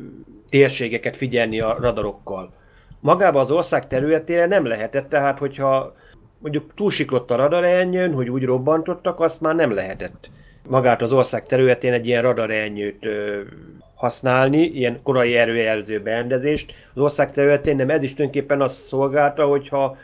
térségeket 0.50 1.16
figyelni 1.16 1.60
a 1.60 1.78
radarokkal. 1.80 2.54
Magában 3.00 3.42
az 3.42 3.52
ország 3.52 3.88
területére 3.88 4.46
nem 4.46 4.66
lehetett, 4.66 5.10
tehát 5.10 5.40
hogyha 5.40 5.96
mondjuk 6.40 6.74
túlsiklott 6.76 7.32
a 7.32 7.36
radarelnyőn, 7.36 8.14
hogy 8.14 8.30
úgy 8.30 8.44
robbantottak, 8.44 9.20
azt 9.20 9.42
már 9.42 9.56
nem 9.56 9.74
lehetett 9.74 10.30
magát 10.68 11.02
az 11.02 11.12
ország 11.12 11.46
területén 11.46 11.94
egy 11.94 12.08
ilyen 12.08 12.22
radarelnyőt 12.22 13.08
használni, 13.96 14.64
ilyen 14.64 15.00
korai 15.04 15.36
erőjelző 15.36 16.02
berendezést 16.02 16.74
az 16.94 17.02
ország 17.02 17.32
területén, 17.32 17.76
nem 17.76 17.90
ez 17.90 18.04
is 18.04 18.14
tulajdonképpen 18.14 18.62
azt 18.62 18.82
szolgálta, 18.82 19.46
hogyha 19.46 19.98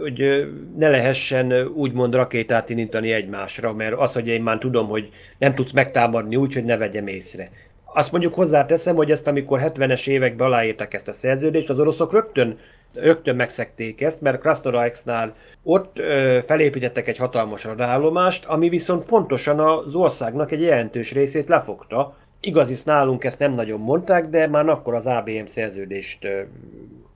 hogy 0.00 0.48
ne 0.76 0.88
lehessen 0.88 1.52
úgymond 1.74 2.14
rakétát 2.14 2.70
indítani 2.70 3.12
egymásra, 3.12 3.72
mert 3.72 3.94
az, 3.94 4.14
hogy 4.14 4.28
én 4.28 4.42
már 4.42 4.58
tudom, 4.58 4.88
hogy 4.88 5.08
nem 5.38 5.54
tudsz 5.54 5.72
megtámadni 5.72 6.36
úgy, 6.36 6.54
hogy 6.54 6.64
ne 6.64 6.76
vegyem 6.76 7.06
észre. 7.06 7.50
Azt 7.94 8.12
mondjuk 8.12 8.34
hozzáteszem, 8.34 8.96
hogy 8.96 9.10
ezt 9.10 9.26
amikor 9.26 9.60
70-es 9.62 10.08
években 10.08 10.46
aláírták 10.46 10.94
ezt 10.94 11.08
a 11.08 11.12
szerződést, 11.12 11.70
az 11.70 11.80
oroszok 11.80 12.12
rögtön, 12.12 12.58
rögtön 12.94 13.36
megszekték 13.36 14.00
ezt, 14.00 14.20
mert 14.20 14.40
Krasnodarsznál 14.40 15.34
ott 15.62 15.98
ö, 15.98 16.38
felépítettek 16.46 17.08
egy 17.08 17.16
hatalmas 17.16 17.64
radállomást, 17.64 18.44
ami 18.44 18.68
viszont 18.68 19.06
pontosan 19.06 19.60
az 19.60 19.94
országnak 19.94 20.52
egy 20.52 20.62
jelentős 20.62 21.12
részét 21.12 21.48
lefogta. 21.48 22.16
Igaz, 22.40 22.70
is 22.70 22.82
nálunk 22.82 23.24
ezt 23.24 23.38
nem 23.38 23.52
nagyon 23.52 23.80
mondták, 23.80 24.28
de 24.28 24.46
már 24.46 24.68
akkor 24.68 24.94
az 24.94 25.06
ABM 25.06 25.44
szerződést 25.44 26.24
ö, 26.24 26.40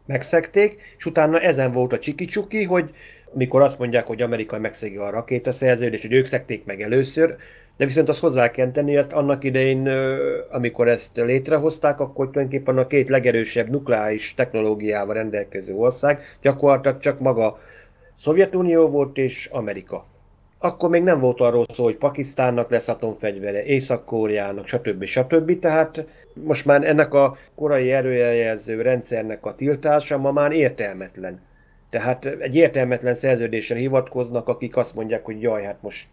megszekték, 0.07 0.83
és 0.99 1.07
utána 1.07 1.41
ezen 1.41 1.73
volt 1.73 1.93
a 1.93 1.99
csiki 1.99 2.65
hogy 2.65 2.91
mikor 3.33 3.63
azt 3.63 3.79
mondják, 3.79 4.07
hogy 4.07 4.23
Amerika 4.23 4.59
megszegi 4.59 4.97
a 4.97 5.11
rakétaszerződést, 5.11 6.03
hogy 6.03 6.13
ők 6.13 6.27
szekték 6.27 6.65
meg 6.65 6.83
először, 6.83 7.37
de 7.83 7.89
viszont 7.89 8.09
azt 8.09 8.21
hozzá 8.21 8.51
kell 8.51 8.71
tenni, 8.71 8.97
ezt 8.97 9.13
annak 9.13 9.45
idején, 9.45 9.89
amikor 10.51 10.89
ezt 10.89 11.17
létrehozták, 11.17 12.01
akkor 12.01 12.31
tulajdonképpen 12.31 12.79
a 12.79 12.87
két 12.87 13.09
legerősebb 13.09 13.71
nukleáris 13.71 14.35
technológiával 14.35 15.15
rendelkező 15.15 15.75
ország 15.75 16.21
gyakorlatilag 16.43 16.99
csak 16.99 17.19
maga 17.19 17.61
Szovjetunió 18.15 18.89
volt 18.89 19.17
és 19.17 19.49
Amerika. 19.53 20.07
Akkor 20.59 20.89
még 20.89 21.03
nem 21.03 21.21
volt 21.21 21.41
arról 21.41 21.65
szó, 21.73 21.85
hogy 21.85 21.97
Pakisztánnak 21.97 22.71
lesz 22.71 22.89
atomfegyvere, 22.89 23.65
Észak-Koreának, 23.65 24.67
stb. 24.67 25.05
stb. 25.05 25.59
Tehát 25.59 26.07
most 26.35 26.67
már 26.67 26.85
ennek 26.85 27.15
a 27.15 27.37
korai 27.55 27.93
erőjelző 27.93 28.83
rendszernek 28.83 29.47
a 29.47 29.55
tiltása 29.55 30.19
ma 30.19 30.33
már 30.33 30.53
értelmetlen. 30.53 31.41
Tehát 31.91 32.25
egy 32.25 32.57
értelmetlen 32.57 33.15
szerződéssel 33.15 33.77
hivatkoznak, 33.77 34.49
akik 34.49 34.77
azt 34.77 34.95
mondják, 34.95 35.25
hogy 35.25 35.43
jaj, 35.43 35.63
hát 35.63 35.79
most 35.81 36.09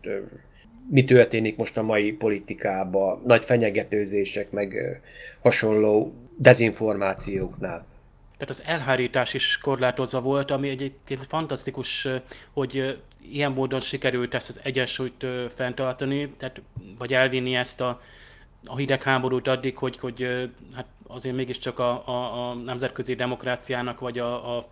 mi 0.91 1.03
történik 1.03 1.57
most 1.57 1.77
a 1.77 1.81
mai 1.81 2.11
politikában, 2.11 3.21
nagy 3.25 3.45
fenyegetőzések, 3.45 4.51
meg 4.51 5.01
hasonló 5.41 6.13
dezinformációknál. 6.37 7.85
Tehát 8.37 8.49
az 8.49 8.63
elhárítás 8.65 9.33
is 9.33 9.57
korlátozva 9.57 10.21
volt, 10.21 10.51
ami 10.51 10.69
egyébként 10.69 11.25
fantasztikus, 11.25 12.07
hogy 12.53 12.99
ilyen 13.31 13.51
módon 13.51 13.79
sikerült 13.79 14.33
ezt 14.33 14.49
az 14.49 14.59
egyensúlyt 14.63 15.25
fenntartani, 15.55 16.29
tehát, 16.37 16.61
vagy 16.97 17.13
elvinni 17.13 17.55
ezt 17.55 17.81
a, 17.81 18.01
a 18.65 18.77
hidegháborút 18.77 19.47
addig, 19.47 19.77
hogy, 19.77 19.97
hogy 19.97 20.49
hát 20.75 20.85
azért 21.07 21.35
mégiscsak 21.35 21.79
a, 21.79 22.07
a, 22.07 22.49
a 22.49 22.53
nemzetközi 22.53 23.13
demokráciának, 23.13 23.99
vagy 23.99 24.19
a, 24.19 24.57
a, 24.57 24.67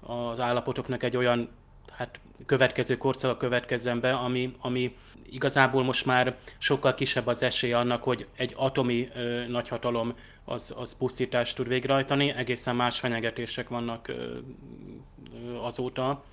az 0.00 0.40
állapotoknak 0.40 1.02
egy 1.02 1.16
olyan 1.16 1.48
hát 1.92 2.20
következő 2.46 2.96
korszak 2.96 3.38
következzen 3.38 4.00
be, 4.00 4.12
ami, 4.12 4.52
ami 4.60 4.96
igazából 5.30 5.84
most 5.84 6.06
már 6.06 6.36
sokkal 6.58 6.94
kisebb 6.94 7.26
az 7.26 7.42
esély 7.42 7.72
annak, 7.72 8.02
hogy 8.02 8.26
egy 8.36 8.52
atomi 8.56 9.08
ö, 9.14 9.46
nagyhatalom 9.48 10.14
az, 10.44 10.74
az 10.76 10.96
pusztítást 10.96 11.56
tud 11.56 11.68
végrehajtani, 11.68 12.32
egészen 12.36 12.76
más 12.76 12.98
fenyegetések 12.98 13.68
vannak 13.68 14.08
ö, 14.08 14.12
ö, 14.14 15.56
azóta. 15.56 16.24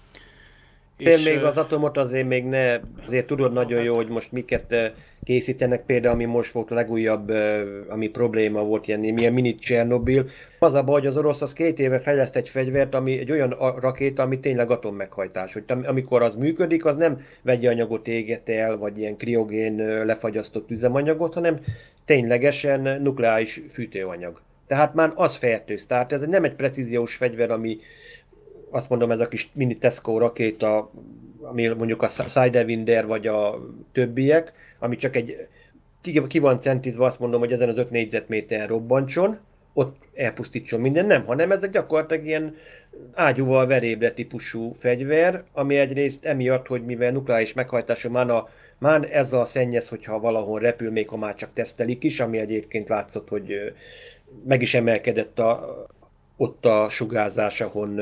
És 0.97 1.29
még 1.29 1.43
az 1.43 1.57
atomot 1.57 1.97
azért 1.97 2.27
még 2.27 2.45
ne, 2.45 2.79
azért 3.05 3.27
tudod 3.27 3.53
nagyon 3.53 3.83
jó, 3.83 3.95
hogy 3.95 4.07
most 4.07 4.31
miket 4.31 4.93
készítenek, 5.23 5.85
például 5.85 6.13
ami 6.13 6.25
most 6.25 6.51
volt 6.51 6.71
a 6.71 6.75
legújabb, 6.75 7.33
ami 7.87 8.07
probléma 8.07 8.63
volt, 8.63 8.87
ilyen 8.87 8.99
milyen 8.99 9.33
mini 9.33 9.55
Csernobil. 9.55 10.29
Az 10.59 10.73
a 10.73 10.83
baj, 10.83 10.99
hogy 10.99 11.07
az 11.07 11.17
orosz 11.17 11.41
az 11.41 11.53
két 11.53 11.79
éve 11.79 11.99
fejleszt 11.99 12.35
egy 12.35 12.49
fegyvert, 12.49 12.95
ami 12.95 13.19
egy 13.19 13.31
olyan 13.31 13.75
rakéta, 13.79 14.23
ami 14.23 14.39
tényleg 14.39 14.71
atommeghajtás, 14.71 15.53
hogy 15.53 15.63
amikor 15.67 16.21
az 16.21 16.35
működik, 16.35 16.85
az 16.85 16.95
nem 16.95 17.19
vegyi 17.41 17.67
anyagot 17.67 18.07
éget 18.07 18.49
el, 18.49 18.77
vagy 18.77 18.97
ilyen 18.97 19.17
kriogén 19.17 20.05
lefagyasztott 20.05 20.71
üzemanyagot, 20.71 21.33
hanem 21.33 21.59
ténylegesen 22.05 23.01
nukleáris 23.01 23.61
fűtőanyag. 23.69 24.41
Tehát 24.67 24.93
már 24.93 25.11
az 25.15 25.35
fertőz. 25.35 25.85
Tehát 25.85 26.13
ez 26.13 26.21
nem 26.21 26.43
egy 26.43 26.55
precíziós 26.55 27.15
fegyver, 27.15 27.51
ami 27.51 27.77
azt 28.69 28.89
mondom, 28.89 29.11
ez 29.11 29.19
a 29.19 29.27
kis 29.27 29.49
mini 29.53 29.77
Tesco 29.77 30.17
rakéta, 30.17 30.91
ami 31.41 31.67
mondjuk 31.67 32.01
a 32.01 32.07
Sidewinder 32.07 33.05
vagy 33.05 33.27
a 33.27 33.59
többiek, 33.91 34.53
ami 34.79 34.95
csak 34.95 35.15
egy 35.15 35.47
ki 36.27 36.39
van 36.39 36.59
centizve, 36.59 37.05
azt 37.05 37.19
mondom, 37.19 37.39
hogy 37.39 37.51
ezen 37.51 37.69
az 37.69 37.77
5 37.77 37.89
négyzetméter 37.89 38.67
robbantson, 38.67 39.39
ott 39.73 39.95
elpusztítson 40.15 40.81
minden, 40.81 41.05
nem, 41.05 41.25
hanem 41.25 41.51
ezek 41.51 41.71
gyakorlatilag 41.71 42.25
ilyen 42.25 42.55
ágyúval 43.13 43.67
verébre 43.67 44.11
típusú 44.11 44.71
fegyver, 44.71 45.43
ami 45.53 45.75
egyrészt 45.75 46.25
emiatt, 46.25 46.67
hogy 46.67 46.85
mivel 46.85 47.11
nukleáris 47.11 47.53
meghajtású 47.53 48.09
már, 48.09 48.29
a, 48.29 48.49
már 48.77 49.07
ez 49.11 49.33
a 49.33 49.45
szennyez, 49.45 49.89
hogyha 49.89 50.19
valahol 50.19 50.59
repül, 50.59 50.91
még 50.91 51.09
ha 51.09 51.17
már 51.17 51.35
csak 51.35 51.49
tesztelik 51.53 52.03
is, 52.03 52.19
ami 52.19 52.37
egyébként 52.37 52.89
látszott, 52.89 53.29
hogy 53.29 53.73
meg 54.45 54.61
is 54.61 54.73
emelkedett 54.73 55.39
a, 55.39 55.85
ott 56.37 56.65
a 56.65 56.89
sugárzás, 56.89 57.61
ahon 57.61 57.99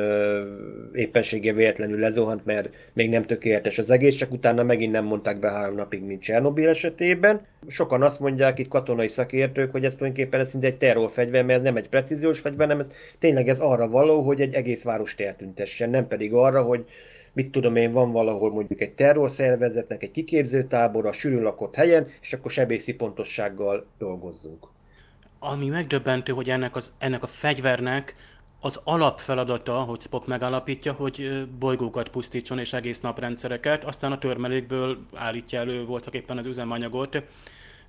éppensége 0.93 1.53
véletlenül 1.53 1.99
lezuhant, 1.99 2.45
mert 2.45 2.69
még 2.93 3.09
nem 3.09 3.25
tökéletes 3.25 3.77
az 3.77 3.89
egész, 3.89 4.15
csak 4.15 4.31
utána 4.31 4.63
megint 4.63 4.91
nem 4.91 5.05
mondták 5.05 5.39
be 5.39 5.51
három 5.51 5.75
napig, 5.75 6.03
mint 6.03 6.21
Csernobil 6.21 6.69
esetében. 6.69 7.45
Sokan 7.67 8.01
azt 8.01 8.19
mondják 8.19 8.59
itt 8.59 8.67
katonai 8.67 9.07
szakértők, 9.07 9.71
hogy 9.71 9.85
ez 9.85 9.95
tulajdonképpen 9.95 10.39
ez 10.39 10.53
egy 10.59 10.77
terrorfegyver, 10.77 11.43
mert 11.43 11.57
ez 11.57 11.65
nem 11.65 11.77
egy 11.77 11.89
precíziós 11.89 12.39
fegyver, 12.39 12.67
hanem 12.67 12.79
ez, 12.79 12.95
tényleg 13.19 13.49
ez 13.49 13.59
arra 13.59 13.89
való, 13.89 14.21
hogy 14.21 14.41
egy 14.41 14.53
egész 14.53 14.83
várost 14.83 15.21
eltüntessen, 15.21 15.89
nem 15.89 16.07
pedig 16.07 16.33
arra, 16.33 16.63
hogy 16.63 16.85
mit 17.33 17.51
tudom 17.51 17.75
én, 17.75 17.91
van 17.91 18.11
valahol 18.11 18.51
mondjuk 18.51 18.81
egy 18.81 18.93
terrorszervezetnek 18.93 20.03
egy 20.03 20.11
kiképzőtábor 20.11 21.05
a 21.05 21.11
sűrűn 21.11 21.41
lakott 21.41 21.75
helyen, 21.75 22.07
és 22.21 22.33
akkor 22.33 22.51
sebészi 22.51 22.93
pontossággal 22.93 23.85
dolgozzunk 23.97 24.73
ami 25.45 25.67
megdöbbentő, 25.67 26.33
hogy 26.33 26.49
ennek, 26.49 26.75
az, 26.75 26.93
ennek 26.97 27.23
a 27.23 27.27
fegyvernek 27.27 28.15
az 28.59 28.79
alapfeladata, 28.83 29.73
hogy 29.73 30.01
Spock 30.01 30.27
megalapítja, 30.27 30.93
hogy 30.93 31.47
bolygókat 31.59 32.09
pusztítson 32.09 32.59
és 32.59 32.73
egész 32.73 33.01
naprendszereket, 33.01 33.83
aztán 33.83 34.11
a 34.11 34.17
törmelékből 34.17 34.97
állítja 35.13 35.59
elő 35.59 35.85
voltak 35.85 36.13
éppen 36.13 36.37
az 36.37 36.45
üzemanyagot 36.45 37.23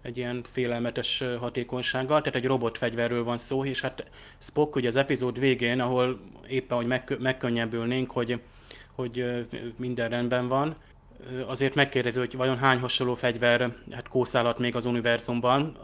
egy 0.02 0.16
ilyen 0.16 0.44
félelmetes 0.52 1.22
hatékonysággal, 1.40 2.18
tehát 2.20 2.38
egy 2.38 2.46
robotfegyverről 2.46 3.24
van 3.24 3.38
szó, 3.38 3.64
és 3.64 3.80
hát 3.80 4.10
Spock 4.38 4.76
ugye 4.76 4.88
az 4.88 4.96
epizód 4.96 5.38
végén, 5.38 5.80
ahol 5.80 6.20
éppen, 6.48 6.76
hogy 6.76 6.86
meg, 6.86 7.16
megkönnyebbülnénk, 7.20 8.10
hogy, 8.10 8.40
hogy 8.94 9.46
minden 9.76 10.08
rendben 10.08 10.48
van, 10.48 10.76
azért 11.46 11.74
megkérdezi, 11.74 12.18
hogy 12.18 12.36
vajon 12.36 12.58
hány 12.58 12.78
hasonló 12.78 13.14
fegyver 13.14 13.72
hát 13.90 14.08
kószálhat 14.08 14.58
még 14.58 14.76
az 14.76 14.84
univerzumban, 14.84 15.76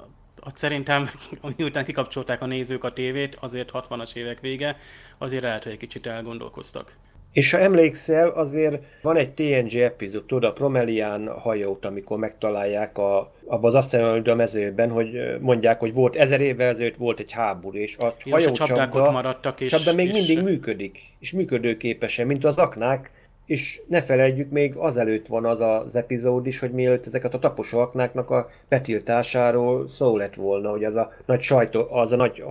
ott 0.47 0.57
szerintem, 0.57 1.11
miután 1.57 1.85
kikapcsolták 1.85 2.43
a 2.43 2.47
nézők 2.47 2.85
a 2.85 2.93
tévét, 2.93 3.37
azért 3.41 3.71
60-as 3.73 4.17
évek 4.17 4.41
vége, 4.41 4.77
azért 5.19 5.43
lehet, 5.43 5.63
hogy 5.63 5.73
egy 5.73 5.79
kicsit 5.79 6.07
elgondolkoztak. 6.07 6.97
És 7.33 7.51
ha 7.51 7.59
emlékszel, 7.59 8.29
azért 8.29 8.83
van 9.03 9.17
egy 9.17 9.31
TNG 9.31 9.77
epizód, 9.77 10.25
tudod, 10.25 10.51
a 10.51 10.53
Promelian 10.53 11.29
hajót, 11.29 11.85
amikor 11.85 12.19
megtalálják 12.19 12.99
a, 12.99 13.33
abban 13.47 13.65
az 13.71 13.75
asztalon 13.75 14.23
a 14.23 14.35
mezőben, 14.35 14.91
hogy 14.91 15.39
mondják, 15.41 15.81
hogy 15.81 15.93
volt 15.93 16.17
ezer 16.17 16.41
évvel 16.41 16.69
ezelőtt 16.69 16.97
volt 16.97 17.21
egy 17.21 17.33
háború, 17.33 17.77
és 17.77 17.97
a 17.97 18.15
hajócsapda, 18.31 19.11
maradtak, 19.11 19.61
és, 19.61 19.71
csapda 19.71 19.95
még 19.95 20.09
és... 20.09 20.13
mindig 20.13 20.43
működik, 20.43 20.99
és 21.19 21.33
működőképesen, 21.33 22.27
mint 22.27 22.45
az 22.45 22.59
aknák, 22.59 23.11
és 23.47 23.81
ne 23.89 24.03
felejtjük, 24.03 24.51
még 24.51 24.77
azelőtt 24.77 25.27
van 25.27 25.45
az 25.45 25.61
az 25.61 25.97
epizód 25.97 26.47
is, 26.47 26.59
hogy 26.59 26.71
mielőtt 26.71 27.07
ezeket 27.07 27.35
a 27.35 27.39
taposó 27.39 27.79
aknáknak 27.79 28.31
a 28.31 28.51
betiltásáról 28.69 29.89
szó 29.89 30.17
lett 30.17 30.35
volna, 30.35 30.71
hogy 30.71 30.85
az 30.85 30.95
a 30.95 31.13
nagy 31.27 31.41
sajtó, 31.41 31.87
az 31.91 32.13
a 32.13 32.17
nagy 32.17 32.45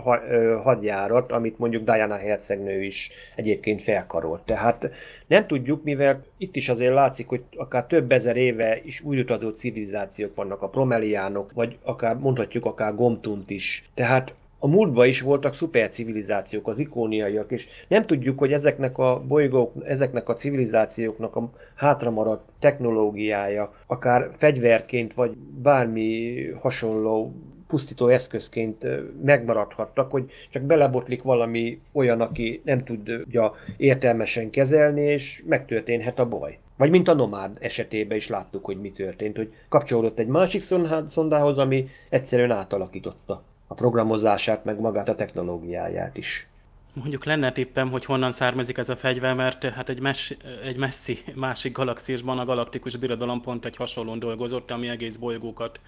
hadjárat, 0.62 1.32
amit 1.32 1.60
mondjuk 1.60 1.84
Diana 1.84 2.16
hercegnő 2.16 2.84
is 2.84 3.10
egyébként 3.36 3.82
felkarolt. 3.82 4.42
Tehát 4.42 4.90
nem 5.28 5.48
tudjuk, 5.48 5.84
mivel 5.84 6.24
itt 6.38 6.56
is 6.56 6.70
azért 6.70 6.94
látszik, 6.94 7.28
hogy 7.28 7.44
akár 7.56 7.86
több 7.86 8.12
ezer 8.12 8.38
éve 8.38 8.82
is 8.84 9.02
újutazó 9.02 9.50
civilizációk 9.50 10.36
vannak, 10.36 10.62
a 10.62 10.70
promeliánok, 10.70 11.52
vagy 11.54 11.78
akár 11.84 12.16
mondhatjuk 12.16 12.66
akár 12.66 12.96
Gomtunt 12.96 13.50
is. 13.50 13.84
Tehát 13.94 14.34
a 14.64 14.68
múltban 14.68 15.08
is 15.08 15.22
voltak 15.22 15.54
szupercivilizációk, 15.54 16.68
az 16.68 16.80
ikóniaiak, 16.80 17.52
és 17.52 17.68
nem 17.88 18.06
tudjuk, 18.06 18.40
hogy 18.40 18.54
ezeknek 18.54 18.98
a 18.98 19.24
bolygók, 19.28 19.74
ezeknek 19.84 20.30
a 20.30 20.34
civilizációknak 20.34 21.36
a 21.36 21.50
hátramaradt 21.76 22.50
technológiája, 22.60 23.74
akár 23.88 24.30
fegyverként, 24.38 25.14
vagy 25.14 25.32
bármi 25.62 26.36
hasonló 26.62 27.34
pusztító 27.68 28.08
eszközként 28.08 28.86
megmaradhattak, 29.24 30.12
hogy 30.12 30.32
csak 30.50 30.64
belebotlik 30.64 31.22
valami 31.22 31.80
olyan, 31.92 32.22
aki 32.22 32.62
nem 32.66 32.84
tudja 32.84 33.54
értelmesen 33.78 34.50
kezelni, 34.50 35.02
és 35.02 35.44
megtörténhet 35.48 36.20
a 36.20 36.28
baj. 36.28 36.58
Vagy 36.78 36.90
mint 36.90 37.08
a 37.08 37.14
nomád 37.14 37.58
esetében 37.60 38.18
is 38.18 38.28
láttuk, 38.28 38.66
hogy 38.66 38.82
mi 38.82 38.92
történt, 38.92 39.38
hogy 39.38 39.54
kapcsolódott 39.70 40.20
egy 40.20 40.28
másik 40.28 40.62
szondához, 41.08 41.58
ami 41.58 41.88
egyszerűen 42.10 42.52
átalakította 42.52 43.44
a 43.72 43.74
programozását, 43.74 44.66
meg 44.66 44.80
magát 44.80 45.10
a 45.10 45.16
technológiáját 45.16 46.18
is. 46.18 46.48
Mondjuk 46.94 47.26
lenne 47.26 47.52
tippem, 47.52 47.90
hogy 47.90 48.06
honnan 48.06 48.32
származik 48.32 48.78
ez 48.78 48.90
a 48.90 48.96
fegyver, 48.96 49.36
mert 49.36 49.64
hát 49.64 49.90
egy, 49.90 50.02
mes, 50.02 50.38
egy 50.66 50.78
messzi 50.78 51.18
másik 51.36 51.72
galaxisban 51.72 52.40
a 52.40 52.46
galaktikus 52.46 52.96
birodalom 52.96 53.42
pont 53.42 53.66
egy 53.66 53.76
hasonlón 53.76 54.20
dolgozott, 54.20 54.72
ami 54.72 54.90
egész 54.90 55.16
bolygókat 55.16 55.80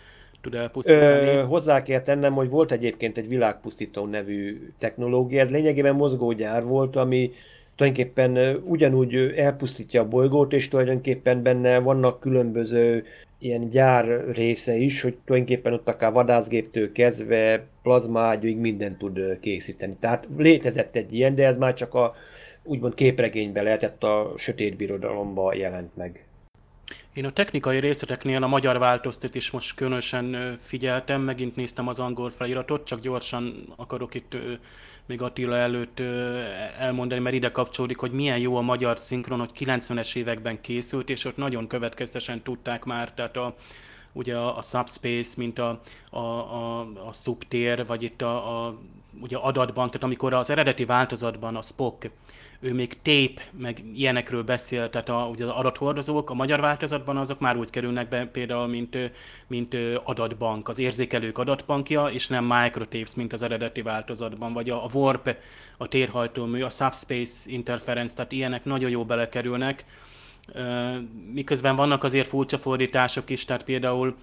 tud 0.41 0.53
elpusztítani. 0.53 1.27
Ö, 1.27 1.43
hozzá 1.45 1.81
kell 1.81 2.01
tennem, 2.01 2.33
hogy 2.33 2.49
volt 2.49 2.71
egyébként 2.71 3.17
egy 3.17 3.27
világpusztító 3.27 4.05
nevű 4.05 4.69
technológia, 4.79 5.41
ez 5.41 5.49
lényegében 5.49 5.95
mozgógyár 5.95 6.63
volt, 6.63 6.95
ami 6.95 7.31
tulajdonképpen 7.75 8.61
ugyanúgy 8.63 9.15
elpusztítja 9.15 10.01
a 10.01 10.07
bolygót, 10.07 10.53
és 10.53 10.67
tulajdonképpen 10.67 11.41
benne 11.41 11.79
vannak 11.79 12.19
különböző 12.19 13.05
ilyen 13.43 13.69
gyár 13.69 14.31
része 14.31 14.75
is, 14.75 15.01
hogy 15.01 15.17
tulajdonképpen 15.25 15.73
ott 15.73 15.87
akár 15.87 16.11
vadászgéptől 16.11 16.91
kezdve 16.91 17.65
plazmágyúig 17.81 18.57
mindent 18.57 18.97
tud 18.97 19.39
készíteni. 19.39 19.95
Tehát 19.99 20.27
létezett 20.37 20.95
egy 20.95 21.13
ilyen, 21.13 21.35
de 21.35 21.45
ez 21.45 21.57
már 21.57 21.73
csak 21.73 21.93
a 21.93 22.15
úgymond 22.63 22.93
képregényben 22.93 23.63
lehetett 23.63 24.03
a 24.03 24.33
sötét 24.37 24.77
birodalomba 24.77 25.53
jelent 25.53 25.95
meg. 25.95 26.25
Én 27.13 27.25
a 27.25 27.31
technikai 27.31 27.79
részleteknél 27.79 28.43
a 28.43 28.47
magyar 28.47 28.77
változtat 28.77 29.35
is 29.35 29.51
most 29.51 29.75
különösen 29.75 30.57
figyeltem, 30.59 31.21
megint 31.21 31.55
néztem 31.55 31.87
az 31.87 31.99
angol 31.99 32.29
feliratot, 32.29 32.85
csak 32.85 32.99
gyorsan 32.99 33.53
akarok 33.75 34.13
itt 34.13 34.37
még 35.05 35.21
Attila 35.21 35.55
előtt 35.55 35.99
elmondani, 36.77 37.21
mert 37.21 37.35
ide 37.35 37.51
kapcsolódik, 37.51 37.97
hogy 37.97 38.11
milyen 38.11 38.37
jó 38.37 38.55
a 38.55 38.61
magyar 38.61 38.99
szinkron, 38.99 39.39
hogy 39.39 39.51
90-es 39.59 40.15
években 40.15 40.61
készült, 40.61 41.09
és 41.09 41.25
ott 41.25 41.37
nagyon 41.37 41.67
következtesen 41.67 42.41
tudták 42.41 42.83
már, 42.83 43.13
tehát 43.13 43.37
a, 43.37 43.55
ugye 44.13 44.37
a, 44.37 44.57
a 44.57 44.61
subspace, 44.61 45.33
mint 45.37 45.59
a, 45.59 45.79
a, 46.09 46.19
a, 46.19 46.79
a 46.79 47.13
subtér, 47.13 47.85
vagy 47.85 48.03
itt 48.03 48.21
a, 48.21 48.65
a 48.65 48.77
ugye 49.21 49.37
adatbank, 49.37 49.91
tehát 49.91 50.03
amikor 50.03 50.33
az 50.33 50.49
eredeti 50.49 50.85
változatban 50.85 51.55
a 51.55 51.61
Spock 51.61 52.09
ő 52.63 52.73
még 52.73 53.01
tape, 53.01 53.41
meg 53.51 53.81
ilyenekről 53.95 54.43
beszél, 54.43 54.89
tehát 54.89 55.09
a, 55.09 55.27
ugye 55.31 55.43
az 55.43 55.49
adathordozók 55.49 56.29
a 56.29 56.33
magyar 56.33 56.59
változatban 56.59 57.17
azok 57.17 57.39
már 57.39 57.57
úgy 57.57 57.69
kerülnek 57.69 58.09
be 58.09 58.25
például, 58.25 58.67
mint, 58.67 58.97
mint 59.47 59.77
adatbank, 60.03 60.69
az 60.69 60.79
érzékelők 60.79 61.37
adatbankja, 61.37 62.05
és 62.05 62.27
nem 62.27 62.45
microtapes, 62.45 63.15
mint 63.15 63.33
az 63.33 63.41
eredeti 63.41 63.81
változatban, 63.81 64.53
vagy 64.53 64.69
a, 64.69 64.83
a 64.83 64.89
warp, 64.93 65.35
a 65.77 65.87
térhajtómű, 65.87 66.61
a 66.61 66.69
subspace 66.69 67.51
interference, 67.51 68.15
tehát 68.15 68.31
ilyenek 68.31 68.65
nagyon 68.65 68.89
jó 68.89 69.05
belekerülnek, 69.05 69.85
miközben 71.33 71.75
vannak 71.75 72.03
azért 72.03 72.27
furcsa 72.27 72.57
fordítások 72.57 73.29
is, 73.29 73.45
tehát 73.45 73.63
például 73.63 74.15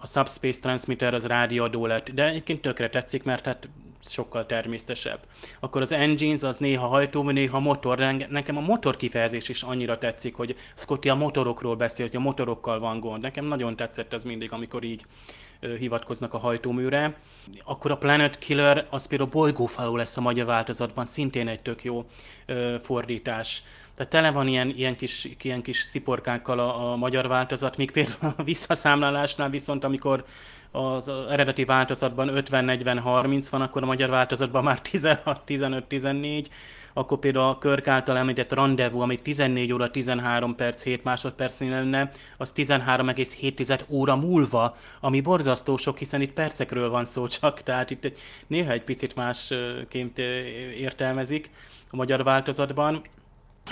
a 0.00 0.06
subspace 0.06 0.60
transmitter 0.60 1.14
az 1.14 1.26
rádiadó 1.26 1.86
lett, 1.86 2.10
de 2.10 2.24
egyébként 2.24 2.60
tökre 2.60 2.88
tetszik, 2.88 3.22
mert 3.22 3.44
hát 3.44 3.68
sokkal 4.08 4.46
természetesebb. 4.46 5.20
Akkor 5.60 5.82
az 5.82 5.92
engines 5.92 6.42
az 6.42 6.56
néha 6.58 6.86
hajtómű, 6.86 7.32
néha 7.32 7.60
motor. 7.60 7.98
Nekem 8.28 8.56
a 8.56 8.60
motor 8.60 8.96
kifejezés 8.96 9.48
is 9.48 9.62
annyira 9.62 9.98
tetszik, 9.98 10.34
hogy 10.34 10.56
Scotty 10.74 11.08
a 11.08 11.14
motorokról 11.14 11.76
beszélt, 11.76 12.10
hogy 12.10 12.20
a 12.20 12.24
motorokkal 12.24 12.78
van 12.78 13.00
gond. 13.00 13.22
Nekem 13.22 13.44
nagyon 13.44 13.76
tetszett 13.76 14.12
ez 14.12 14.24
mindig, 14.24 14.52
amikor 14.52 14.84
így 14.84 15.04
hivatkoznak 15.78 16.34
a 16.34 16.38
hajtóműre. 16.38 17.16
Akkor 17.64 17.90
a 17.90 17.96
Planet 17.96 18.38
Killer 18.38 18.86
az 18.90 19.06
például 19.06 19.30
bolygófaló 19.30 19.96
lesz 19.96 20.16
a 20.16 20.20
magyar 20.20 20.46
változatban, 20.46 21.04
szintén 21.04 21.48
egy 21.48 21.62
tök 21.62 21.84
jó 21.84 22.04
fordítás. 22.82 23.62
tehát 23.94 24.12
tele 24.12 24.30
van 24.30 24.46
ilyen, 24.46 24.68
ilyen, 24.68 24.96
kis, 24.96 25.28
ilyen 25.42 25.62
kis 25.62 25.82
sziporkákkal 25.82 26.58
a, 26.58 26.92
a 26.92 26.96
magyar 26.96 27.28
változat, 27.28 27.76
míg 27.76 27.90
például 27.90 28.34
a 28.36 28.42
visszaszámlálásnál 28.42 29.50
viszont, 29.50 29.84
amikor 29.84 30.24
az 30.72 31.08
eredeti 31.08 31.64
változatban 31.64 32.30
50-40-30 32.32 33.46
van, 33.50 33.60
akkor 33.60 33.82
a 33.82 33.86
magyar 33.86 34.08
változatban 34.08 34.64
már 34.64 34.80
16-15-14, 34.92 36.46
akkor 36.92 37.18
például 37.18 37.48
a 37.48 37.58
Körk 37.58 37.88
által 37.88 38.16
említett 38.16 38.52
rendezvú, 38.52 39.00
ami 39.00 39.22
14 39.22 39.72
óra 39.72 39.90
13 39.90 40.54
perc 40.54 40.82
7 40.82 41.04
másodpercnél 41.04 41.70
lenne, 41.70 42.10
az 42.36 42.52
13,7 42.56 43.80
óra 43.88 44.16
múlva, 44.16 44.76
ami 45.00 45.20
borzasztó 45.20 45.76
sok, 45.76 45.98
hiszen 45.98 46.20
itt 46.20 46.32
percekről 46.32 46.90
van 46.90 47.04
szó 47.04 47.26
csak, 47.26 47.60
tehát 47.60 47.90
itt 47.90 48.04
egy, 48.04 48.18
néha 48.46 48.72
egy 48.72 48.84
picit 48.84 49.14
másként 49.14 50.18
értelmezik 50.78 51.50
a 51.90 51.96
magyar 51.96 52.24
változatban. 52.24 53.02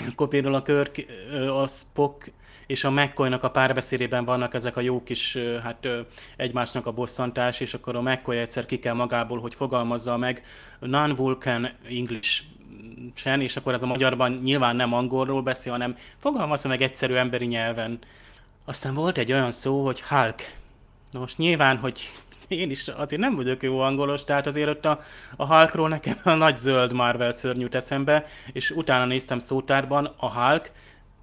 Akkor 0.09 0.27
például 0.27 0.55
a 0.55 0.61
Körk, 0.61 1.05
a 1.61 1.67
Spock 1.67 2.31
és 2.71 2.83
a 2.83 2.91
mccoy 2.91 3.31
a 3.31 3.49
párbeszédében 3.49 4.25
vannak 4.25 4.53
ezek 4.53 4.77
a 4.77 4.81
jó 4.81 5.03
kis, 5.03 5.37
hát 5.63 5.87
egymásnak 6.37 6.85
a 6.85 6.91
bosszantás, 6.91 7.59
és 7.59 7.73
akkor 7.73 7.95
a 7.95 8.01
McCoy 8.01 8.37
egyszer 8.37 8.65
ki 8.65 8.79
kell 8.79 8.93
magából, 8.93 9.39
hogy 9.39 9.55
fogalmazza 9.55 10.17
meg 10.17 10.43
non-vulcan 10.79 11.69
English 11.89 12.41
sen, 13.13 13.41
és 13.41 13.55
akkor 13.55 13.73
ez 13.73 13.83
a 13.83 13.85
magyarban 13.85 14.39
nyilván 14.43 14.75
nem 14.75 14.93
angolról 14.93 15.41
beszél, 15.41 15.71
hanem 15.71 15.97
fogalmazza 16.17 16.67
meg 16.67 16.81
egyszerű 16.81 17.13
emberi 17.13 17.45
nyelven. 17.45 17.99
Aztán 18.65 18.93
volt 18.93 19.17
egy 19.17 19.31
olyan 19.31 19.51
szó, 19.51 19.85
hogy 19.85 20.01
Hulk. 20.01 20.41
Na 21.11 21.19
most 21.19 21.37
nyilván, 21.37 21.77
hogy 21.77 22.11
én 22.47 22.71
is 22.71 22.87
azért 22.87 23.21
nem 23.21 23.35
vagyok 23.35 23.63
jó 23.63 23.79
angolos, 23.79 24.23
tehát 24.23 24.47
azért 24.47 24.69
ott 24.69 24.85
a, 24.85 24.99
a 25.35 25.55
Hulkról 25.55 25.89
nekem 25.89 26.19
a 26.23 26.33
nagy 26.33 26.57
zöld 26.57 26.93
Marvel 26.93 27.33
szörnyű 27.33 27.67
eszembe, 27.71 28.25
és 28.53 28.71
utána 28.71 29.05
néztem 29.05 29.39
szótárban, 29.39 30.13
a 30.17 30.27
Hulk 30.27 30.71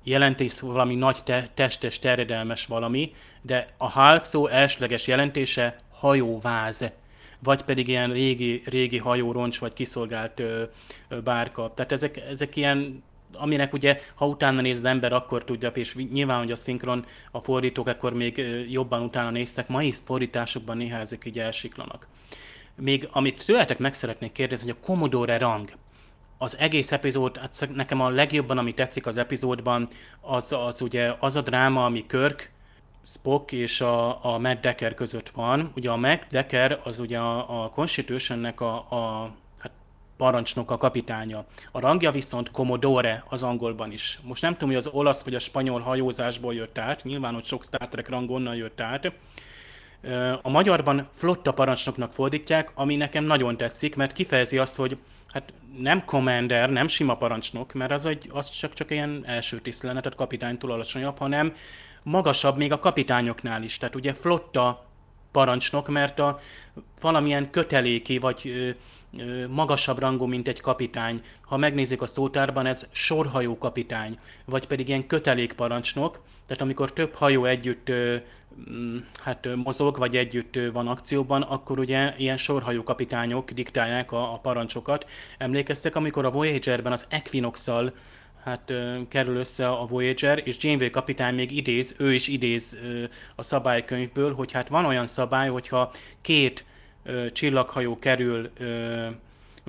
jelentés 0.09 0.61
valami 0.61 0.95
nagy 0.95 1.23
te- 1.25 1.49
testes, 1.55 1.99
terjedelmes 1.99 2.67
valami, 2.67 3.13
de 3.43 3.67
a 3.77 3.91
Hulk 3.91 4.25
szó 4.25 4.47
elsőleges 4.47 5.07
jelentése 5.07 5.77
hajóváz 5.91 6.93
vagy 7.43 7.63
pedig 7.63 7.89
ilyen 7.89 8.13
régi, 8.13 8.63
régi 8.65 8.99
hajóroncs, 8.99 9.59
vagy 9.59 9.73
kiszolgált 9.73 10.41
ö, 10.41 10.63
ö, 11.09 11.21
bárka. 11.21 11.73
Tehát 11.75 11.93
ezek, 11.93 12.17
ezek 12.17 12.57
ilyen 12.57 13.03
aminek 13.33 13.73
ugye, 13.73 14.01
ha 14.15 14.27
utána 14.27 14.61
néz 14.61 14.77
az 14.77 14.85
ember, 14.85 15.13
akkor 15.13 15.45
tudja, 15.45 15.69
és 15.69 15.95
nyilván, 16.13 16.39
hogy 16.39 16.53
a 16.53 16.57
szinkron, 16.57 17.05
a 17.31 17.41
fordítók 17.41 17.87
akkor 17.87 18.13
még 18.13 18.39
jobban 18.71 19.03
utána 19.03 19.31
néztek, 19.31 19.69
mai 19.69 19.93
fordításokban 20.05 20.77
néha 20.77 20.99
ezek 20.99 21.25
így 21.25 21.39
elsiklanak. 21.39 22.09
Még 22.77 23.09
amit 23.11 23.45
tőletek 23.45 23.79
meg 23.79 23.95
szeretnék 23.95 24.33
kérdezni, 24.33 24.71
hogy 24.71 24.79
a 24.81 24.87
Commodore 24.87 25.39
rang, 25.39 25.71
az 26.39 26.57
egész 26.59 26.93
epizód, 26.93 27.37
hát 27.37 27.69
nekem 27.75 28.01
a 28.01 28.09
legjobban, 28.09 28.59
ami 28.59 28.75
tetszik 28.75 29.07
az 29.07 29.17
epizódban, 29.17 29.89
az, 30.21 30.53
az 30.53 30.81
ugye 30.81 31.15
az 31.19 31.37
a 31.37 31.41
dráma, 31.41 31.85
ami 31.85 32.07
Körk, 32.07 32.51
Spock 33.05 33.53
és 33.53 33.81
a, 33.81 34.25
a 34.25 34.39
Matt 34.39 34.61
Decker 34.61 34.95
között 34.95 35.29
van. 35.29 35.71
Ugye 35.77 35.91
a 35.91 35.97
Matt 35.97 36.23
Decker 36.31 36.81
az 36.85 36.99
ugye 36.99 37.19
a, 37.19 37.65
a 37.65 37.71
Constitutionnek 37.71 38.61
a, 38.61 38.75
a 38.75 39.31
hát 39.59 39.71
parancsnok, 40.17 40.71
a 40.71 40.77
kapitánya. 40.77 41.45
A 41.73 41.81
rangja 41.81 42.11
viszont 42.11 42.51
Commodore 42.51 43.25
az 43.29 43.43
angolban 43.43 43.93
is. 43.93 44.19
Most 44.23 44.43
nem 44.43 44.53
tudom, 44.53 44.69
hogy 44.69 44.79
az 44.79 44.87
olasz 44.87 45.25
vagy 45.25 45.35
a 45.35 45.39
spanyol 45.39 45.81
hajózásból 45.81 46.55
jött 46.55 46.79
át, 46.79 47.05
nyilván, 47.05 47.35
hogy 47.35 47.45
sok 47.45 47.65
Star 47.65 47.89
Trek 47.89 48.09
rang 48.09 48.31
onnan 48.31 48.55
jött 48.55 48.81
át. 48.81 49.13
A 50.43 50.49
magyarban 50.51 51.09
flotta 51.13 51.53
parancsnoknak 51.53 52.13
fordítják, 52.13 52.71
ami 52.75 52.97
nekem 52.97 53.25
nagyon 53.25 53.57
tetszik, 53.57 53.97
mert 53.97 54.13
kifejezi 54.13 54.59
azt, 54.59 54.77
hogy 54.77 54.97
hát 55.33 55.53
nem 55.79 56.05
commander, 56.05 56.71
nem 56.71 56.89
sima 56.89 57.17
parancsnok, 57.17 57.73
mert 57.73 57.91
az, 57.91 58.07
egy, 58.07 58.29
az 58.33 58.51
csak, 58.51 58.73
csak 58.73 58.91
ilyen 58.91 59.23
első 59.27 59.61
tisztelenet, 59.61 60.03
tehát 60.03 60.19
kapitánytól 60.19 60.73
alacsonyabb, 60.73 61.19
hanem 61.19 61.55
magasabb 62.03 62.57
még 62.57 62.73
a 62.73 62.79
kapitányoknál 62.79 63.63
is. 63.63 63.79
Tehát 63.79 63.95
ugye 63.95 64.15
flotta 64.15 64.87
parancsnok, 65.31 65.89
mert 65.89 66.19
a 66.19 66.39
valamilyen 67.01 67.51
köteléki 67.51 68.19
vagy 68.19 68.77
magasabb 69.49 69.99
rangú, 69.99 70.27
mint 70.27 70.49
egy 70.49 70.61
kapitány. 70.61 71.23
Ha 71.41 71.57
megnézzük 71.57 72.03
a 72.03 72.07
szótárban, 72.07 72.67
ez 72.67 72.87
sorhajó 72.91 73.59
kapitány, 73.59 74.19
vagy 74.45 74.67
pedig 74.67 74.89
ilyen 74.89 75.07
kötelékparancsnok, 75.07 76.21
tehát 76.47 76.63
amikor 76.63 76.93
több 76.93 77.15
hajó 77.15 77.45
együtt 77.45 77.89
ö, 77.89 78.17
mm, 78.71 78.97
hát 79.23 79.49
mozog, 79.65 79.99
vagy 79.99 80.17
együtt 80.17 80.59
van 80.73 80.89
akcióban, 80.89 81.43
akkor 81.43 81.79
ugye 81.79 82.15
ilyen 82.17 82.37
sorhajó 82.37 82.83
kapitányok 82.83 83.51
diktálják 83.51 84.13
a, 84.13 84.33
a 84.33 84.39
parancsokat. 84.39 85.09
Emlékeztek, 85.39 85.97
amikor 85.97 86.25
a 86.25 86.31
Voyager-ben 86.31 86.93
az 86.93 87.07
Equinox-szal 87.09 87.93
hát 88.45 88.73
kerül 89.09 89.37
össze 89.37 89.69
a 89.69 89.87
Voyager, 89.87 90.41
és 90.45 90.57
Janeway 90.61 90.91
kapitány 90.91 91.35
még 91.35 91.57
idéz, 91.57 91.95
ő 91.99 92.13
is 92.13 92.29
idéz 92.29 92.79
a 93.35 93.43
szabálykönyvből, 93.43 94.35
hogy 94.35 94.53
hát 94.53 94.69
van 94.69 94.85
olyan 94.85 95.07
szabály, 95.07 95.49
hogyha 95.49 95.91
két 96.21 96.65
csillaghajó 97.33 97.99
kerül 97.99 98.51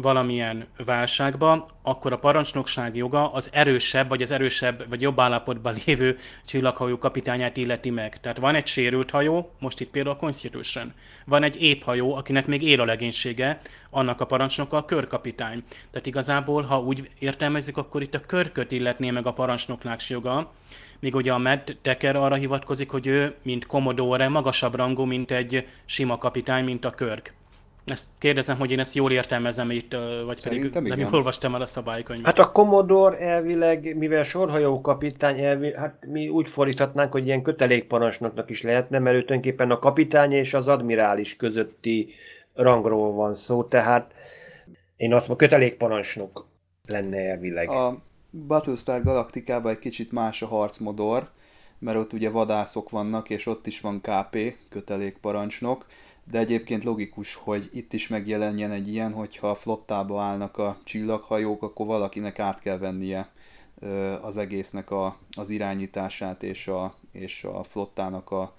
valamilyen 0.02 0.66
válságba, 0.86 1.68
akkor 1.82 2.14
a 2.14 2.18
parancsnokság 2.18 2.96
joga 2.96 3.32
az 3.32 3.50
erősebb, 3.52 4.10
vagy 4.10 4.22
az 4.22 4.32
erősebb, 4.32 4.90
vagy 4.90 5.02
jobb 5.02 5.20
állapotban 5.20 5.76
lévő 5.86 6.18
csillaghajó 6.46 6.98
kapitányát 6.98 7.58
illeti 7.58 7.90
meg. 7.90 8.20
Tehát 8.20 8.38
van 8.38 8.56
egy 8.56 8.68
sérült 8.68 9.10
hajó, 9.10 9.52
most 9.60 9.80
itt 9.80 9.90
például 9.90 10.16
a 10.16 10.20
Constitution. 10.20 10.94
Van 11.26 11.44
egy 11.44 11.62
épp 11.62 11.82
hajó, 11.82 12.16
akinek 12.16 12.48
még 12.48 12.64
él 12.64 12.82
a 12.82 12.86
legénysége, 12.86 13.60
annak 13.90 14.22
a 14.22 14.26
parancsnoka 14.26 14.78
a 14.78 14.86
körkapitány. 14.86 15.64
Tehát 15.92 16.08
igazából, 16.08 16.64
ha 16.64 16.80
úgy 16.80 17.08
értelmezzük, 17.20 17.78
akkor 17.78 18.02
itt 18.02 18.16
a 18.16 18.26
körköt 18.26 18.72
illetné 18.72 19.10
meg 19.10 19.26
a 19.26 19.34
parancsnokláks 19.34 20.10
joga, 20.10 20.52
míg 21.00 21.16
ugye 21.16 21.34
a 21.34 21.38
Matt 21.38 21.78
Decker 21.82 22.16
arra 22.16 22.36
hivatkozik, 22.36 22.90
hogy 22.90 23.08
ő, 23.08 23.36
mint 23.42 23.66
Commodore, 23.66 24.30
magasabb 24.30 24.76
rangú, 24.76 25.04
mint 25.04 25.32
egy 25.32 25.68
sima 25.86 26.18
kapitány, 26.18 26.64
mint 26.64 26.86
a 26.86 26.90
Körk. 26.90 27.34
Ezt 27.86 28.08
kérdezem, 28.18 28.58
hogy 28.58 28.72
én 28.72 28.80
ezt 28.80 28.96
jól 28.96 29.12
értelmezem 29.12 29.72
itt, 29.72 29.96
vagy 30.26 30.40
Szerintem 30.40 30.72
pedig 30.72 30.88
igen. 30.88 30.98
nem 30.98 31.14
olvastam 31.14 31.56
el 31.56 31.62
a 31.62 31.66
szabálykönyvet. 31.66 32.26
Hát 32.26 32.48
a 32.48 32.52
Commodore 32.52 33.18
elvileg, 33.18 33.98
mivel 33.98 34.24
sorhajó 34.24 34.82
kapitány, 34.82 35.40
elvileg, 35.40 35.80
hát 35.80 36.06
mi 36.08 36.30
úgy 36.30 36.50
fordíthatnánk, 36.50 37.12
hogy 37.12 37.26
ilyen 37.26 37.42
kötelékparancsnoknak 37.42 38.50
is 38.50 38.62
lehetne, 38.62 39.00
mert 39.00 39.16
ő 39.16 39.22
tulajdonképpen 39.22 39.72
a 39.72 39.80
kapitány 39.80 40.32
és 40.32 40.54
az 40.54 40.68
admirális 40.68 41.36
közötti 41.36 42.14
rangról 42.54 43.12
van 43.12 43.34
szó, 43.34 43.64
tehát 43.64 44.14
én 44.96 45.14
azt 45.14 45.28
mondom, 45.28 45.48
kötelékparancsnok 45.48 46.48
lenne 46.88 47.18
elvileg. 47.18 47.70
A 47.70 47.96
Battlestar 48.32 49.04
Galaktikában 49.04 49.72
egy 49.72 49.80
kicsit 49.80 50.12
más 50.12 50.42
a 50.42 50.48
harcmodor, 50.48 51.32
mert 51.80 51.98
ott 51.98 52.14
ugye 52.14 52.30
vadászok 52.30 52.90
vannak, 52.90 53.30
és 53.30 53.46
ott 53.46 53.68
is 53.68 53.82
van 53.82 54.02
KP, 54.02 54.58
kötelékparancsnok, 54.70 55.86
de 56.32 56.40
egyébként 56.40 56.84
logikus, 56.84 57.36
hogy 57.36 57.70
itt 57.74 57.94
is 57.94 58.08
megjelenjen 58.08 58.72
egy 58.72 58.88
ilyen, 58.88 59.14
hogyha 59.14 59.50
a 59.50 59.56
flottába 59.56 60.22
állnak 60.22 60.58
a 60.58 60.78
csillaghajók, 60.84 61.64
akkor 61.64 61.86
valakinek 61.86 62.40
át 62.40 62.60
kell 62.60 62.78
vennie 62.78 63.30
az 64.22 64.38
egésznek 64.38 64.92
a, 64.92 65.18
az 65.38 65.50
irányítását 65.50 66.44
és 66.44 66.68
a, 66.68 66.96
és 67.12 67.44
a 67.44 67.64
flottának 67.64 68.32
a, 68.32 68.56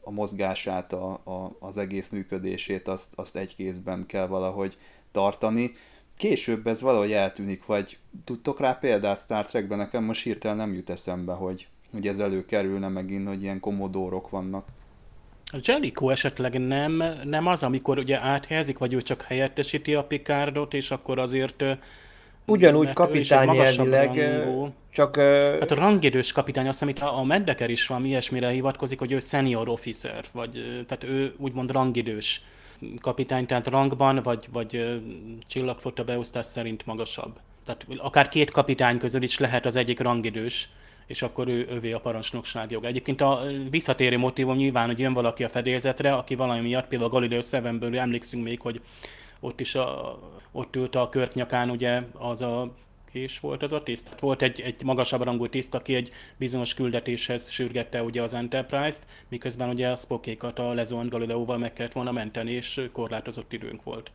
a 0.00 0.10
mozgását, 0.10 0.92
a, 0.92 1.12
a, 1.12 1.56
az 1.60 1.76
egész 1.76 2.08
működését, 2.08 2.88
azt, 2.88 3.12
azt 3.18 3.36
egy 3.36 3.54
kézben 3.54 4.06
kell 4.06 4.26
valahogy 4.26 4.78
tartani. 5.12 5.72
Később 6.16 6.66
ez 6.66 6.80
valahogy 6.80 7.12
eltűnik, 7.12 7.66
vagy 7.66 7.98
tudtok 8.24 8.60
rá 8.60 8.72
példát 8.72 9.18
Star 9.18 9.46
Trekben? 9.46 9.78
Nekem 9.78 10.04
most 10.04 10.22
hirtelen 10.22 10.56
nem 10.56 10.74
jut 10.74 10.90
eszembe, 10.90 11.32
hogy, 11.32 11.66
hogy 11.92 12.06
ez 12.06 12.18
előkerülne 12.18 12.88
megint, 12.88 13.28
hogy 13.28 13.42
ilyen 13.42 13.60
komodórok 13.60 14.30
vannak. 14.30 14.66
A 15.52 15.58
Jellico 15.62 16.08
esetleg 16.08 16.66
nem, 16.66 17.02
nem 17.24 17.46
az, 17.46 17.62
amikor 17.62 17.98
ugye 17.98 18.20
áthelyezik, 18.20 18.78
vagy 18.78 18.92
ő 18.92 19.02
csak 19.02 19.22
helyettesíti 19.22 19.94
a 19.94 20.04
Picardot, 20.04 20.74
és 20.74 20.90
akkor 20.90 21.18
azért 21.18 21.64
Ugyanúgy 22.46 22.92
kapitány 22.92 23.58
elvileg, 23.58 24.42
csak... 24.90 25.16
Hát 25.60 25.70
a 25.70 25.74
rangidős 25.74 26.32
kapitány, 26.32 26.68
azt 26.68 26.78
hiszem 26.78 26.94
itt 26.94 27.02
a 27.02 27.24
Meddeker 27.24 27.70
is 27.70 27.86
van, 27.86 28.04
ilyesmire 28.04 28.48
hivatkozik, 28.48 28.98
hogy 28.98 29.12
ő 29.12 29.18
senior 29.18 29.68
officer, 29.68 30.24
vagy 30.32 30.84
tehát 30.86 31.04
ő 31.04 31.34
úgymond 31.38 31.70
rangidős 31.70 32.42
kapitány, 33.00 33.46
tehát 33.46 33.66
rangban, 33.66 34.20
vagy, 34.22 34.48
vagy 34.52 35.00
csillagflotta 35.46 36.04
beosztás 36.04 36.46
szerint 36.46 36.86
magasabb. 36.86 37.38
Tehát 37.64 37.86
akár 37.96 38.28
két 38.28 38.50
kapitány 38.50 38.98
közül 38.98 39.22
is 39.22 39.38
lehet 39.38 39.66
az 39.66 39.76
egyik 39.76 40.00
rangidős, 40.00 40.68
és 41.06 41.22
akkor 41.22 41.48
ő 41.48 41.66
övé 41.68 41.92
a 41.92 42.00
parancsnokság 42.00 42.70
joga. 42.70 42.86
Egyébként 42.86 43.20
a 43.20 43.40
visszatérő 43.70 44.18
motivum 44.18 44.56
nyilván, 44.56 44.86
hogy 44.86 44.98
jön 44.98 45.12
valaki 45.12 45.44
a 45.44 45.48
fedélzetre, 45.48 46.14
aki 46.14 46.34
valami 46.34 46.60
miatt, 46.60 46.86
például 46.86 47.10
a 47.10 47.12
Galileo 47.12 47.40
7 47.50 47.94
emlékszünk 47.94 48.44
még, 48.44 48.60
hogy 48.60 48.80
ott 49.40 49.60
is 49.60 49.74
a, 49.74 50.18
ott 50.52 50.76
ült 50.76 50.94
a 50.94 51.08
körknyakán, 51.08 51.70
ugye 51.70 52.02
az 52.12 52.42
a 52.42 52.74
kés 53.14 53.40
volt 53.40 53.62
az 53.62 53.72
a 53.72 53.82
tiszt. 53.82 54.20
Volt 54.20 54.42
egy, 54.42 54.60
egy 54.60 54.82
magasabb 54.84 55.22
rangú 55.22 55.46
tiszt, 55.46 55.74
aki 55.74 55.94
egy 55.94 56.10
bizonyos 56.36 56.74
küldetéshez 56.74 57.50
sürgette 57.50 58.02
ugye 58.02 58.22
az 58.22 58.34
Enterprise-t, 58.34 59.06
miközben 59.28 59.68
ugye 59.68 59.88
a 59.88 59.94
Spockékat 59.94 60.58
a 60.58 60.72
Lezon 60.72 61.08
Galileóval 61.08 61.58
meg 61.58 61.72
kellett 61.72 61.92
volna 61.92 62.12
menteni, 62.12 62.50
és 62.50 62.88
korlátozott 62.92 63.52
időnk 63.52 63.82
volt. 63.82 64.10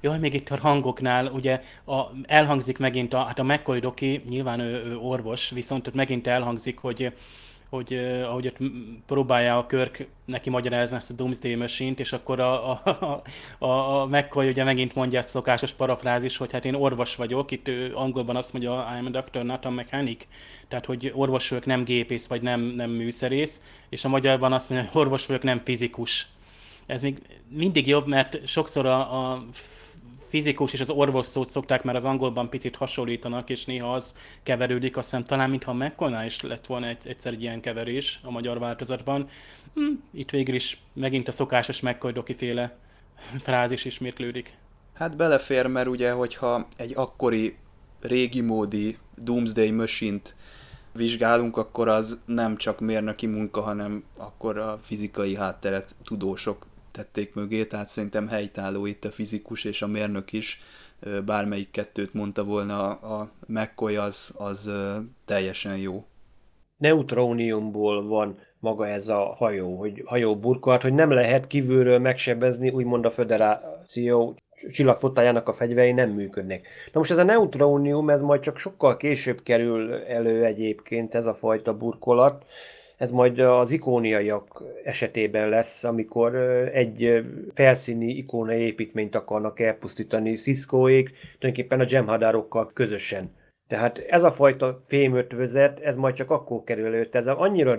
Jaj, 0.00 0.18
még 0.18 0.34
itt 0.34 0.50
a 0.50 0.60
hangoknál, 0.60 1.26
ugye 1.26 1.62
a, 1.84 2.00
elhangzik 2.22 2.78
megint, 2.78 3.14
a, 3.14 3.22
hát 3.22 3.38
a 3.38 3.42
McCoy 3.42 3.78
Doki, 3.78 4.22
nyilván 4.28 4.60
ő, 4.60 4.84
ő 4.84 4.96
orvos, 4.96 5.50
viszont 5.50 5.86
ott 5.86 5.94
megint 5.94 6.26
elhangzik, 6.26 6.78
hogy 6.78 7.12
hogy 7.74 7.94
uh, 7.94 8.28
ahogy 8.28 8.46
ott 8.46 8.56
próbálja 9.06 9.58
a 9.58 9.66
Körk 9.66 10.06
neki 10.24 10.50
magyarázni 10.50 10.96
ezt 10.96 11.10
a 11.10 11.14
Doomsday 11.14 11.54
machine 11.54 11.94
és 11.96 12.12
akkor 12.12 12.40
a, 12.40 12.70
a, 12.70 13.22
a, 13.58 13.66
a 14.00 14.06
McCoy 14.06 14.48
ugye 14.48 14.64
megint 14.64 14.94
mondja 14.94 15.18
ezt 15.18 15.28
a 15.28 15.30
szokásos 15.30 15.72
parafrázis, 15.72 16.36
hogy 16.36 16.52
hát 16.52 16.64
én 16.64 16.74
orvos 16.74 17.16
vagyok, 17.16 17.50
itt 17.50 17.68
ő 17.68 17.92
angolban 17.94 18.36
azt 18.36 18.52
mondja, 18.52 18.86
I'm 18.94 19.06
a 19.06 19.10
doctor, 19.10 19.42
not 19.44 19.64
a 19.64 19.70
mechanic, 19.70 20.26
tehát 20.68 20.84
hogy 20.84 21.12
orvos 21.14 21.48
vagyok, 21.48 21.66
nem 21.66 21.84
gépész, 21.84 22.26
vagy 22.26 22.42
nem, 22.42 22.60
nem 22.60 22.90
műszerész, 22.90 23.62
és 23.88 24.04
a 24.04 24.08
magyarban 24.08 24.52
azt 24.52 24.70
mondja, 24.70 24.90
hogy 24.92 25.00
orvos 25.00 25.26
vagyok, 25.26 25.42
nem 25.42 25.60
fizikus. 25.64 26.26
Ez 26.86 27.02
még 27.02 27.22
mindig 27.48 27.86
jobb, 27.86 28.06
mert 28.06 28.46
sokszor 28.46 28.86
a, 28.86 29.30
a 29.32 29.44
fizikus 30.34 30.72
és 30.72 30.80
az 30.80 30.90
orvos 30.90 31.26
szót 31.26 31.48
szokták, 31.48 31.82
mert 31.82 31.96
az 31.96 32.04
angolban 32.04 32.50
picit 32.50 32.76
hasonlítanak, 32.76 33.50
és 33.50 33.64
néha 33.64 33.92
az 33.92 34.16
keverődik, 34.42 34.96
azt 34.96 35.10
hiszem 35.10 35.24
talán 35.24 35.50
mintha 35.50 35.72
McConnell 35.72 36.24
is 36.24 36.40
lett 36.40 36.66
volna 36.66 36.86
egy, 36.86 37.06
egyszer 37.06 37.32
egy 37.32 37.42
ilyen 37.42 37.60
keverés 37.60 38.20
a 38.22 38.30
magyar 38.30 38.58
változatban. 38.58 39.28
Hm, 39.74 39.92
itt 40.12 40.30
végül 40.30 40.54
is 40.54 40.80
megint 40.92 41.28
a 41.28 41.32
szokásos 41.32 41.80
McCoy 41.80 42.34
féle 42.36 42.76
frázis 43.42 43.84
ismétlődik. 43.84 44.54
Hát 44.94 45.16
belefér, 45.16 45.66
mert 45.66 45.88
ugye, 45.88 46.12
hogyha 46.12 46.66
egy 46.76 46.92
akkori 46.96 47.56
régi 48.00 48.40
módi 48.40 48.98
Doomsday 49.16 49.70
machine 49.70 50.20
vizsgálunk, 50.92 51.56
akkor 51.56 51.88
az 51.88 52.22
nem 52.26 52.56
csak 52.56 52.80
mérnöki 52.80 53.26
munka, 53.26 53.60
hanem 53.60 54.04
akkor 54.18 54.58
a 54.58 54.78
fizikai 54.82 55.36
hátteret 55.36 55.94
tudósok 56.04 56.66
tették 56.94 57.34
mögé, 57.34 57.64
tehát 57.64 57.88
szerintem 57.88 58.28
helytálló 58.28 58.86
itt 58.86 59.04
a 59.04 59.10
fizikus 59.10 59.64
és 59.64 59.82
a 59.82 59.86
mérnök 59.86 60.32
is, 60.32 60.60
bármelyik 61.24 61.70
kettőt 61.70 62.14
mondta 62.14 62.44
volna 62.44 62.90
a 62.92 63.30
McCoy, 63.46 63.96
az, 63.96 64.34
az 64.38 64.70
teljesen 65.24 65.76
jó. 65.76 66.04
Neutróniumból 66.76 68.06
van 68.06 68.38
maga 68.58 68.88
ez 68.88 69.08
a 69.08 69.34
hajó, 69.36 69.78
hogy 69.78 70.02
hajó 70.04 70.36
burkolat, 70.36 70.82
hogy 70.82 70.94
nem 70.94 71.10
lehet 71.10 71.46
kívülről 71.46 71.98
megsebezni, 71.98 72.70
úgymond 72.70 73.04
a 73.04 73.10
föderáció 73.10 74.34
csillagfotájának 74.72 75.48
a 75.48 75.52
fegyverei 75.52 75.92
nem 75.92 76.10
működnek. 76.10 76.66
Na 76.92 76.98
most 76.98 77.10
ez 77.10 77.18
a 77.18 77.24
neutrónium, 77.24 78.10
ez 78.10 78.20
majd 78.20 78.40
csak 78.40 78.58
sokkal 78.58 78.96
később 78.96 79.42
kerül 79.42 79.94
elő 79.94 80.44
egyébként 80.44 81.14
ez 81.14 81.26
a 81.26 81.34
fajta 81.34 81.76
burkolat, 81.76 82.44
ez 83.04 83.10
majd 83.10 83.38
az 83.38 83.70
ikóniaiak 83.70 84.62
esetében 84.84 85.48
lesz, 85.48 85.84
amikor 85.84 86.34
egy 86.72 87.24
felszíni 87.54 88.06
ikóniai 88.06 88.60
építményt 88.60 89.14
akarnak 89.14 89.60
elpusztítani 89.60 90.34
Ciscoék, 90.34 91.10
tulajdonképpen 91.38 91.80
a 91.80 91.86
Jemhadárokkal 91.88 92.70
közösen. 92.72 93.30
Tehát 93.68 93.98
ez 93.98 94.22
a 94.22 94.30
fajta 94.30 94.78
fémötvözet, 94.82 95.80
ez 95.80 95.96
majd 95.96 96.14
csak 96.14 96.30
akkor 96.30 96.62
kerül 96.64 96.86
elő. 96.86 97.08
Ez 97.12 97.26
annyira, 97.26 97.76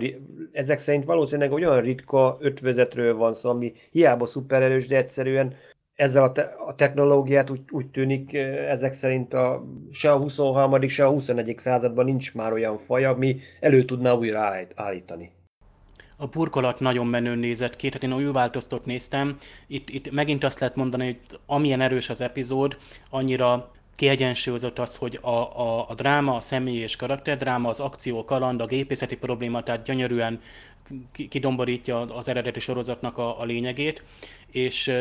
ezek 0.52 0.78
szerint 0.78 1.04
valószínűleg 1.04 1.52
olyan 1.52 1.80
ritka 1.80 2.36
ötvözetről 2.40 3.16
van 3.16 3.34
szó, 3.34 3.50
ami 3.50 3.72
hiába 3.90 4.26
szupererős, 4.26 4.86
de 4.86 4.96
egyszerűen 4.96 5.54
ezzel 5.96 6.22
a, 6.22 6.32
te- 6.32 6.54
a 6.66 6.74
technológiát 6.74 7.50
úgy, 7.50 7.60
úgy 7.70 7.86
tűnik 7.86 8.34
ezek 8.68 8.92
szerint 8.92 9.34
a, 9.34 9.64
se 9.90 10.12
a 10.12 10.16
23. 10.18 10.88
se 10.88 11.04
a 11.04 11.10
21. 11.10 11.54
században 11.58 12.04
nincs 12.04 12.34
már 12.34 12.52
olyan 12.52 12.78
faj, 12.78 13.04
ami 13.04 13.38
elő 13.60 13.84
tudná 13.84 14.12
újra 14.12 14.66
állítani. 14.74 15.30
A 16.18 16.26
burkolat 16.26 16.80
nagyon 16.80 17.06
menőn 17.06 17.38
nézett 17.38 17.76
ki, 17.76 17.88
tehát 17.88 18.02
én 18.02 18.26
új 18.26 18.32
változtot 18.32 18.84
néztem. 18.84 19.36
Itt, 19.66 19.88
itt 19.88 20.10
megint 20.10 20.44
azt 20.44 20.60
lehet 20.60 20.76
mondani, 20.76 21.04
hogy 21.04 21.38
amilyen 21.46 21.80
erős 21.80 22.08
az 22.08 22.20
epizód, 22.20 22.78
annyira 23.10 23.70
kiegyensúlyozott 23.96 24.78
az, 24.78 24.96
hogy 24.96 25.18
a, 25.22 25.30
a, 25.30 25.88
a 25.88 25.94
dráma, 25.94 26.34
a 26.34 26.40
személy 26.40 26.78
és 26.78 26.96
karakterdráma, 26.96 27.68
az 27.68 27.80
akció, 27.80 28.18
a 28.18 28.24
kaland, 28.24 28.60
a 28.60 28.66
gépészeti 28.66 29.16
probléma, 29.16 29.62
tehát 29.62 29.84
gyönyörűen 29.84 30.40
kidomborítja 31.28 32.00
az 32.00 32.28
eredeti 32.28 32.60
sorozatnak 32.60 33.18
a, 33.18 33.40
a 33.40 33.44
lényegét, 33.44 34.02
és 34.50 34.92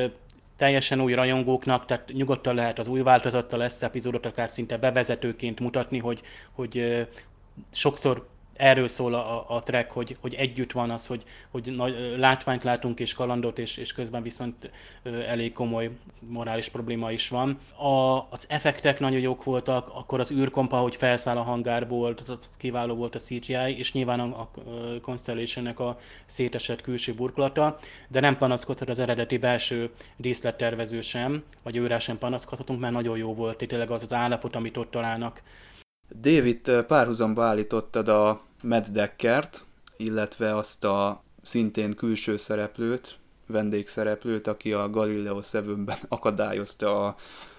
teljesen 0.55 1.01
új 1.01 1.13
rajongóknak, 1.13 1.85
tehát 1.85 2.11
nyugodtan 2.13 2.55
lehet 2.55 2.79
az 2.79 2.87
új 2.87 3.01
változattal 3.01 3.63
ezt 3.63 3.83
epizódot 3.83 4.25
akár 4.25 4.49
szinte 4.49 4.77
bevezetőként 4.77 5.59
mutatni, 5.59 5.99
hogy, 5.99 6.21
hogy 6.51 7.05
sokszor 7.71 8.27
erről 8.55 8.87
szól 8.87 9.13
a, 9.13 9.45
a 9.47 9.63
track, 9.63 9.91
hogy, 9.91 10.17
hogy 10.21 10.33
együtt 10.33 10.71
van 10.71 10.89
az, 10.89 11.07
hogy, 11.07 11.23
hogy 11.51 11.75
nagy, 11.75 12.15
látványt 12.17 12.63
látunk 12.63 12.99
és 12.99 13.13
kalandot, 13.13 13.59
és, 13.59 13.77
és 13.77 13.93
közben 13.93 14.23
viszont 14.23 14.69
elég 15.27 15.53
komoly 15.53 15.89
morális 16.19 16.69
probléma 16.69 17.11
is 17.11 17.29
van. 17.29 17.59
A, 17.75 18.27
az 18.29 18.45
effektek 18.49 18.99
nagyon 18.99 19.19
jók 19.19 19.43
voltak, 19.43 19.89
akkor 19.93 20.19
az 20.19 20.31
űrkompa, 20.31 20.77
hogy 20.77 20.95
felszáll 20.95 21.37
a 21.37 21.41
hangárból, 21.41 22.15
kiváló 22.57 22.95
volt 22.95 23.15
a 23.15 23.19
CGI, 23.19 23.77
és 23.77 23.93
nyilván 23.93 24.19
a, 24.19 24.39
a 24.39 24.49
constellation 25.01 25.67
a 25.67 25.97
szétesett 26.25 26.81
külső 26.81 27.13
burkolata, 27.13 27.79
de 28.07 28.19
nem 28.19 28.37
panaszkodhat 28.37 28.89
az 28.89 28.99
eredeti 28.99 29.37
belső 29.37 29.89
díszlettervező 30.17 31.01
sem, 31.01 31.43
vagy 31.63 31.75
őrá 31.75 31.99
sem 31.99 32.17
panaszkodhatunk, 32.17 32.79
mert 32.79 32.93
nagyon 32.93 33.17
jó 33.17 33.33
volt, 33.33 33.67
tényleg 33.67 33.91
az 33.91 34.03
az 34.03 34.13
állapot, 34.13 34.55
amit 34.55 34.77
ott 34.77 34.91
találnak 34.91 35.41
David 36.09 36.83
párhuzamba 36.87 37.43
állítottad 37.43 38.07
a 38.07 38.41
Matt 38.63 38.87
Deckert, 38.87 39.65
illetve 39.97 40.55
azt 40.55 40.83
a 40.83 41.23
szintén 41.41 41.93
külső 41.93 42.37
szereplőt, 42.37 43.17
vendégszereplőt, 43.47 44.47
aki 44.47 44.73
a 44.73 44.89
Galileo 44.89 45.39
7-ben 45.41 45.97
akadályozta 46.07 47.05
a, 47.05 47.15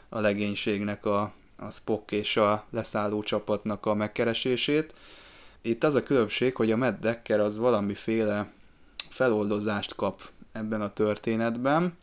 a 0.08 0.20
legénységnek 0.20 1.06
a, 1.06 1.32
a 1.56 1.70
Spock 1.70 2.12
és 2.12 2.36
a 2.36 2.64
leszálló 2.70 3.22
csapatnak 3.22 3.86
a 3.86 3.94
megkeresését. 3.94 4.94
Itt 5.62 5.84
az 5.84 5.94
a 5.94 6.02
különbség, 6.02 6.56
hogy 6.56 6.70
a 6.70 6.76
Matt 6.76 7.00
Decker 7.00 7.40
az 7.40 7.58
valamiféle 7.58 8.52
feloldozást 9.08 9.94
kap 9.94 10.30
ebben 10.52 10.80
a 10.80 10.92
történetben. 10.92 11.96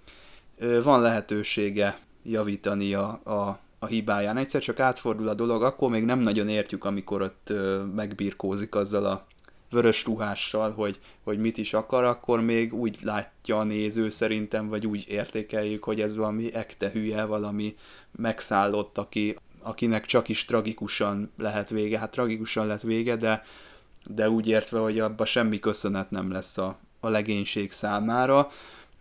Van 0.84 1.02
lehetősége 1.02 1.98
javítani 2.24 2.94
a, 2.94 3.08
a 3.10 3.60
a 3.84 3.88
hibáján. 3.88 4.38
Egyszer 4.38 4.62
csak 4.62 4.80
átfordul 4.80 5.28
a 5.28 5.34
dolog, 5.34 5.64
akkor 5.64 5.90
még 5.90 6.04
nem 6.04 6.20
nagyon 6.20 6.50
értjük, 6.50 6.86
amikor 6.86 7.22
ott 7.22 7.54
megbirkózik 7.96 8.76
azzal 8.76 9.06
a 9.06 9.26
vörös 9.70 10.06
ruhással, 10.06 10.72
hogy, 10.72 11.00
hogy 11.24 11.40
mit 11.40 11.58
is 11.58 11.74
akar, 11.74 12.04
akkor 12.04 12.42
még 12.42 12.74
úgy 12.74 12.98
látja 13.02 13.58
a 13.58 13.64
néző 13.64 14.10
szerintem, 14.10 14.68
vagy 14.68 14.88
úgy 14.88 15.06
értékeljük, 15.08 15.84
hogy 15.84 16.02
ez 16.02 16.16
valami 16.16 16.54
ekte 16.54 16.90
hülye, 16.90 17.26
valami 17.26 17.76
megszállott, 18.12 18.98
aki, 18.98 19.36
akinek 19.62 20.06
csak 20.06 20.30
is 20.30 20.46
tragikusan 20.46 21.32
lehet 21.38 21.70
vége. 21.70 22.00
Hát 22.00 22.12
tragikusan 22.12 22.68
lett 22.68 22.82
vége, 22.82 23.16
de, 23.16 23.44
de 24.06 24.30
úgy 24.30 24.48
értve, 24.48 24.80
hogy 24.80 25.00
abba 25.00 25.26
semmi 25.26 25.60
köszönet 25.60 26.12
nem 26.12 26.32
lesz 26.32 26.58
a, 26.58 26.78
a 27.00 27.10
legénység 27.10 27.72
számára. 27.72 28.50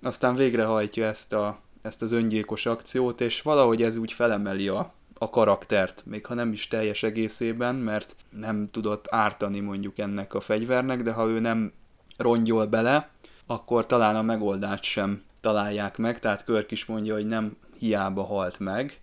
Aztán 0.02 0.34
végrehajtja 0.34 1.06
ezt 1.06 1.32
a, 1.32 1.58
ezt 1.82 2.02
az 2.02 2.12
öngyilkos 2.12 2.66
akciót, 2.66 3.20
és 3.20 3.42
valahogy 3.42 3.82
ez 3.82 3.96
úgy 3.96 4.12
felemeli 4.12 4.68
a, 4.68 4.92
a 5.18 5.30
karaktert, 5.30 6.02
még 6.06 6.26
ha 6.26 6.34
nem 6.34 6.52
is 6.52 6.68
teljes 6.68 7.02
egészében, 7.02 7.74
mert 7.74 8.16
nem 8.30 8.68
tudott 8.70 9.06
ártani 9.10 9.60
mondjuk 9.60 9.98
ennek 9.98 10.34
a 10.34 10.40
fegyvernek, 10.40 11.02
de 11.02 11.12
ha 11.12 11.26
ő 11.26 11.40
nem 11.40 11.72
rongyol 12.16 12.66
bele, 12.66 13.10
akkor 13.46 13.86
talán 13.86 14.16
a 14.16 14.22
megoldást 14.22 14.82
sem 14.82 15.22
találják 15.40 15.98
meg, 15.98 16.18
tehát 16.18 16.44
Körk 16.44 16.70
is 16.70 16.84
mondja, 16.84 17.14
hogy 17.14 17.26
nem 17.26 17.56
hiába 17.78 18.22
halt 18.22 18.58
meg, 18.58 19.00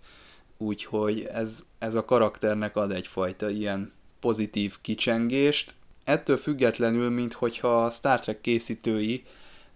úgyhogy 0.58 1.28
ez, 1.32 1.66
ez 1.78 1.94
a 1.94 2.04
karakternek 2.04 2.76
ad 2.76 2.90
egyfajta 2.90 3.50
ilyen 3.50 3.92
pozitív 4.20 4.76
kicsengést. 4.80 5.74
Ettől 6.04 6.36
függetlenül, 6.36 7.10
minthogyha 7.10 7.84
a 7.84 7.90
Star 7.90 8.20
Trek 8.20 8.40
készítői 8.40 9.24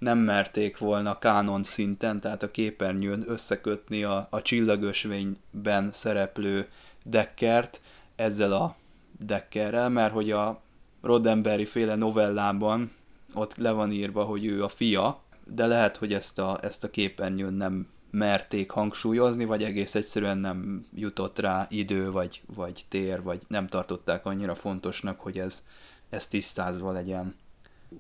nem 0.05 0.19
merték 0.19 0.79
volna 0.79 1.19
kánon 1.19 1.63
szinten, 1.63 2.21
tehát 2.21 2.43
a 2.43 2.51
képernyőn 2.51 3.25
összekötni 3.27 4.05
a, 4.05 4.27
a 4.31 4.43
csillagösvényben 4.43 5.93
szereplő 5.93 6.69
Deckert 7.05 7.81
ezzel 8.17 8.53
a 8.53 8.77
Deckerrel, 9.19 9.89
mert 9.89 10.13
hogy 10.13 10.31
a 10.31 10.61
Roddenberry 11.03 11.65
féle 11.65 11.95
novellában 11.95 12.93
ott 13.35 13.57
le 13.57 13.71
van 13.71 13.93
írva, 13.93 14.25
hogy 14.25 14.45
ő 14.47 14.63
a 14.63 14.69
fia, 14.69 15.23
de 15.45 15.67
lehet, 15.67 15.97
hogy 15.97 16.13
ezt 16.13 16.39
a, 16.39 16.59
ezt 16.63 16.85
a 16.85 16.91
képernyőn 16.91 17.53
nem 17.53 17.89
merték 18.11 18.71
hangsúlyozni, 18.71 19.45
vagy 19.45 19.63
egész 19.63 19.95
egyszerűen 19.95 20.39
nem 20.39 20.87
jutott 20.95 21.39
rá 21.39 21.67
idő, 21.71 22.11
vagy, 22.11 22.43
vagy 22.55 22.85
tér, 22.89 23.23
vagy 23.23 23.43
nem 23.49 23.67
tartották 23.67 24.27
annyira 24.27 24.55
fontosnak, 24.55 25.21
hogy 25.21 25.39
ez, 25.39 25.67
ez 26.11 26.27
tisztázva 26.27 26.93
legyen. 26.93 27.35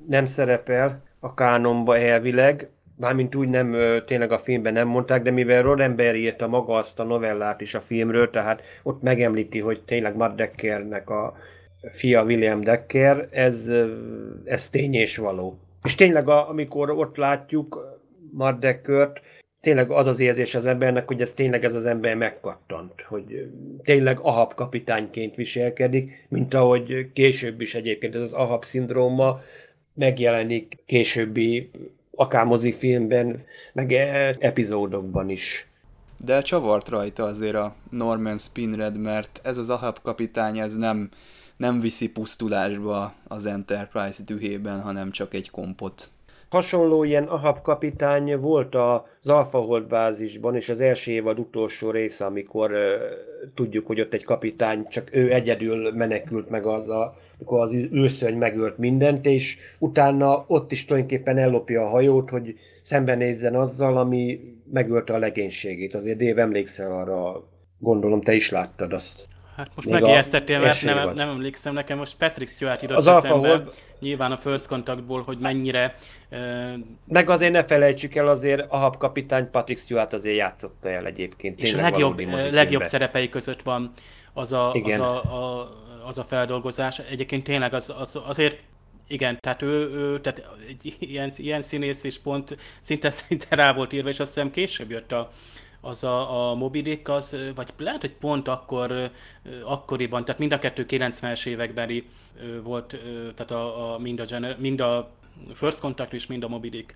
Nem 0.06 0.26
szerepel, 0.26 1.02
a 1.24 1.34
kánonba 1.34 1.98
elvileg, 1.98 2.68
mármint 2.96 3.34
úgy 3.34 3.48
nem, 3.48 3.76
tényleg 4.06 4.32
a 4.32 4.38
filmben 4.38 4.72
nem 4.72 4.88
mondták, 4.88 5.22
de 5.22 5.30
mivel 5.30 5.62
Roddenberry 5.62 6.20
írta 6.20 6.46
maga 6.46 6.74
azt 6.74 7.00
a 7.00 7.04
novellát 7.04 7.60
is 7.60 7.74
a 7.74 7.80
filmről, 7.80 8.30
tehát 8.30 8.62
ott 8.82 9.02
megemlíti, 9.02 9.60
hogy 9.60 9.82
tényleg 9.84 10.16
Matt 10.16 10.36
Deckernek 10.36 11.10
a 11.10 11.36
fia 11.90 12.22
William 12.22 12.60
Decker, 12.60 13.28
ez, 13.30 13.72
ez 14.44 14.68
tény 14.68 14.94
és 14.94 15.16
való. 15.16 15.58
És 15.82 15.94
tényleg, 15.94 16.28
a, 16.28 16.48
amikor 16.48 16.90
ott 16.90 17.16
látjuk 17.16 17.98
Matt 18.32 18.60
Deckert, 18.60 19.20
tényleg 19.60 19.90
az 19.90 20.06
az 20.06 20.20
érzés 20.20 20.54
az 20.54 20.66
embernek, 20.66 21.06
hogy 21.06 21.20
ez 21.20 21.34
tényleg 21.34 21.64
ez 21.64 21.74
az 21.74 21.86
ember 21.86 22.14
megkattant, 22.14 23.02
hogy 23.02 23.50
tényleg 23.82 24.18
Ahab 24.20 24.54
kapitányként 24.54 25.34
viselkedik, 25.34 26.26
mint 26.28 26.54
ahogy 26.54 27.12
később 27.12 27.60
is 27.60 27.74
egyébként 27.74 28.14
ez 28.14 28.22
az 28.22 28.32
Ahab 28.32 28.64
szindróma 28.64 29.40
megjelenik 29.94 30.82
későbbi 30.86 31.70
akár 32.16 32.44
mozifilmben, 32.44 33.44
meg 33.72 33.92
e- 33.92 34.36
epizódokban 34.38 35.28
is. 35.28 35.68
De 36.16 36.42
csavart 36.42 36.88
rajta 36.88 37.24
azért 37.24 37.54
a 37.54 37.74
Norman 37.90 38.38
Spinred, 38.38 38.98
mert 38.98 39.40
ez 39.42 39.56
az 39.58 39.70
Ahab 39.70 39.98
kapitány, 40.02 40.58
ez 40.58 40.76
nem, 40.76 41.08
nem 41.56 41.80
viszi 41.80 42.12
pusztulásba 42.12 43.14
az 43.28 43.46
Enterprise 43.46 44.22
dühében, 44.24 44.80
hanem 44.80 45.10
csak 45.10 45.34
egy 45.34 45.50
kompot 45.50 46.10
Hasonló 46.48 47.04
ilyen 47.04 47.24
Ahab 47.24 47.62
kapitány 47.62 48.36
volt 48.36 48.74
az 48.74 49.28
Alpha 49.28 49.58
Hold 49.58 49.86
bázisban, 49.86 50.56
és 50.56 50.68
az 50.68 50.80
első 50.80 51.12
évad 51.12 51.38
utolsó 51.38 51.90
része, 51.90 52.24
amikor 52.24 52.72
tudjuk, 53.54 53.86
hogy 53.86 54.00
ott 54.00 54.12
egy 54.12 54.24
kapitány, 54.24 54.86
csak 54.88 55.08
ő 55.12 55.32
egyedül 55.32 55.92
menekült 55.92 56.50
meg 56.50 56.66
az 56.66 56.88
a, 56.88 57.16
amikor 57.38 57.60
az 57.60 57.72
űrszörny 57.72 58.36
megölt 58.36 58.78
mindent, 58.78 59.26
és 59.26 59.58
utána 59.78 60.44
ott 60.46 60.72
is 60.72 60.84
tulajdonképpen 60.84 61.38
ellopja 61.38 61.82
a 61.82 61.88
hajót, 61.88 62.30
hogy 62.30 62.54
szembenézzen 62.82 63.54
azzal, 63.54 63.96
ami 63.96 64.40
megölte 64.72 65.14
a 65.14 65.18
legénységét. 65.18 65.94
Azért 65.94 66.18
Dave 66.18 66.40
emlékszel 66.42 66.92
arra, 66.92 67.48
gondolom 67.78 68.22
te 68.22 68.34
is 68.34 68.50
láttad 68.50 68.92
azt. 68.92 69.26
Hát 69.56 69.70
most 69.74 69.88
megijesztettél, 69.88 70.60
mert 70.60 70.82
nem, 70.82 71.14
nem 71.14 71.28
emlékszem, 71.28 71.74
nekem 71.74 71.98
most 71.98 72.16
Patrick 72.16 72.50
Stewart 72.50 72.82
írott 72.82 72.96
az 72.96 73.06
eszembe, 73.06 73.48
volt... 73.48 73.76
nyilván 74.00 74.32
a 74.32 74.36
First 74.36 74.66
Contactból, 74.66 75.22
hogy 75.22 75.38
mennyire... 75.38 75.94
Uh... 76.30 76.38
Meg 77.08 77.30
azért 77.30 77.52
ne 77.52 77.64
felejtsük 77.64 78.14
el, 78.14 78.28
azért 78.28 78.64
a 78.68 78.76
hab 78.76 78.96
kapitány 78.96 79.50
Patrick 79.50 79.80
Stewart 79.80 80.12
azért 80.12 80.36
játszotta 80.36 80.88
el 80.88 81.06
egyébként. 81.06 81.60
És 81.60 81.74
a 81.74 81.80
legjobb, 81.80 82.20
legjobb 82.50 82.84
szerepei 82.84 83.28
között 83.28 83.62
van 83.62 83.92
az 84.32 84.52
a, 84.52 84.72
az 84.72 84.98
a, 84.98 85.16
a, 85.22 85.68
az 86.06 86.18
a 86.18 86.24
feldolgozás. 86.24 86.98
Egyébként 86.98 87.44
tényleg 87.44 87.74
az, 87.74 87.94
az 87.98 88.22
azért 88.26 88.58
igen, 89.08 89.38
tehát 89.40 89.62
ő, 89.62 89.90
ő 89.90 90.20
tehát 90.20 90.50
ilyen, 90.98 91.32
ilyen 91.36 91.62
színész 91.62 92.02
és 92.02 92.18
pont 92.18 92.56
szinte, 92.80 93.10
szinte 93.10 93.54
rá 93.54 93.72
volt 93.72 93.92
írva, 93.92 94.08
és 94.08 94.20
azt 94.20 94.34
hiszem 94.34 94.50
később 94.50 94.90
jött 94.90 95.12
a, 95.12 95.32
az 95.84 96.04
a, 96.04 96.50
a 96.50 96.54
Moby 96.54 97.00
az, 97.04 97.36
vagy 97.54 97.68
lehet, 97.78 98.00
hogy 98.00 98.12
pont 98.12 98.48
akkor, 98.48 99.10
akkoriban, 99.64 100.24
tehát 100.24 100.40
mind 100.40 100.52
a 100.52 100.58
kettő 100.58 100.86
90-es 100.88 101.46
évekbeli 101.46 102.08
volt, 102.62 102.96
tehát 103.34 103.50
a, 103.50 103.94
a, 103.94 103.98
mind, 103.98 104.20
a 104.20 104.24
gener, 104.24 104.56
mind 104.58 104.80
a 104.80 105.10
First 105.52 105.80
Contact 105.80 106.12
és 106.12 106.26
mind 106.26 106.44
a 106.44 106.48
Moby 106.48 106.86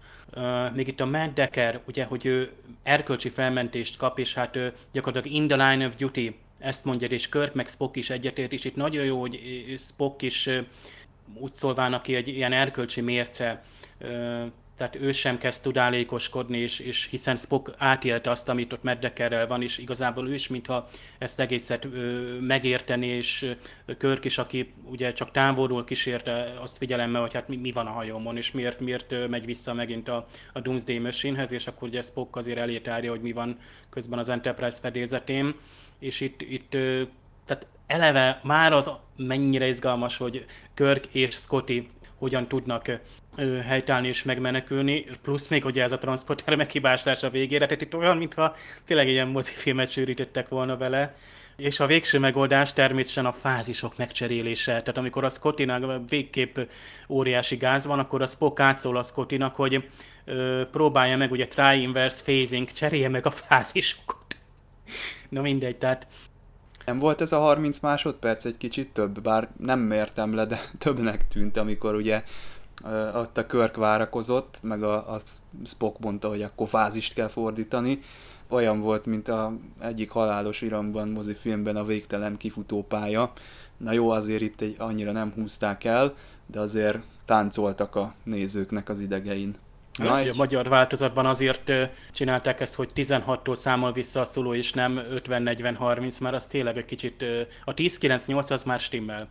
még 0.74 0.88
itt 0.88 1.00
a 1.00 1.06
Matt 1.06 1.34
Decker, 1.34 1.80
ugye, 1.86 2.04
hogy 2.04 2.26
ő 2.26 2.50
erkölcsi 2.82 3.28
felmentést 3.28 3.96
kap, 3.96 4.18
és 4.18 4.34
hát 4.34 4.56
ő 4.56 4.72
gyakorlatilag 4.92 5.36
in 5.36 5.48
the 5.48 5.70
line 5.70 5.86
of 5.86 5.96
duty, 5.96 6.36
ezt 6.58 6.84
mondja, 6.84 7.08
és 7.08 7.28
Kirk 7.28 7.54
meg 7.54 7.68
Spock 7.68 7.96
is 7.96 8.10
egyetért, 8.10 8.52
és 8.52 8.64
itt 8.64 8.76
nagyon 8.76 9.04
jó, 9.04 9.20
hogy 9.20 9.40
Spock 9.76 10.22
is 10.22 10.48
úgy 11.34 11.54
szólvának 11.54 12.02
ki 12.02 12.14
egy 12.14 12.28
ilyen 12.28 12.52
erkölcsi 12.52 13.00
mérce, 13.00 13.62
tehát 14.78 14.96
ő 14.96 15.12
sem 15.12 15.38
kezd 15.38 15.62
tudálékoskodni, 15.62 16.58
és, 16.58 16.78
és 16.78 17.06
hiszen 17.10 17.36
Spock 17.36 17.74
átélte 17.78 18.30
azt, 18.30 18.48
amit 18.48 18.72
ott 18.72 18.82
Meddekerrel 18.82 19.46
van, 19.46 19.62
és 19.62 19.78
igazából 19.78 20.28
ő 20.28 20.34
is, 20.34 20.48
mintha 20.48 20.88
ezt 21.18 21.40
egészet 21.40 21.84
ö, 21.84 21.88
megérteni, 22.40 23.06
és 23.06 23.54
Körk 23.98 24.24
is, 24.24 24.38
aki 24.38 24.72
ugye 24.84 25.12
csak 25.12 25.30
távolról 25.30 25.84
kísérte 25.84 26.54
azt 26.60 26.76
figyelemmel, 26.76 27.20
hogy 27.20 27.34
hát 27.34 27.48
mi, 27.48 27.56
mi 27.56 27.72
van 27.72 27.86
a 27.86 27.90
hajómon, 27.90 28.36
és 28.36 28.50
miért, 28.50 28.80
miért 28.80 29.28
megy 29.28 29.44
vissza 29.44 29.74
megint 29.74 30.08
a, 30.08 30.26
a 30.52 30.60
Doomsday 30.60 30.98
Machine-hez, 30.98 31.52
és 31.52 31.66
akkor 31.66 31.88
ugye 31.88 32.02
Spock 32.02 32.36
azért 32.36 32.58
elétárja, 32.58 33.10
hogy 33.10 33.20
mi 33.20 33.32
van 33.32 33.58
közben 33.90 34.18
az 34.18 34.28
Enterprise 34.28 34.78
fedélzetén, 34.80 35.54
és 35.98 36.20
itt, 36.20 36.42
itt 36.42 36.70
tehát 37.44 37.66
eleve 37.86 38.40
már 38.42 38.72
az 38.72 38.90
mennyire 39.16 39.68
izgalmas, 39.68 40.16
hogy 40.16 40.44
Körk 40.74 41.06
és 41.14 41.34
Scotty 41.34 41.88
hogyan 42.18 42.48
tudnak 42.48 43.00
helytállni 43.66 44.08
és 44.08 44.22
megmenekülni, 44.22 45.04
plusz 45.22 45.48
még 45.48 45.64
ugye 45.64 45.82
ez 45.82 45.92
a 45.92 45.98
transporter 45.98 46.56
meghibásása 46.56 47.30
végére, 47.30 47.66
tehát 47.66 47.82
itt 47.82 47.94
olyan, 47.94 48.16
mintha 48.16 48.54
tényleg 48.84 49.08
ilyen 49.08 49.28
mozifilmet 49.28 49.90
sűrítettek 49.90 50.48
volna 50.48 50.76
vele, 50.76 51.14
és 51.56 51.80
a 51.80 51.86
végső 51.86 52.18
megoldás 52.18 52.72
természetesen 52.72 53.26
a 53.26 53.32
fázisok 53.32 53.96
megcserélése. 53.96 54.70
Tehát 54.70 54.96
amikor 54.96 55.24
a 55.24 55.30
Scottinak 55.30 56.08
végképp 56.08 56.58
óriási 57.08 57.56
gáz 57.56 57.86
van, 57.86 57.98
akkor 57.98 58.22
a 58.22 58.26
Spock 58.26 58.60
átszól 58.60 58.96
a 58.96 59.02
Scottinak, 59.02 59.54
hogy 59.54 59.88
ö, 60.24 60.62
próbálja 60.70 61.16
meg 61.16 61.30
ugye 61.30 61.46
try 61.46 61.80
inverse 61.80 62.22
phasing, 62.22 62.72
cserélje 62.72 63.08
meg 63.08 63.26
a 63.26 63.30
fázisokat. 63.30 64.38
Na 65.28 65.40
mindegy, 65.40 65.76
tehát 65.76 66.06
nem 66.84 66.98
volt 66.98 67.20
ez 67.20 67.32
a 67.32 67.38
30 67.38 67.78
másodperc 67.78 68.44
egy 68.44 68.56
kicsit 68.56 68.88
több, 68.88 69.20
bár 69.20 69.48
nem 69.58 69.80
mértem 69.80 70.34
le, 70.34 70.44
de 70.44 70.60
többnek 70.78 71.28
tűnt, 71.28 71.56
amikor 71.56 71.94
ugye 71.94 72.22
ott 73.14 73.38
a 73.38 73.46
Körk 73.46 73.76
várakozott, 73.76 74.58
meg 74.62 74.82
a, 74.82 75.14
a 75.14 75.18
Spock 75.64 75.98
mondta, 75.98 76.28
hogy 76.28 76.42
akkor 76.42 76.68
fázist 76.68 77.14
kell 77.14 77.28
fordítani. 77.28 78.00
Olyan 78.48 78.80
volt, 78.80 79.06
mint 79.06 79.28
a 79.28 79.52
egyik 79.80 80.10
halálos 80.10 80.62
iramban 80.62 81.08
mozifilmben 81.08 81.76
a 81.76 81.84
végtelen 81.84 82.36
kifutópálya. 82.36 83.32
Na 83.76 83.92
jó, 83.92 84.10
azért 84.10 84.42
itt 84.42 84.60
egy, 84.60 84.74
annyira 84.78 85.12
nem 85.12 85.32
húzták 85.34 85.84
el, 85.84 86.14
de 86.46 86.60
azért 86.60 86.98
táncoltak 87.24 87.94
a 87.94 88.14
nézőknek 88.24 88.88
az 88.88 89.00
idegein. 89.00 89.54
Na, 89.98 90.18
egy... 90.18 90.28
A 90.28 90.34
magyar 90.36 90.68
változatban 90.68 91.26
azért 91.26 91.72
csinálták 92.12 92.60
ezt, 92.60 92.74
hogy 92.74 92.90
16-tól 92.94 93.54
számol 93.54 93.92
vissza 93.92 94.20
a 94.20 94.24
szóló, 94.24 94.54
és 94.54 94.72
nem 94.72 95.00
50-40-30, 95.14 96.20
mert 96.20 96.34
az 96.34 96.46
tényleg 96.46 96.76
egy 96.76 96.84
kicsit, 96.84 97.24
a 97.64 97.74
10-9-8 97.74 98.50
az 98.50 98.62
már 98.62 98.80
stimmel. 98.80 99.28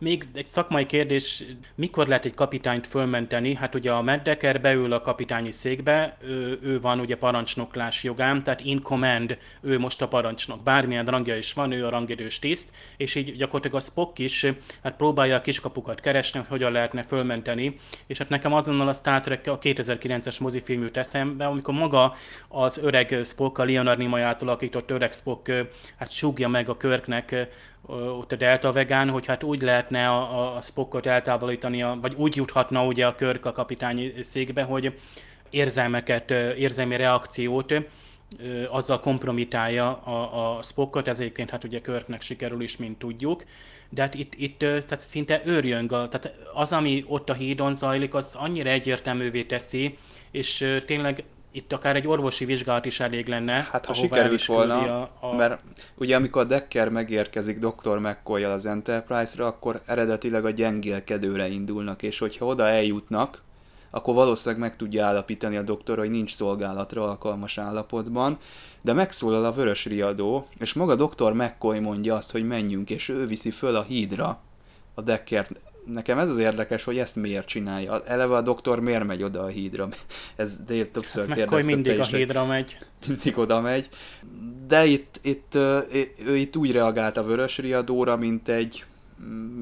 Még 0.00 0.26
egy 0.34 0.48
szakmai 0.48 0.86
kérdés, 0.86 1.44
mikor 1.74 2.06
lehet 2.06 2.24
egy 2.24 2.34
kapitányt 2.34 2.86
fölmenteni? 2.86 3.54
Hát 3.54 3.74
ugye 3.74 3.92
a 3.92 4.02
Meddeker 4.02 4.60
beül 4.60 4.92
a 4.92 5.00
kapitányi 5.00 5.50
székbe, 5.50 6.16
ő, 6.22 6.58
ő 6.62 6.80
van 6.80 7.00
ugye 7.00 7.16
parancsnoklás 7.16 8.02
jogán, 8.02 8.42
tehát 8.42 8.60
in 8.60 8.82
command, 8.82 9.38
ő 9.60 9.78
most 9.78 10.02
a 10.02 10.08
parancsnok. 10.08 10.62
Bármilyen 10.62 11.06
rangja 11.06 11.36
is 11.36 11.52
van, 11.52 11.72
ő 11.72 11.86
a 11.86 11.90
rangidős 11.90 12.38
tiszt, 12.38 12.72
és 12.96 13.14
így 13.14 13.36
gyakorlatilag 13.36 13.76
a 13.76 13.84
Spock 13.84 14.18
is 14.18 14.46
hát 14.82 14.96
próbálja 14.96 15.36
a 15.36 15.40
kiskapukat 15.40 16.00
keresni, 16.00 16.38
hogy 16.38 16.48
hogyan 16.48 16.72
lehetne 16.72 17.02
fölmenteni. 17.02 17.76
És 18.06 18.18
hát 18.18 18.28
nekem 18.28 18.52
azonnal 18.52 18.88
a 18.88 18.92
Star 18.92 19.20
Trek 19.20 19.46
a 19.46 19.58
2009-es 19.58 20.40
mozifilm 20.40 20.82
jut 20.82 20.96
eszembe, 20.96 21.46
amikor 21.46 21.74
maga 21.74 22.14
az 22.48 22.78
öreg 22.78 23.20
Spock, 23.24 23.58
a 23.58 23.64
Leonard 23.64 23.98
Nimoy 23.98 24.20
átalakított 24.20 24.90
öreg 24.90 25.12
Spock 25.12 25.52
hát 25.98 26.10
súgja 26.10 26.48
meg 26.48 26.68
a 26.68 26.76
körknek 26.76 27.48
ott 27.86 28.32
a 28.32 28.36
Delta 28.36 28.72
vegán, 28.72 29.10
hogy 29.10 29.26
hát 29.26 29.42
úgy 29.42 29.62
lehetne 29.62 30.08
a, 30.08 30.56
a 30.56 30.60
Spockot 30.60 31.06
eltávolítani, 31.06 31.82
a, 31.82 31.98
vagy 32.00 32.14
úgy 32.14 32.36
juthatna 32.36 32.86
ugye 32.86 33.06
a 33.06 33.14
Körk 33.14 33.44
a 33.44 33.52
kapitányi 33.52 34.12
székbe, 34.20 34.62
hogy 34.62 34.98
érzelmeket, 35.50 36.30
érzelmi 36.30 36.96
reakciót 36.96 37.74
azzal 38.68 39.00
kompromitálja 39.00 39.92
a, 39.92 40.56
a 40.56 40.62
Spockot, 40.62 41.08
ez 41.08 41.20
egyébként 41.20 41.50
hát 41.50 41.64
ugye 41.64 41.80
Körknek 41.80 42.22
sikerül 42.22 42.62
is, 42.62 42.76
mint 42.76 42.98
tudjuk, 42.98 43.44
de 43.88 44.02
hát 44.02 44.14
itt, 44.14 44.34
itt 44.34 44.58
tehát 44.58 45.00
szinte 45.00 45.42
őrjön, 45.44 45.86
tehát 45.86 46.32
az, 46.54 46.72
ami 46.72 47.04
ott 47.08 47.30
a 47.30 47.34
hídon 47.34 47.74
zajlik, 47.74 48.14
az 48.14 48.34
annyira 48.34 48.70
egyértelművé 48.70 49.42
teszi, 49.42 49.98
és 50.30 50.80
tényleg 50.86 51.24
itt 51.56 51.72
akár 51.72 51.96
egy 51.96 52.06
orvosi 52.06 52.44
vizsgálat 52.44 52.84
is 52.84 53.00
elég 53.00 53.26
lenne. 53.26 53.68
Hát 53.70 53.86
ha 53.86 53.94
sikerült 53.94 54.44
volna, 54.44 55.00
a, 55.00 55.10
a... 55.20 55.34
mert 55.34 55.60
ugye 55.94 56.16
amikor 56.16 56.46
Decker 56.46 56.88
megérkezik 56.88 57.58
Dr. 57.58 57.98
mccoy 57.98 58.44
az 58.44 58.66
Enterprise-ra, 58.66 59.46
akkor 59.46 59.80
eredetileg 59.86 60.44
a 60.44 60.50
gyengélkedőre 60.50 61.48
indulnak, 61.48 62.02
és 62.02 62.18
hogyha 62.18 62.46
oda 62.46 62.68
eljutnak, 62.68 63.42
akkor 63.90 64.14
valószínűleg 64.14 64.60
meg 64.60 64.76
tudja 64.76 65.06
állapítani 65.06 65.56
a 65.56 65.62
doktor, 65.62 65.98
hogy 65.98 66.10
nincs 66.10 66.34
szolgálatra 66.34 67.02
alkalmas 67.02 67.58
állapotban, 67.58 68.38
de 68.80 68.92
megszólal 68.92 69.44
a 69.44 69.52
vörös 69.52 69.84
riadó, 69.84 70.46
és 70.58 70.72
maga 70.72 70.94
Dr. 70.94 71.32
McCoy 71.32 71.78
mondja 71.78 72.14
azt, 72.14 72.32
hogy 72.32 72.46
menjünk, 72.46 72.90
és 72.90 73.08
ő 73.08 73.26
viszi 73.26 73.50
föl 73.50 73.76
a 73.76 73.82
hídra 73.82 74.40
a 74.94 75.00
Deckert 75.00 75.50
nekem 75.92 76.18
ez 76.18 76.28
az 76.28 76.38
érdekes, 76.38 76.84
hogy 76.84 76.98
ezt 76.98 77.16
miért 77.16 77.46
csinálja. 77.46 78.00
Eleve 78.04 78.34
a 78.34 78.40
doktor 78.40 78.80
miért 78.80 79.04
megy 79.04 79.22
oda 79.22 79.42
a 79.42 79.46
hídra? 79.46 79.88
Ez 80.36 80.60
Dave 80.66 80.86
többször 80.86 81.28
hát 81.28 81.36
kérdezte. 81.36 81.74
mindig 81.74 82.00
a 82.00 82.04
hídra 82.04 82.44
megy. 82.44 82.78
Mindig 83.08 83.38
oda 83.38 83.60
megy. 83.60 83.88
De 84.66 84.84
itt, 84.84 85.20
itt 85.22 85.54
ő 86.26 86.36
itt 86.36 86.56
úgy 86.56 86.72
reagált 86.72 87.16
a 87.16 87.22
vörös 87.22 87.58
riadóra, 87.58 88.16
mint 88.16 88.48
egy, 88.48 88.84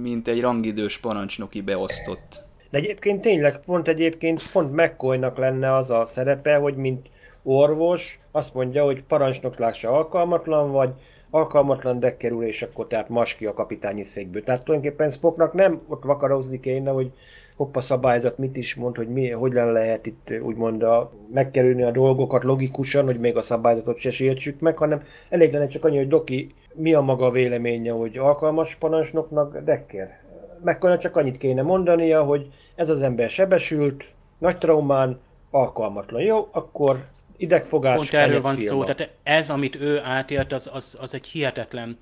mint 0.03 0.29
egy 0.29 0.41
rangidős 0.41 0.99
parancsnoki 0.99 1.61
beosztott. 1.61 2.43
De 2.71 2.79
egyébként 2.79 3.21
tényleg 3.21 3.61
pont 3.61 3.89
egyébként 3.89 4.51
pont 4.51 4.73
mccoy 4.73 5.19
lenne 5.37 5.73
az 5.73 5.91
a 5.91 6.07
szerepe, 6.07 6.57
hogy 6.57 6.77
mint 6.77 7.09
orvos 7.43 8.19
azt 8.31 8.55
mondja, 8.55 8.85
hogy 8.85 9.03
parancsnoklásra 9.03 9.91
alkalmatlan 9.91 10.71
vagy, 10.71 10.91
alkalmatlan 11.35 12.01
Decker 12.01 12.33
úr, 12.33 12.45
és 12.45 12.63
akkor 12.63 12.87
tehát 12.87 13.09
mas 13.09 13.39
a 13.47 13.53
kapitányi 13.53 14.05
székből. 14.05 14.43
Tehát 14.43 14.65
tulajdonképpen 14.65 15.11
Spocknak 15.11 15.53
nem 15.53 15.81
ott 15.89 16.05
vakarozni 16.05 16.61
kéne, 16.61 16.91
hogy 16.91 17.13
hoppa 17.57 17.81
szabályzat 17.81 18.39
mit 18.39 18.57
is 18.57 18.75
mond, 18.75 18.97
hogy 18.97 19.09
mi, 19.09 19.31
hogy 19.31 19.53
lehet 19.53 20.07
itt 20.07 20.33
úgymond 20.43 20.83
a, 20.83 21.13
megkerülni 21.33 21.83
a 21.83 21.91
dolgokat 21.91 22.45
logikusan, 22.45 23.05
hogy 23.05 23.21
még 23.21 23.37
a 23.37 23.43
szabályzatot 23.43 23.97
se 23.97 24.11
sértsük 24.11 24.61
meg, 24.61 24.77
hanem 24.77 25.03
elég 25.29 25.53
lenne 25.53 25.67
csak 25.67 25.85
annyi, 25.85 25.97
hogy 25.97 26.09
Doki 26.09 26.55
mi 26.75 26.95
a 26.95 27.01
maga 27.01 27.31
véleménye, 27.31 27.93
hogy 27.93 28.19
alkalmas 28.19 28.77
parancsnoknak 28.77 29.59
Dekker. 29.59 30.23
Meg 30.63 30.99
csak 30.99 31.17
annyit 31.17 31.37
kéne 31.37 31.63
mondania, 31.63 32.23
hogy 32.23 32.49
ez 32.75 32.89
az 32.89 33.03
ember 33.03 33.29
sebesült, 33.29 34.05
nagy 34.39 34.59
traumán, 34.59 35.21
alkalmatlan. 35.51 36.23
Jó, 36.23 36.49
akkor 36.51 37.05
idegfogás. 37.37 37.97
Pont 37.97 38.13
erről 38.13 38.41
van 38.41 38.57
szó, 38.57 38.85
tehát 38.85 39.13
ez, 39.23 39.51
amit 39.51 39.75
ő 39.75 40.01
átélt, 40.03 40.53
az, 40.53 40.71
az, 40.73 40.97
az 41.01 41.15
egy 41.15 41.27
hihetetlen, 41.27 41.99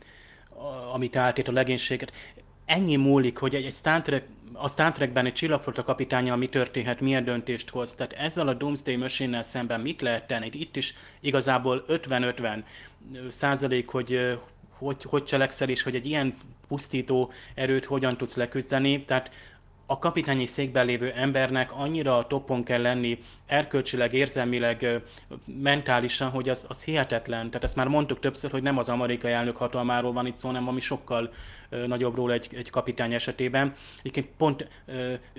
amit 0.92 1.16
átélt 1.16 1.48
a 1.48 1.52
legénységet. 1.52 2.12
Ennyi 2.66 2.96
múlik, 2.96 3.38
hogy 3.38 3.54
egy, 3.54 3.64
egy 3.64 3.74
Star 3.74 4.02
Trek, 4.02 4.24
a 4.52 4.68
Star 4.68 4.92
Trekben 4.92 5.26
egy 5.26 5.32
csillagflotta 5.32 5.82
kapitánya 5.82 6.36
mi 6.36 6.48
történhet, 6.48 7.00
milyen 7.00 7.24
döntést 7.24 7.70
hoz. 7.70 7.94
Tehát 7.94 8.12
ezzel 8.12 8.48
a 8.48 8.54
Doomsday 8.54 8.96
machine 8.96 9.42
szemben 9.42 9.80
mit 9.80 10.00
lehet 10.00 10.26
tenni? 10.26 10.48
Itt 10.52 10.76
is 10.76 10.94
igazából 11.20 11.84
50-50 11.88 12.62
százalék, 13.28 13.88
hogy, 13.88 14.38
hogy, 14.78 15.02
hogy 15.02 15.24
cselekszel, 15.24 15.68
és 15.68 15.82
hogy 15.82 15.94
egy 15.94 16.06
ilyen 16.06 16.36
pusztító 16.68 17.32
erőt 17.54 17.84
hogyan 17.84 18.16
tudsz 18.16 18.36
leküzdeni. 18.36 19.04
Tehát 19.04 19.30
a 19.92 19.98
kapitányi 19.98 20.46
székben 20.46 20.86
lévő 20.86 21.10
embernek 21.10 21.72
annyira 21.72 22.18
a 22.18 22.26
topon 22.26 22.64
kell 22.64 22.80
lenni 22.80 23.18
erkölcsileg, 23.46 24.14
érzelmileg, 24.14 25.02
mentálisan, 25.44 26.30
hogy 26.30 26.48
az, 26.48 26.66
az 26.68 26.84
hihetetlen. 26.84 27.46
Tehát 27.46 27.64
ezt 27.64 27.76
már 27.76 27.88
mondtuk 27.88 28.20
többször, 28.20 28.50
hogy 28.50 28.62
nem 28.62 28.78
az 28.78 28.88
amerikai 28.88 29.32
elnök 29.32 29.56
hatalmáról 29.56 30.12
van 30.12 30.26
itt 30.26 30.36
szó, 30.36 30.48
hanem 30.48 30.68
ami 30.68 30.80
sokkal 30.80 31.32
nagyobbról 31.86 32.32
egy, 32.32 32.48
egy 32.54 32.70
kapitány 32.70 33.14
esetében. 33.14 33.74
Egyébként 33.98 34.28
pont 34.36 34.68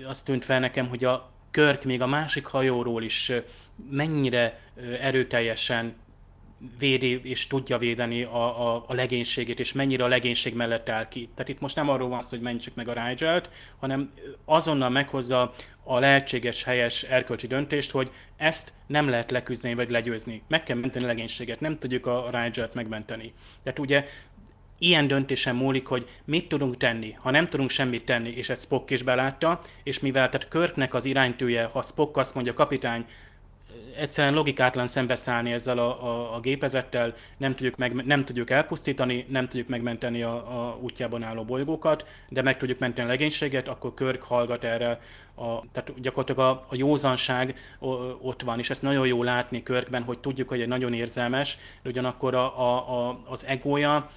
azt 0.06 0.24
tűnt 0.24 0.44
fel 0.44 0.60
nekem, 0.60 0.88
hogy 0.88 1.04
a 1.04 1.32
Körk 1.50 1.84
még 1.84 2.02
a 2.02 2.06
másik 2.06 2.46
hajóról 2.46 3.02
is 3.02 3.32
mennyire 3.90 4.60
erőteljesen 5.00 5.94
védi 6.78 7.20
és 7.22 7.46
tudja 7.46 7.78
védeni 7.78 8.22
a, 8.22 8.74
a, 8.74 8.84
a 8.86 8.94
legénységét, 8.94 9.60
és 9.60 9.72
mennyire 9.72 10.04
a 10.04 10.08
legénység 10.08 10.54
mellett 10.54 10.88
áll 10.88 11.08
ki. 11.08 11.28
Tehát 11.34 11.48
itt 11.48 11.60
most 11.60 11.76
nem 11.76 11.88
arról 11.88 12.08
van 12.08 12.20
szó, 12.20 12.28
hogy 12.28 12.40
mentsük 12.40 12.74
meg 12.74 12.88
a 12.88 13.06
Rigel-t, 13.06 13.50
hanem 13.80 14.10
azonnal 14.44 14.90
meghozza 14.90 15.54
a 15.84 15.98
lehetséges 15.98 16.64
helyes 16.64 17.02
erkölcsi 17.02 17.46
döntést, 17.46 17.90
hogy 17.90 18.10
ezt 18.36 18.72
nem 18.86 19.08
lehet 19.08 19.30
leküzdeni 19.30 19.74
vagy 19.74 19.90
legyőzni. 19.90 20.42
Meg 20.48 20.62
kell 20.62 20.76
menteni 20.76 21.04
a 21.04 21.08
legénységet, 21.08 21.60
nem 21.60 21.78
tudjuk 21.78 22.06
a 22.06 22.30
Rigel-t 22.32 22.74
megmenteni. 22.74 23.32
Tehát 23.62 23.78
ugye 23.78 24.04
ilyen 24.78 25.06
döntésen 25.06 25.56
múlik, 25.56 25.86
hogy 25.86 26.08
mit 26.24 26.48
tudunk 26.48 26.76
tenni. 26.76 27.12
Ha 27.12 27.30
nem 27.30 27.46
tudunk 27.46 27.70
semmit 27.70 28.04
tenni, 28.04 28.28
és 28.28 28.48
ezt 28.48 28.62
Spock 28.62 28.90
is 28.90 29.02
belátta, 29.02 29.60
és 29.82 30.00
mivel 30.00 30.28
tehát 30.28 30.48
Körknek 30.48 30.94
az 30.94 31.04
iránytűje, 31.04 31.64
ha 31.64 31.82
Spock 31.82 32.16
azt 32.16 32.34
mondja, 32.34 32.54
kapitány, 32.54 33.04
egyszerűen 33.96 34.34
logikátlan 34.34 34.86
szembeszállni 34.86 35.52
ezzel 35.52 35.78
a, 35.78 36.04
a, 36.04 36.34
a 36.34 36.40
gépezettel, 36.40 37.14
nem 37.36 37.54
tudjuk, 37.54 37.76
meg, 37.76 37.92
nem 37.92 38.24
tudjuk 38.24 38.50
elpusztítani, 38.50 39.26
nem 39.28 39.48
tudjuk 39.48 39.68
megmenteni 39.68 40.22
a, 40.22 40.34
a 40.34 40.78
útjában 40.80 41.22
álló 41.22 41.44
bolygókat, 41.44 42.06
de 42.28 42.42
meg 42.42 42.56
tudjuk 42.56 42.78
menteni 42.78 43.08
a 43.08 43.10
legénységet, 43.10 43.68
akkor 43.68 43.94
Körk 43.94 44.22
hallgat 44.22 44.64
erre, 44.64 45.00
a, 45.34 45.70
tehát 45.72 46.00
gyakorlatilag 46.00 46.40
a, 46.40 46.64
a 46.68 46.76
józanság 46.76 47.54
ott 48.20 48.42
van, 48.42 48.58
és 48.58 48.70
ezt 48.70 48.82
nagyon 48.82 49.06
jó 49.06 49.22
látni 49.22 49.62
Körkben, 49.62 50.02
hogy 50.02 50.18
tudjuk, 50.18 50.48
hogy 50.48 50.60
egy 50.60 50.68
nagyon 50.68 50.92
érzelmes, 50.92 51.58
de 51.82 51.88
ugyanakkor 51.88 52.34
a, 52.34 52.60
a, 52.60 53.08
a, 53.08 53.20
az 53.28 53.46
egója, 53.46 54.10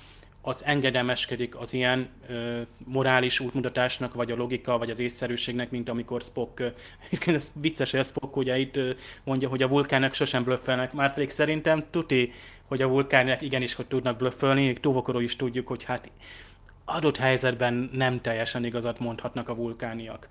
az 0.47 0.63
engedelmeskedik 0.65 1.55
az 1.59 1.73
ilyen 1.73 2.09
ö, 2.27 2.61
morális 2.85 3.39
útmutatásnak, 3.39 4.13
vagy 4.13 4.31
a 4.31 4.35
logika, 4.35 4.77
vagy 4.77 4.89
az 4.89 4.99
észszerűségnek, 4.99 5.71
mint 5.71 5.89
amikor 5.89 6.21
Spock, 6.21 6.59
ö, 6.59 6.67
ez 7.25 7.51
vicces, 7.53 7.91
hogy 7.91 7.99
a 7.99 8.03
Spock 8.03 8.35
ugye 8.35 8.57
itt 8.57 8.75
ö, 8.75 8.89
mondja, 9.23 9.49
hogy 9.49 9.61
a 9.61 9.67
vulkánok 9.67 10.13
sosem 10.13 10.43
blöffelnek, 10.43 10.93
már 10.93 11.13
pedig 11.13 11.29
szerintem 11.29 11.83
tuti, 11.89 12.31
hogy 12.67 12.81
a 12.81 12.87
vulkánok 12.87 13.41
igenis, 13.41 13.73
hogy 13.73 13.85
tudnak 13.85 14.17
blöffelni, 14.17 14.73
Tuvokorról 14.73 15.21
is 15.21 15.35
tudjuk, 15.35 15.67
hogy 15.67 15.83
hát 15.83 16.11
adott 16.85 17.17
helyzetben 17.17 17.89
nem 17.93 18.21
teljesen 18.21 18.65
igazat 18.65 18.99
mondhatnak 18.99 19.49
a 19.49 19.55
vulkániak. 19.55 20.27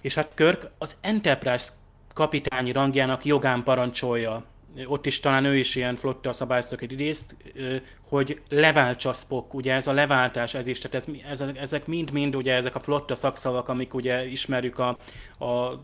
És 0.00 0.14
hát 0.14 0.30
Körk 0.34 0.70
az 0.78 0.96
Enterprise 1.00 1.72
kapitányi 2.14 2.72
rangjának 2.72 3.24
jogán 3.24 3.62
parancsolja 3.62 4.44
ott 4.84 5.06
is 5.06 5.20
talán 5.20 5.44
ő 5.44 5.56
is 5.56 5.74
ilyen 5.74 5.96
flotta 5.96 6.32
szabályzatokat 6.32 6.90
idézt, 6.90 7.36
hogy 8.08 8.40
leváltsa 8.48 9.12
Spock, 9.12 9.54
ugye 9.54 9.72
ez 9.72 9.86
a 9.86 9.92
leváltás, 9.92 10.54
ez 10.54 10.66
is, 10.66 10.78
tehát 10.78 11.08
ez, 11.08 11.14
ez, 11.30 11.50
ezek 11.56 11.86
mind-mind 11.86 12.36
ugye 12.36 12.54
ezek 12.54 12.74
a 12.74 12.80
flotta 12.80 13.14
szakszavak, 13.14 13.68
amik 13.68 13.94
ugye 13.94 14.26
ismerjük 14.26 14.78
a, 14.78 14.88
a 15.44 15.82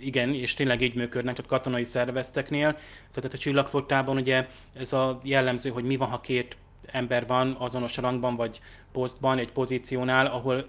igen, 0.00 0.34
és 0.34 0.54
tényleg 0.54 0.80
így 0.80 0.94
működnek, 0.94 1.34
tehát 1.34 1.50
katonai 1.50 1.84
szervezteknél, 1.84 2.76
tehát 3.12 3.34
a 3.34 3.38
csillagflottában 3.38 4.16
ugye 4.16 4.46
ez 4.74 4.92
a 4.92 5.20
jellemző, 5.22 5.70
hogy 5.70 5.84
mi 5.84 5.96
van, 5.96 6.08
ha 6.08 6.20
két 6.20 6.56
ember 6.86 7.26
van 7.26 7.56
azonos 7.58 7.96
rangban 7.96 8.36
vagy 8.36 8.60
posztban, 8.92 9.38
egy 9.38 9.52
pozíciónál, 9.52 10.26
ahol 10.26 10.66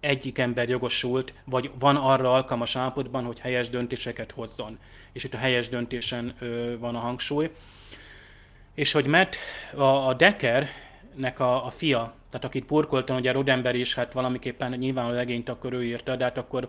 egyik 0.00 0.38
ember 0.38 0.68
jogosult, 0.68 1.32
vagy 1.44 1.70
van 1.78 1.96
arra 1.96 2.32
alkalmas 2.32 2.76
állapotban, 2.76 3.24
hogy 3.24 3.38
helyes 3.38 3.68
döntéseket 3.68 4.30
hozzon. 4.30 4.78
És 5.12 5.24
itt 5.24 5.34
a 5.34 5.38
helyes 5.38 5.68
döntésen 5.68 6.32
ö, 6.38 6.78
van 6.78 6.94
a 6.94 6.98
hangsúly. 6.98 7.50
És 8.74 8.92
hogy 8.92 9.06
Matt, 9.06 9.36
a, 9.74 9.82
a 9.82 10.14
Deckernek 10.14 11.40
a, 11.40 11.66
a 11.66 11.70
fia, 11.70 12.14
tehát 12.30 12.46
akit 12.46 12.64
purkoltan, 12.64 13.16
ugye 13.16 13.32
Rodember 13.32 13.74
is, 13.74 13.94
hát 13.94 14.12
valamiképpen 14.12 14.70
nyilván 14.70 15.04
a 15.04 15.12
legényt 15.12 15.48
akkor 15.48 15.72
ő 15.72 15.84
írta, 15.84 16.16
de 16.16 16.24
hát 16.24 16.38
akkor 16.38 16.68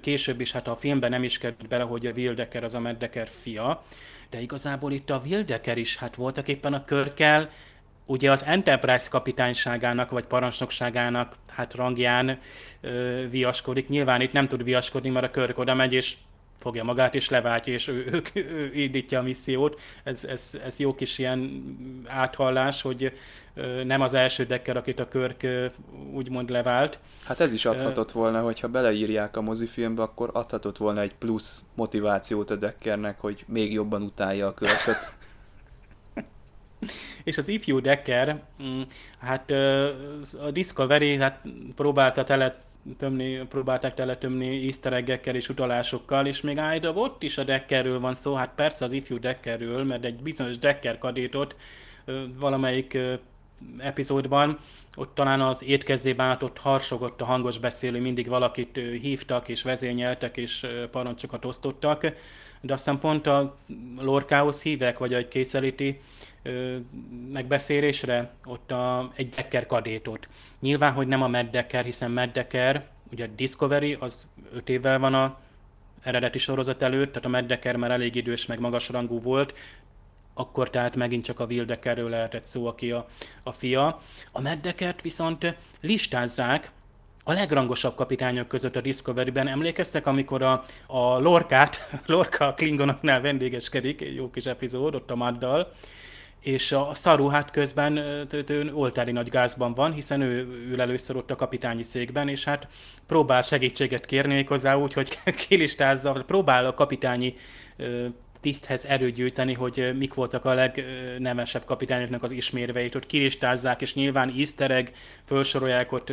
később 0.00 0.40
is, 0.40 0.52
hát 0.52 0.68
a 0.68 0.76
filmben 0.76 1.10
nem 1.10 1.22
is 1.22 1.38
került 1.38 1.68
bele, 1.68 1.82
hogy 1.82 2.06
a 2.06 2.12
Will 2.12 2.48
az 2.62 2.74
a 2.74 2.80
Matt 2.80 3.28
fia, 3.28 3.84
de 4.30 4.40
igazából 4.40 4.92
itt 4.92 5.10
a 5.10 5.22
Will 5.24 5.44
is, 5.74 5.96
hát 5.96 6.14
voltak 6.14 6.48
éppen 6.48 6.72
a 6.72 6.84
körkel, 6.84 7.50
ugye 8.06 8.30
az 8.30 8.44
Enterprise 8.44 9.08
kapitányságának 9.10 10.10
vagy 10.10 10.24
parancsnokságának 10.24 11.36
hát 11.48 11.74
rangján 11.74 12.38
ö, 12.80 13.22
viaskodik. 13.30 13.88
Nyilván 13.88 14.20
itt 14.20 14.32
nem 14.32 14.48
tud 14.48 14.64
viaskodni, 14.64 15.10
mert 15.10 15.26
a 15.26 15.30
körk 15.30 15.58
oda 15.58 15.74
megy, 15.74 15.92
és 15.92 16.16
fogja 16.58 16.84
magát, 16.84 17.14
és 17.14 17.28
leváltja, 17.28 17.72
és 17.72 17.88
ő, 17.88 18.22
ő, 18.32 18.40
ő 18.50 18.70
indítja 18.74 19.18
a 19.18 19.22
missziót. 19.22 19.80
Ez, 20.04 20.24
ez, 20.24 20.50
ez 20.64 20.78
jó 20.78 20.94
kis 20.94 21.18
ilyen 21.18 21.62
áthallás, 22.06 22.82
hogy 22.82 23.12
nem 23.84 24.00
az 24.00 24.14
első 24.14 24.44
dekker, 24.44 24.76
akit 24.76 25.00
a 25.00 25.08
körk 25.08 25.46
úgymond 26.12 26.50
levált. 26.50 26.98
Hát 27.24 27.40
ez 27.40 27.52
is 27.52 27.64
adhatott 27.64 28.12
volna, 28.12 28.42
hogyha 28.42 28.68
beleírják 28.68 29.36
a 29.36 29.40
mozifilmbe, 29.40 30.02
akkor 30.02 30.30
adhatott 30.32 30.76
volna 30.76 31.00
egy 31.00 31.14
plusz 31.14 31.64
motivációt 31.74 32.50
a 32.50 32.56
dekkernek, 32.56 33.20
hogy 33.20 33.44
még 33.46 33.72
jobban 33.72 34.02
utálja 34.02 34.46
a 34.46 34.54
körköt. 34.54 35.12
és 37.24 37.38
az 37.38 37.48
ifjú 37.48 37.80
Decker, 37.80 38.42
mm, 38.62 38.80
hát 39.18 39.50
a 40.40 40.50
Discovery 40.50 41.16
hát 41.16 41.42
próbálta 41.74 42.24
tele 42.24 42.64
tömni, 42.98 43.46
próbálták 43.48 43.94
teletömni 43.94 44.64
easter 44.64 45.20
és 45.34 45.48
utalásokkal, 45.48 46.26
és 46.26 46.40
még 46.40 46.58
állítólag 46.58 46.96
ott 46.96 47.22
is 47.22 47.38
a 47.38 47.44
Deckerről 47.44 48.00
van 48.00 48.14
szó, 48.14 48.34
hát 48.34 48.52
persze 48.54 48.84
az 48.84 48.92
ifjú 48.92 49.18
Deckerről, 49.18 49.84
mert 49.84 50.04
egy 50.04 50.22
bizonyos 50.22 50.58
Decker 50.58 50.98
kadétot 50.98 51.56
valamelyik 52.38 52.98
epizódban, 53.78 54.58
ott 54.96 55.14
talán 55.14 55.40
az 55.40 55.64
étkezében 55.64 56.26
át 56.26 56.42
ott 56.42 56.58
harsogott 56.58 57.20
a 57.20 57.24
hangos 57.24 57.58
beszélő, 57.58 58.00
mindig 58.00 58.28
valakit 58.28 58.80
hívtak 59.00 59.48
és 59.48 59.62
vezényeltek 59.62 60.36
és 60.36 60.66
parancsokat 60.90 61.44
osztottak, 61.44 62.06
de 62.60 62.72
aztán 62.72 62.98
pont 62.98 63.26
a 63.26 63.56
lorkához 64.00 64.62
hívek, 64.62 64.98
vagy 64.98 65.14
egy 65.14 65.28
készelíti 65.28 66.00
megbeszélésre, 67.32 68.30
ott 68.44 68.70
a, 68.70 69.10
egy 69.14 69.28
Decker 69.28 69.66
kadétot. 69.66 70.28
Nyilván, 70.60 70.92
hogy 70.92 71.06
nem 71.06 71.22
a 71.22 71.42
Decker, 71.42 71.84
hiszen 71.84 72.30
Decker, 72.32 72.86
ugye 73.12 73.24
a 73.24 73.30
Discovery, 73.36 73.96
az 74.00 74.26
5 74.52 74.68
évvel 74.68 74.98
van 74.98 75.14
a 75.14 75.38
eredeti 76.02 76.38
sorozat 76.38 76.82
előtt, 76.82 77.12
tehát 77.12 77.42
a 77.42 77.46
Decker 77.46 77.76
már 77.76 77.90
elég 77.90 78.14
idős, 78.14 78.46
meg 78.46 78.60
magas 78.60 78.88
rangú 78.88 79.20
volt, 79.20 79.54
akkor 80.34 80.70
tehát 80.70 80.96
megint 80.96 81.24
csak 81.24 81.40
a 81.40 81.44
Will 81.44 81.64
Deckerről 81.64 82.08
lehetett 82.08 82.46
szó, 82.46 82.66
aki 82.66 82.90
a, 82.90 83.08
a 83.42 83.52
fia. 83.52 84.02
A 84.32 84.40
Mad 84.40 84.60
Deckert 84.60 85.02
viszont 85.02 85.56
listázzák, 85.80 86.70
a 87.24 87.32
legrangosabb 87.32 87.94
kapitányok 87.94 88.48
között 88.48 88.76
a 88.76 88.80
Discovery-ben. 88.80 89.48
Emlékeztek, 89.48 90.06
amikor 90.06 90.42
a, 90.42 90.64
a 90.86 91.18
Lorkát, 91.18 91.90
Lorca 92.06 92.46
a 92.46 92.54
Klingonoknál 92.54 93.20
vendégeskedik, 93.20 94.00
egy 94.00 94.14
jó 94.14 94.30
kis 94.30 94.44
epizód 94.44 94.94
ott 94.94 95.10
a 95.10 95.16
Maddal, 95.16 95.72
és 96.46 96.72
a 96.72 96.90
Szaru 96.94 97.26
hát 97.26 97.50
közben 97.50 97.96
ő 98.48 98.70
oltári 98.72 99.12
nagy 99.12 99.28
gázban 99.28 99.74
van, 99.74 99.92
hiszen 99.92 100.20
ő 100.20 100.66
ül 100.70 100.80
először 100.80 101.16
ott 101.16 101.30
a 101.30 101.36
kapitányi 101.36 101.82
székben, 101.82 102.28
és 102.28 102.44
hát 102.44 102.68
próbál 103.06 103.42
segítséget 103.42 104.06
kérni 104.06 104.44
hozzá 104.44 104.76
úgy, 104.76 104.92
hogy 104.92 105.18
kilistázza, 105.48 106.12
próbál 106.26 106.66
a 106.66 106.74
kapitányi 106.74 107.34
tiszthez 108.40 108.84
erőt 108.84 109.14
gyűjteni, 109.14 109.52
hogy 109.52 109.92
mik 109.98 110.14
voltak 110.14 110.44
a 110.44 110.54
legnevesebb 110.54 111.64
kapitányoknak 111.64 112.22
az 112.22 112.30
ismérveit, 112.30 112.92
hogy 112.92 113.06
kiristázzák, 113.06 113.80
és 113.80 113.94
nyilván 113.94 114.32
easter 114.36 114.70
egg, 114.70 114.88
felsorolják 115.24 115.92
ott 115.92 116.12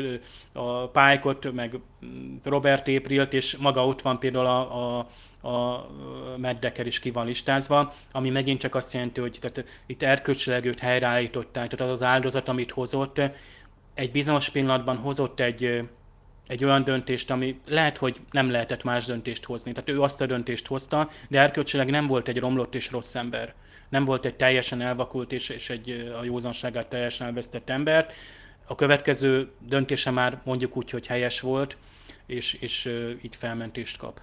a 0.53 0.87
Pike-ot, 0.89 1.51
meg 1.51 1.79
Robert 2.43 2.87
Aprilt, 2.87 3.33
és 3.33 3.57
maga 3.57 3.85
ott 3.85 4.01
van 4.01 4.19
például 4.19 4.45
a, 4.45 4.97
a 4.97 5.07
a 5.43 5.87
Meddeker 6.37 6.87
is 6.87 6.99
ki 6.99 7.11
van 7.11 7.25
listázva, 7.25 7.93
ami 8.11 8.29
megint 8.29 8.59
csak 8.59 8.75
azt 8.75 8.93
jelenti, 8.93 9.19
hogy 9.19 9.37
tehát 9.41 9.83
itt 9.85 10.03
erkölcsileg 10.03 10.65
őt 10.65 10.79
helyreállították, 10.79 11.69
tehát 11.69 11.93
az 11.93 12.01
az 12.01 12.07
áldozat, 12.07 12.47
amit 12.47 12.71
hozott, 12.71 13.21
egy 13.93 14.11
bizonyos 14.11 14.49
pillanatban 14.49 14.97
hozott 14.97 15.39
egy, 15.39 15.89
egy 16.47 16.63
olyan 16.63 16.83
döntést, 16.83 17.31
ami 17.31 17.59
lehet, 17.67 17.97
hogy 17.97 18.21
nem 18.31 18.51
lehetett 18.51 18.83
más 18.83 19.05
döntést 19.05 19.43
hozni. 19.43 19.71
Tehát 19.71 19.89
ő 19.89 20.01
azt 20.01 20.21
a 20.21 20.25
döntést 20.25 20.67
hozta, 20.67 21.09
de 21.29 21.39
erkölcsileg 21.39 21.89
nem 21.89 22.07
volt 22.07 22.27
egy 22.27 22.39
romlott 22.39 22.75
és 22.75 22.91
rossz 22.91 23.15
ember. 23.15 23.53
Nem 23.89 24.05
volt 24.05 24.25
egy 24.25 24.35
teljesen 24.35 24.81
elvakult 24.81 25.31
és, 25.31 25.49
és 25.49 25.69
egy 25.69 26.13
a 26.21 26.23
józanságát 26.23 26.87
teljesen 26.87 27.27
elvesztett 27.27 27.69
ember. 27.69 28.09
A 28.67 28.75
következő 28.75 29.51
döntése 29.59 30.11
már 30.11 30.41
mondjuk 30.43 30.77
úgy, 30.77 30.89
hogy 30.89 31.07
helyes 31.07 31.39
volt, 31.39 31.77
és, 32.25 32.53
és 32.53 32.85
így 33.21 33.35
felmentést 33.35 33.97
kap. 33.97 34.21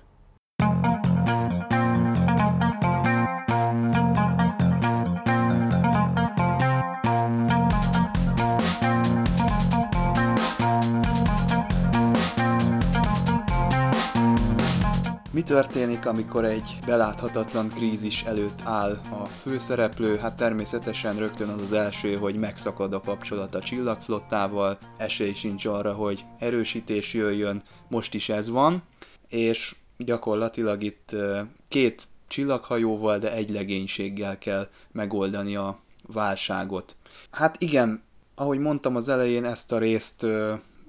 Mi 15.41 15.47
történik, 15.47 16.07
amikor 16.07 16.45
egy 16.45 16.78
beláthatatlan 16.86 17.68
krízis 17.68 18.22
előtt 18.22 18.62
áll 18.64 19.01
a 19.11 19.24
főszereplő? 19.24 20.16
Hát 20.16 20.36
természetesen 20.36 21.16
rögtön 21.16 21.49
az 21.49 21.61
az 21.61 21.72
első, 21.72 22.16
hogy 22.16 22.36
megszakad 22.36 22.93
a 22.93 23.01
kapcsolat 23.01 23.55
a 23.55 23.61
csillagflottával, 23.61 24.78
esély 24.97 25.32
sincs 25.32 25.66
arra, 25.66 25.93
hogy 25.95 26.24
erősítés 26.38 27.14
jöjjön, 27.14 27.62
most 27.88 28.14
is 28.14 28.28
ez 28.28 28.49
van, 28.49 28.82
és 29.28 29.74
gyakorlatilag 29.97 30.82
itt 30.82 31.16
két 31.68 32.07
csillaghajóval, 32.28 33.18
de 33.18 33.32
egy 33.32 33.51
legénységgel 33.51 34.38
kell 34.38 34.68
megoldani 34.93 35.57
a 35.57 35.78
válságot. 36.07 36.97
Hát 37.30 37.61
igen, 37.61 38.03
ahogy 38.34 38.59
mondtam 38.59 38.97
az 38.97 39.09
elején, 39.09 39.45
ezt 39.45 39.72
a 39.72 39.78
részt 39.78 40.26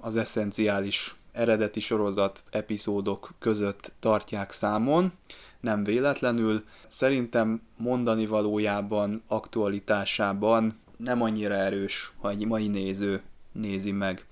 az 0.00 0.16
eszenciális 0.16 1.14
eredeti 1.32 1.80
sorozat 1.80 2.42
epizódok 2.50 3.34
között 3.38 3.92
tartják 4.00 4.52
számon, 4.52 5.12
nem 5.60 5.84
véletlenül. 5.84 6.64
Szerintem 6.88 7.62
mondani 7.76 8.26
valójában, 8.26 9.22
aktualitásában 9.26 10.80
nem 10.96 11.22
annyira 11.22 11.54
erős, 11.54 12.12
ha 12.20 12.30
egy 12.30 12.46
mai 12.46 12.68
néző 12.68 13.22
nézi 13.52 13.92
meg. 13.92 14.26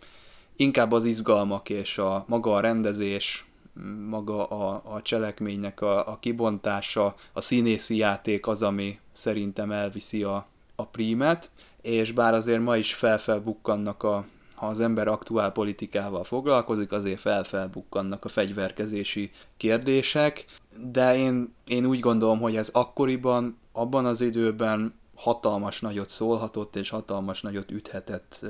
Inkább 0.56 0.92
az 0.92 1.04
izgalmak 1.04 1.68
és 1.68 1.98
a 1.98 2.24
maga 2.28 2.54
a 2.54 2.60
rendezés, 2.60 3.44
maga 4.08 4.44
a, 4.44 4.82
a 4.94 5.02
cselekménynek 5.02 5.80
a, 5.80 6.08
a 6.08 6.18
kibontása, 6.20 7.14
a 7.32 7.40
színészi 7.40 7.96
játék 7.96 8.46
az, 8.46 8.62
ami 8.62 8.98
szerintem 9.12 9.70
elviszi 9.70 10.22
a, 10.22 10.46
a 10.74 10.86
prímet, 10.86 11.50
és 11.82 12.12
bár 12.12 12.34
azért 12.34 12.62
ma 12.62 12.76
is 12.76 12.94
felfelbukkannak 12.94 14.02
a 14.02 14.24
ha 14.60 14.66
az 14.66 14.80
ember 14.80 15.08
aktuál 15.08 15.52
politikával 15.52 16.24
foglalkozik, 16.24 16.92
azért 16.92 17.20
felfelbukkannak 17.20 18.24
a 18.24 18.28
fegyverkezési 18.28 19.30
kérdések, 19.56 20.44
de 20.92 21.16
én, 21.16 21.54
én 21.66 21.86
úgy 21.86 22.00
gondolom, 22.00 22.40
hogy 22.40 22.56
ez 22.56 22.68
akkoriban, 22.72 23.58
abban 23.72 24.06
az 24.06 24.20
időben 24.20 24.94
hatalmas 25.14 25.80
nagyot 25.80 26.08
szólhatott, 26.08 26.76
és 26.76 26.90
hatalmas 26.90 27.42
nagyot 27.42 27.70
üthetett, 27.70 28.46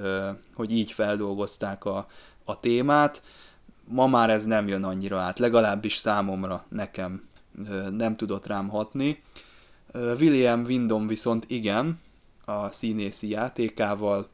hogy 0.55 0.73
így 0.73 0.93
feldolgozták 0.93 1.85
a, 1.85 2.07
a 2.45 2.61
témát. 2.61 3.23
Ma 3.85 4.07
már 4.07 4.31
ez 4.31 4.45
nem 4.45 4.69
jön 4.69 4.85
annyira 4.85 5.19
át, 5.19 5.39
legalábbis 5.39 5.97
számomra, 5.97 6.65
nekem 6.69 7.29
nem 7.91 8.17
tudott 8.17 8.47
rám 8.47 8.69
hatni. 8.69 9.23
William 9.95 10.63
Windom 10.65 11.07
viszont 11.07 11.45
igen, 11.49 12.01
a 12.45 12.73
színészi 12.73 13.29
játékával, 13.29 14.29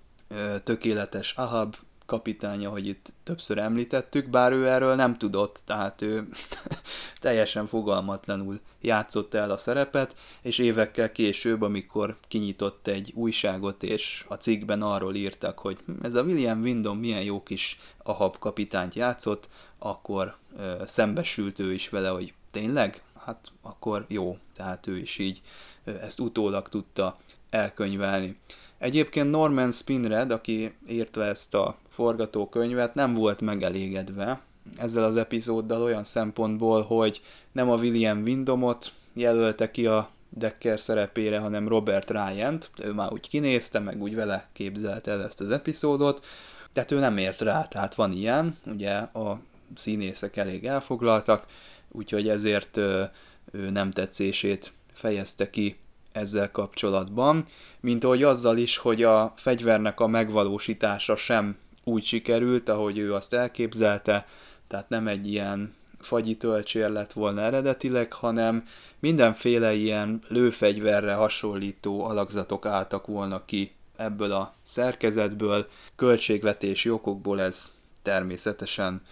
tökéletes 0.65 1.33
Ahab 1.33 1.77
kapitány, 2.07 2.67
ahogy 2.67 2.87
itt 2.87 3.13
többször 3.23 3.59
említettük, 3.59 4.29
bár 4.31 4.53
ő 4.53 4.69
erről 4.69 4.95
nem 4.95 5.19
tudott, 5.19 5.61
tehát 5.65 6.03
ő 6.03 6.29
teljesen 7.21 7.67
fogalmatlanul 7.67 8.61
játszott 8.81 9.35
el 9.35 9.51
a 9.51 9.59
szerepet, 9.59 10.17
és 10.43 10.59
évekkel 10.59 11.13
később, 11.13 11.63
amikor 11.63 12.17
kinyitott 12.29 12.87
egy 12.87 13.13
újságot, 13.15 13.83
és 13.83 14.25
a 14.29 14.35
cikkben 14.35 14.83
arról 14.83 15.15
írtak, 15.15 15.59
hogy 15.59 15.79
ez 16.03 16.15
a 16.15 16.23
William 16.23 16.61
Windom 16.61 16.99
milyen 16.99 17.23
jó 17.23 17.43
kis 17.43 17.81
Ahab 18.03 18.39
kapitányt 18.39 18.95
játszott, 18.95 19.49
akkor 19.79 20.37
ö, 20.59 20.83
szembesült 20.87 21.59
ő 21.59 21.73
is 21.73 21.89
vele, 21.89 22.09
hogy 22.09 22.35
tényleg? 22.51 23.03
Hát 23.25 23.53
akkor 23.63 24.05
jó, 24.09 24.39
tehát 24.55 24.87
ő 24.87 24.99
is 24.99 25.19
így 25.19 25.43
ezt 25.85 26.21
utólag 26.21 26.69
tudta 26.69 27.19
elkönyvelni. 27.51 28.39
Egyébként 28.79 29.31
Norman 29.31 29.73
Spinred, 29.73 30.31
aki 30.31 30.75
írta 30.89 31.25
ezt 31.25 31.55
a 31.55 31.77
forgatókönyvet, 31.89 32.95
nem 32.95 33.15
volt 33.15 33.41
megelégedve 33.41 34.41
ezzel 34.77 35.05
az 35.05 35.17
epizóddal 35.17 35.83
olyan 35.83 36.05
szempontból, 36.05 36.83
hogy 36.83 37.21
nem 37.53 37.71
a 37.71 37.77
William 37.77 38.23
Windomot 38.23 38.93
jelölte 39.13 39.71
ki 39.71 39.87
a 39.87 40.11
Decker 40.29 40.81
szerepére, 40.81 41.39
hanem 41.39 41.69
Robert 41.69 42.11
Ryan-t. 42.11 42.71
Ő 42.83 42.93
már 42.93 43.13
úgy 43.13 43.29
kinézte, 43.29 43.79
meg 43.79 44.03
úgy 44.03 44.15
vele 44.15 44.49
képzelte 44.53 45.11
el 45.11 45.25
ezt 45.25 45.41
az 45.41 45.51
epizódot, 45.51 46.25
tehát 46.73 46.91
ő 46.91 46.99
nem 46.99 47.17
ért 47.17 47.41
rá, 47.41 47.65
tehát 47.65 47.95
van 47.95 48.13
ilyen, 48.13 48.57
ugye 48.67 48.93
a 48.95 49.41
színészek 49.75 50.37
elég 50.37 50.65
elfoglaltak, 50.65 51.47
úgyhogy 51.91 52.29
ezért 52.29 52.77
ő 52.77 53.11
nem 53.53 53.91
tetszését 53.91 54.73
fejezte 54.93 55.51
ki 55.51 55.77
ezzel 56.17 56.51
kapcsolatban, 56.51 57.45
mint 57.81 58.05
ahogy 58.05 58.23
azzal 58.23 58.57
is, 58.57 58.77
hogy 58.77 59.03
a 59.03 59.33
fegyvernek 59.37 60.01
a 60.01 60.07
megvalósítása 60.07 61.17
sem 61.17 61.57
úgy 61.85 62.05
sikerült, 62.05 62.69
ahogy 62.69 62.99
ő 62.99 63.15
azt 63.15 63.35
elképzelte, 63.35 64.27
tehát 64.67 64.89
nem 64.89 65.07
egy 65.09 65.27
ilyen 65.27 65.75
fagyi 65.99 66.37
töltsér 66.37 66.91
lett 66.91 67.13
volna 67.13 67.41
eredetileg, 67.41 68.13
hanem 68.13 68.65
mindenféle 68.99 69.75
ilyen 69.75 70.23
lőfegyverre 70.29 71.15
hasonlító 71.15 72.05
alakzatok 72.05 72.67
álltak 72.67 73.07
volna 73.07 73.45
ki 73.45 73.75
ebből 73.97 74.33
a 74.33 74.55
szerkezetből. 74.63 75.67
Költségvetési 75.97 76.91
okokból 76.91 77.41
ez 77.41 77.75
természetesen 78.03 79.03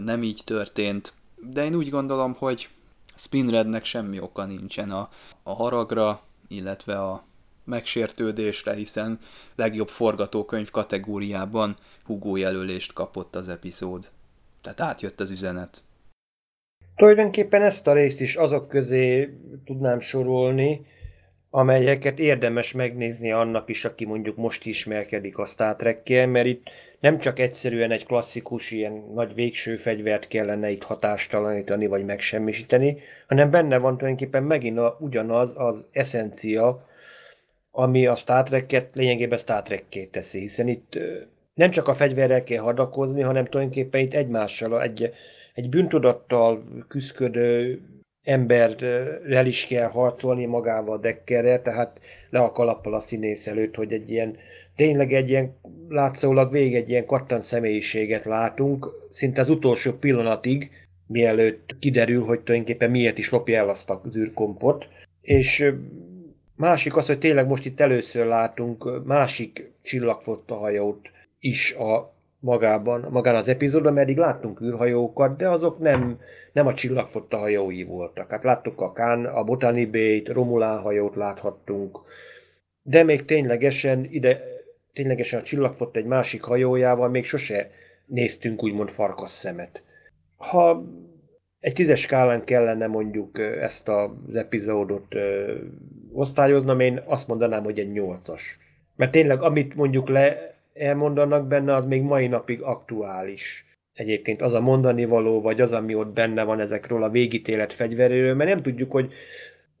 nem 0.00 0.22
így 0.22 0.42
történt, 0.44 1.12
de 1.36 1.64
én 1.64 1.74
úgy 1.74 1.90
gondolom, 1.90 2.34
hogy 2.38 2.68
Spinrednek 3.16 3.84
semmi 3.84 4.20
oka 4.20 4.44
nincsen 4.44 4.90
a, 4.90 5.08
a 5.42 5.54
haragra, 5.54 6.22
illetve 6.54 6.98
a 7.00 7.24
megsértődésre, 7.64 8.74
hiszen 8.74 9.18
legjobb 9.54 9.88
forgatókönyv 9.88 10.70
kategóriában 10.70 11.76
Hugo 12.04 12.36
jelölést 12.36 12.92
kapott 12.92 13.34
az 13.34 13.48
epizód. 13.48 14.08
Tehát 14.62 14.80
átjött 14.80 15.20
az 15.20 15.30
üzenet. 15.30 15.80
Tulajdonképpen 16.96 17.62
ezt 17.62 17.86
a 17.86 17.92
részt 17.92 18.20
is 18.20 18.36
azok 18.36 18.68
közé 18.68 19.34
tudnám 19.64 20.00
sorolni, 20.00 20.86
amelyeket 21.50 22.18
érdemes 22.18 22.72
megnézni 22.72 23.32
annak 23.32 23.68
is, 23.68 23.84
aki 23.84 24.04
mondjuk 24.04 24.36
most 24.36 24.66
ismerkedik 24.66 25.38
a 25.38 25.46
Star 25.46 25.76
trek 25.76 26.08
mert 26.08 26.46
itt 26.46 26.70
nem 27.04 27.18
csak 27.18 27.38
egyszerűen 27.38 27.90
egy 27.90 28.06
klasszikus 28.06 28.70
ilyen 28.70 28.92
nagy 29.14 29.34
végső 29.34 29.76
fegyvert 29.76 30.28
kellene 30.28 30.70
itt 30.70 30.82
hatástalanítani 30.82 31.86
vagy 31.86 32.04
megsemmisíteni, 32.04 32.98
hanem 33.28 33.50
benne 33.50 33.78
van 33.78 33.96
tulajdonképpen 33.96 34.42
megint 34.42 34.78
a, 34.78 34.96
ugyanaz 35.00 35.52
az 35.56 35.86
eszencia, 35.92 36.88
ami 37.70 38.06
a 38.06 38.14
Star 38.14 38.42
Trek-et 38.42 38.94
lényegében 38.94 39.38
Star 39.38 39.62
trek 39.62 40.08
teszi, 40.10 40.38
hiszen 40.38 40.68
itt 40.68 40.98
nem 41.54 41.70
csak 41.70 41.88
a 41.88 41.94
fegyverrel 41.94 42.44
kell 42.44 42.62
hadakozni, 42.62 43.20
hanem 43.20 43.44
tulajdonképpen 43.44 44.00
itt 44.00 44.14
egymással, 44.14 44.82
egy, 44.82 45.12
egy 45.54 45.68
bűntudattal 45.68 46.64
küzdködő 46.88 47.80
emberrel 48.22 49.46
is 49.46 49.66
kell 49.66 49.88
harcolni 49.88 50.44
magával 50.44 50.96
a 50.96 51.00
dekkerrel, 51.00 51.62
tehát 51.62 52.00
le 52.30 52.40
a 52.40 52.52
kalappal 52.52 52.94
a 52.94 53.00
színész 53.00 53.46
előtt, 53.46 53.74
hogy 53.74 53.92
egy 53.92 54.10
ilyen, 54.10 54.36
tényleg 54.76 55.12
egy 55.12 55.30
ilyen, 55.30 55.56
látszólag 55.88 56.52
végig 56.52 56.74
egy 56.74 56.88
ilyen 56.88 57.06
kattan 57.06 57.40
személyiséget 57.40 58.24
látunk, 58.24 59.06
szinte 59.10 59.40
az 59.40 59.48
utolsó 59.48 59.92
pillanatig, 59.92 60.70
mielőtt 61.06 61.76
kiderül, 61.78 62.24
hogy 62.24 62.40
tulajdonképpen 62.40 62.90
miért 62.90 63.18
is 63.18 63.30
lopja 63.30 63.58
el 63.58 63.68
azt 63.68 63.90
az 63.90 64.16
űrkompot. 64.16 64.86
És 65.20 65.72
másik 66.56 66.96
az, 66.96 67.06
hogy 67.06 67.18
tényleg 67.18 67.46
most 67.46 67.64
itt 67.64 67.80
először 67.80 68.26
látunk 68.26 69.04
másik 69.04 69.72
csillagfotta 69.82 70.54
hajót 70.54 71.10
is 71.40 71.72
a 71.72 72.12
magában, 72.38 73.06
magán 73.10 73.34
az 73.34 73.48
epizódban, 73.48 73.92
mert 73.92 74.08
eddig 74.08 74.18
láttunk 74.18 74.60
űrhajókat, 74.60 75.36
de 75.36 75.48
azok 75.48 75.78
nem, 75.78 76.18
nem 76.52 76.66
a 76.66 76.74
csillagfotta 76.74 77.36
hajói 77.36 77.84
voltak. 77.84 78.30
Hát 78.30 78.44
láttuk 78.44 78.80
a 78.80 78.92
Kán, 78.92 79.24
a 79.24 79.44
Botany 79.44 79.90
Bay-t, 79.90 80.28
Romulán 80.28 80.78
hajót 80.78 81.16
láthattunk, 81.16 81.98
de 82.82 83.02
még 83.02 83.24
ténylegesen 83.24 84.06
ide, 84.10 84.53
ténylegesen 84.94 85.40
a 85.40 85.42
csillagfott 85.42 85.96
egy 85.96 86.04
másik 86.04 86.42
hajójával 86.42 87.08
még 87.08 87.24
sose 87.24 87.70
néztünk 88.06 88.62
úgymond 88.62 88.88
farkas 88.88 89.30
szemet. 89.30 89.82
Ha 90.36 90.84
egy 91.60 91.72
tízes 91.72 92.00
skálán 92.00 92.44
kellene 92.44 92.86
mondjuk 92.86 93.38
ezt 93.38 93.88
az 93.88 94.34
epizódot 94.34 95.14
ö, 95.14 95.54
osztályoznom, 96.12 96.80
én 96.80 97.02
azt 97.06 97.28
mondanám, 97.28 97.64
hogy 97.64 97.78
egy 97.78 97.92
nyolcas. 97.92 98.58
Mert 98.96 99.10
tényleg, 99.10 99.42
amit 99.42 99.74
mondjuk 99.74 100.08
le 100.08 100.54
elmondanak 100.74 101.46
benne, 101.46 101.74
az 101.74 101.84
még 101.84 102.02
mai 102.02 102.26
napig 102.26 102.62
aktuális. 102.62 103.66
Egyébként 103.92 104.42
az 104.42 104.52
a 104.52 104.60
mondani 104.60 105.04
való, 105.04 105.40
vagy 105.40 105.60
az, 105.60 105.72
ami 105.72 105.94
ott 105.94 106.12
benne 106.12 106.42
van 106.42 106.60
ezekről 106.60 107.02
a 107.02 107.10
végítélet 107.10 107.72
fegyveréről, 107.72 108.34
mert 108.34 108.50
nem 108.50 108.62
tudjuk, 108.62 108.90
hogy 108.90 109.12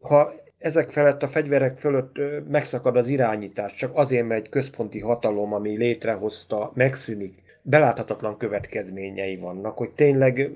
ha 0.00 0.34
ezek 0.64 0.90
felett 0.90 1.22
a 1.22 1.28
fegyverek 1.28 1.78
fölött 1.78 2.16
megszakad 2.48 2.96
az 2.96 3.08
irányítás, 3.08 3.74
csak 3.74 3.96
azért, 3.96 4.26
mert 4.26 4.44
egy 4.44 4.48
központi 4.48 5.00
hatalom, 5.00 5.52
ami 5.52 5.76
létrehozta, 5.76 6.72
megszűnik, 6.74 7.42
beláthatatlan 7.62 8.36
következményei 8.36 9.36
vannak, 9.36 9.76
hogy 9.76 9.90
tényleg 9.90 10.50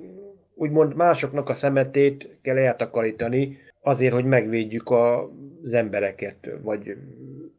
úgymond 0.54 0.94
másoknak 0.94 1.48
a 1.48 1.54
szemetét 1.54 2.38
kell 2.42 2.56
eltakarítani, 2.56 3.59
azért, 3.82 4.12
hogy 4.12 4.24
megvédjük 4.24 4.90
az 4.90 5.72
embereket, 5.72 6.48
vagy 6.62 6.96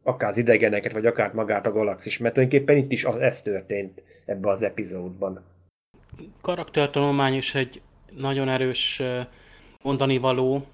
akár 0.02 0.30
az 0.30 0.38
idegeneket, 0.38 0.92
vagy 0.92 1.06
akár 1.06 1.32
magát 1.32 1.66
a 1.66 1.72
galaxis, 1.72 2.18
mert 2.18 2.34
tulajdonképpen 2.34 2.76
itt 2.76 2.92
is 2.92 3.04
az, 3.04 3.16
ez 3.16 3.42
történt 3.42 4.02
ebbe 4.24 4.48
az 4.50 4.62
epizódban. 4.62 5.44
Karaktertanulmány 6.42 7.34
is 7.34 7.54
egy 7.54 7.82
nagyon 8.16 8.48
erős 8.48 9.02
mondani 9.82 10.18
való 10.18 10.66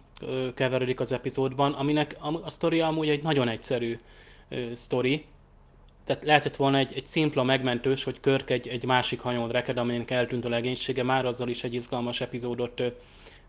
keveredik 0.54 1.00
az 1.00 1.12
epizódban, 1.12 1.72
aminek 1.72 2.16
a 2.42 2.50
sztori 2.50 2.80
amúgy 2.80 3.08
egy 3.08 3.22
nagyon 3.22 3.48
egyszerű 3.48 3.98
sztori, 4.72 5.24
tehát 6.04 6.24
lehetett 6.24 6.56
volna 6.56 6.78
egy, 6.78 6.92
egy 6.94 7.06
szimpla 7.06 7.42
megmentős, 7.42 8.04
hogy 8.04 8.20
Körk 8.20 8.50
egy, 8.50 8.68
egy 8.68 8.84
másik 8.84 9.20
hajón 9.20 9.48
reked, 9.48 9.78
aminek 9.78 10.10
eltűnt 10.10 10.44
a 10.44 10.48
legénysége, 10.48 11.02
már 11.02 11.26
azzal 11.26 11.48
is 11.48 11.64
egy 11.64 11.74
izgalmas 11.74 12.20
epizódot 12.20 12.80
ö, 12.80 12.86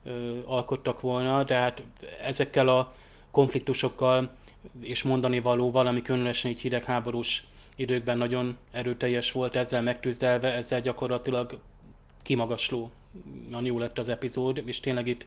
ö, 0.04 0.38
alkottak 0.46 1.02
volna, 1.02 1.44
de 1.44 1.56
hát 1.56 1.84
ezekkel 2.24 2.68
a 2.68 2.94
konfliktusokkal 3.32 4.32
és 4.82 5.04
mondani 5.04 5.40
való 5.40 5.72
valami 5.72 6.02
különösen 6.02 6.52
egy 6.52 6.60
hidegháborús 6.60 7.48
időkben 7.76 8.18
nagyon 8.18 8.58
erőteljes 8.72 9.32
volt, 9.32 9.56
ezzel 9.56 9.82
megtűzdelve, 9.82 10.54
ezzel 10.54 10.82
gyakorlatilag 10.82 11.60
kimagasló 12.24 12.92
jó 13.64 13.80
lett 13.80 13.98
az 13.98 14.10
epizód, 14.10 14.62
és 14.66 14.80
tényleg 14.80 15.08
itt, 15.08 15.26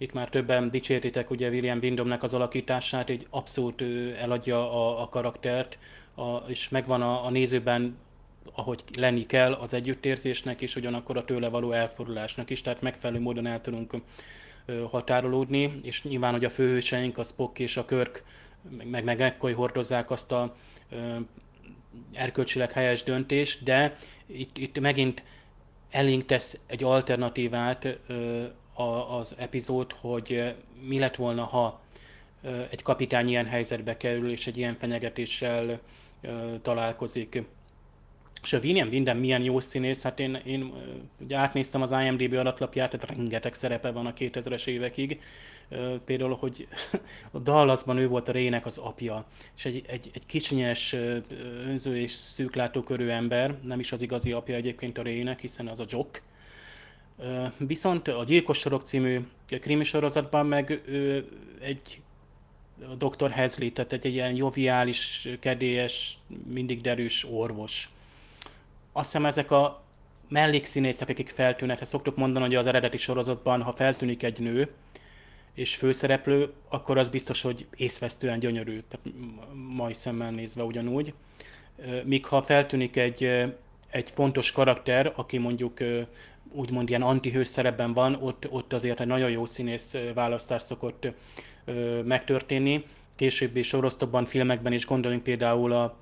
itt 0.00 0.12
már 0.12 0.28
többen 0.28 0.70
dicséritek 0.70 1.30
ugye 1.30 1.48
William 1.48 1.78
Windomnek 1.82 2.22
az 2.22 2.34
alakítását, 2.34 3.08
egy 3.08 3.26
abszolút 3.30 3.82
eladja 4.20 4.72
a, 4.72 5.02
a 5.02 5.08
karaktert, 5.08 5.78
a, 6.14 6.36
és 6.36 6.68
megvan 6.68 7.02
a, 7.02 7.26
a 7.26 7.30
nézőben, 7.30 7.96
ahogy 8.54 8.84
lenni 8.98 9.26
kell 9.26 9.52
az 9.52 9.74
együttérzésnek, 9.74 10.60
és 10.60 10.76
ugyanakkor 10.76 11.16
a 11.16 11.24
tőle 11.24 11.48
való 11.48 11.72
elfordulásnak 11.72 12.50
is, 12.50 12.60
tehát 12.60 12.80
megfelelő 12.80 13.20
módon 13.20 13.46
el 13.46 13.60
tudunk 13.60 13.94
határolódni, 14.90 15.80
és 15.82 16.02
nyilván, 16.02 16.32
hogy 16.32 16.44
a 16.44 16.50
főhőseink, 16.50 17.18
a 17.18 17.22
Spock 17.22 17.58
és 17.58 17.76
a 17.76 17.84
Körk, 17.84 18.24
meg, 18.90 19.04
meg 19.04 19.18
McCoy 19.18 19.52
hordozzák 19.52 20.10
azt 20.10 20.32
a 20.32 20.56
ö, 20.90 20.96
erkölcsileg 22.12 22.72
helyes 22.72 23.02
döntést, 23.02 23.64
de 23.64 23.96
itt, 24.26 24.58
itt 24.58 24.80
megint 24.80 25.22
elénk 25.90 26.24
tesz 26.24 26.60
egy 26.66 26.84
alternatívát 26.84 27.98
ö, 28.06 28.44
a, 28.80 29.18
az 29.18 29.34
epizód, 29.38 29.92
hogy 29.92 30.54
mi 30.86 30.98
lett 30.98 31.16
volna, 31.16 31.44
ha 31.44 31.80
egy 32.70 32.82
kapitány 32.82 33.28
ilyen 33.28 33.46
helyzetbe 33.46 33.96
kerül, 33.96 34.30
és 34.30 34.46
egy 34.46 34.56
ilyen 34.56 34.76
fenyegetéssel 34.76 35.80
találkozik. 36.62 37.42
És 38.42 38.52
a 38.52 38.58
William 38.58 38.88
Winden 38.88 39.16
milyen 39.16 39.42
jó 39.42 39.60
színész, 39.60 40.02
hát 40.02 40.20
én, 40.20 40.34
én 40.34 40.72
ugye 41.20 41.36
átnéztem 41.36 41.82
az 41.82 41.92
IMDB 41.92 42.34
adatlapját, 42.34 42.90
tehát 42.90 43.16
rengeteg 43.16 43.54
szerepe 43.54 43.90
van 43.90 44.06
a 44.06 44.12
2000-es 44.12 44.66
évekig. 44.66 45.20
Például, 46.04 46.36
hogy 46.40 46.68
a 47.32 47.38
Dallasban 47.38 47.98
ő 47.98 48.08
volt 48.08 48.28
a 48.28 48.32
Rének 48.32 48.66
az 48.66 48.78
apja, 48.78 49.24
és 49.56 49.64
egy, 49.64 49.84
egy, 49.86 50.10
egy 50.12 50.26
kicsinyes, 50.26 50.92
önző 51.66 51.96
és 51.96 52.12
szűklátókörű 52.12 53.08
ember, 53.08 53.54
nem 53.62 53.80
is 53.80 53.92
az 53.92 54.02
igazi 54.02 54.32
apja 54.32 54.54
egyébként 54.54 54.98
a 54.98 55.02
Rének, 55.02 55.40
hiszen 55.40 55.68
az 55.68 55.80
a 55.80 55.84
Jock. 55.88 56.22
Viszont 57.56 58.08
a 58.08 58.24
Gyilkos 58.24 58.58
Sorok 58.58 58.82
című 58.82 59.20
krimi 59.46 59.84
sorozatban 59.84 60.46
meg 60.46 60.82
egy 61.60 62.00
a 62.88 63.06
Dr. 63.06 63.30
Hesley, 63.30 63.72
tehát 63.72 63.92
egy, 63.92 64.06
egy 64.06 64.12
ilyen 64.12 64.34
joviális, 64.34 65.28
kedélyes, 65.40 66.18
mindig 66.46 66.80
derűs 66.80 67.26
orvos. 67.30 67.88
Azt 68.92 69.10
hiszem 69.10 69.26
ezek 69.26 69.50
a 69.50 69.82
mellékszínészek, 70.28 71.08
akik 71.08 71.28
feltűnnek, 71.28 71.78
ha 71.78 71.84
szoktuk 71.84 72.16
mondani, 72.16 72.44
hogy 72.44 72.54
az 72.54 72.66
eredeti 72.66 72.96
sorozatban, 72.96 73.62
ha 73.62 73.72
feltűnik 73.72 74.22
egy 74.22 74.40
nő, 74.40 74.70
és 75.54 75.74
főszereplő, 75.74 76.52
akkor 76.68 76.98
az 76.98 77.08
biztos, 77.08 77.40
hogy 77.42 77.66
észvesztően 77.76 78.38
gyönyörű, 78.38 78.80
tehát 78.88 79.06
mai 79.74 79.92
szemmel 79.92 80.30
nézve 80.30 80.62
ugyanúgy. 80.62 81.14
Míg 82.04 82.26
ha 82.26 82.42
feltűnik 82.42 82.96
egy, 82.96 83.24
egy 83.90 84.10
fontos 84.10 84.52
karakter, 84.52 85.12
aki 85.16 85.38
mondjuk 85.38 85.80
úgymond 86.52 86.88
ilyen 86.88 87.02
antihős 87.02 87.54
van, 87.94 88.14
ott, 88.20 88.46
ott 88.50 88.72
azért 88.72 89.00
egy 89.00 89.06
nagyon 89.06 89.30
jó 89.30 89.46
színész 89.46 89.96
választás 90.14 90.62
szokott 90.62 91.06
ö, 91.64 92.02
megtörténni. 92.02 92.84
Későbbi 93.16 93.62
sorozatokban, 93.62 94.24
filmekben 94.24 94.72
is 94.72 94.86
gondoljunk 94.86 95.22
például 95.22 95.72
a 95.72 95.96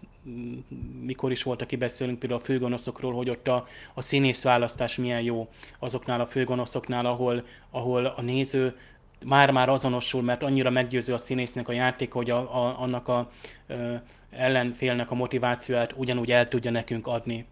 mikor 1.01 1.31
is 1.31 1.43
volt, 1.43 1.63
aki 1.63 1.77
beszélünk 1.77 2.19
például 2.19 2.41
a 2.41 2.45
főgonoszokról, 2.45 3.13
hogy 3.13 3.31
ott 3.31 3.49
a, 3.49 3.67
a 3.95 4.03
színész 4.03 4.43
választás 4.43 4.97
milyen 4.97 5.23
jó 5.23 5.49
azoknál 5.79 6.21
a 6.21 6.27
főgonoszoknál, 6.27 7.07
ahol, 7.07 7.45
ahol 7.71 8.05
a 8.05 8.23
néző 8.23 8.77
már-már 9.25 9.69
azonosul, 9.69 10.23
mert 10.23 10.43
annyira 10.43 10.71
meggyőző 10.71 11.13
a 11.13 11.19
színésznek 11.19 11.69
a 11.69 11.73
játék, 11.73 12.13
hogy 12.13 12.31
a, 12.31 12.39
a, 12.39 12.81
annak 12.81 13.09
a 13.09 13.31
ö, 13.67 13.95
ellenfélnek 14.31 15.11
a 15.11 15.15
motivációját 15.15 15.95
ugyanúgy 15.97 16.33
el 16.33 16.49
tudja 16.49 16.71
nekünk 16.71 17.07
adni, 17.07 17.47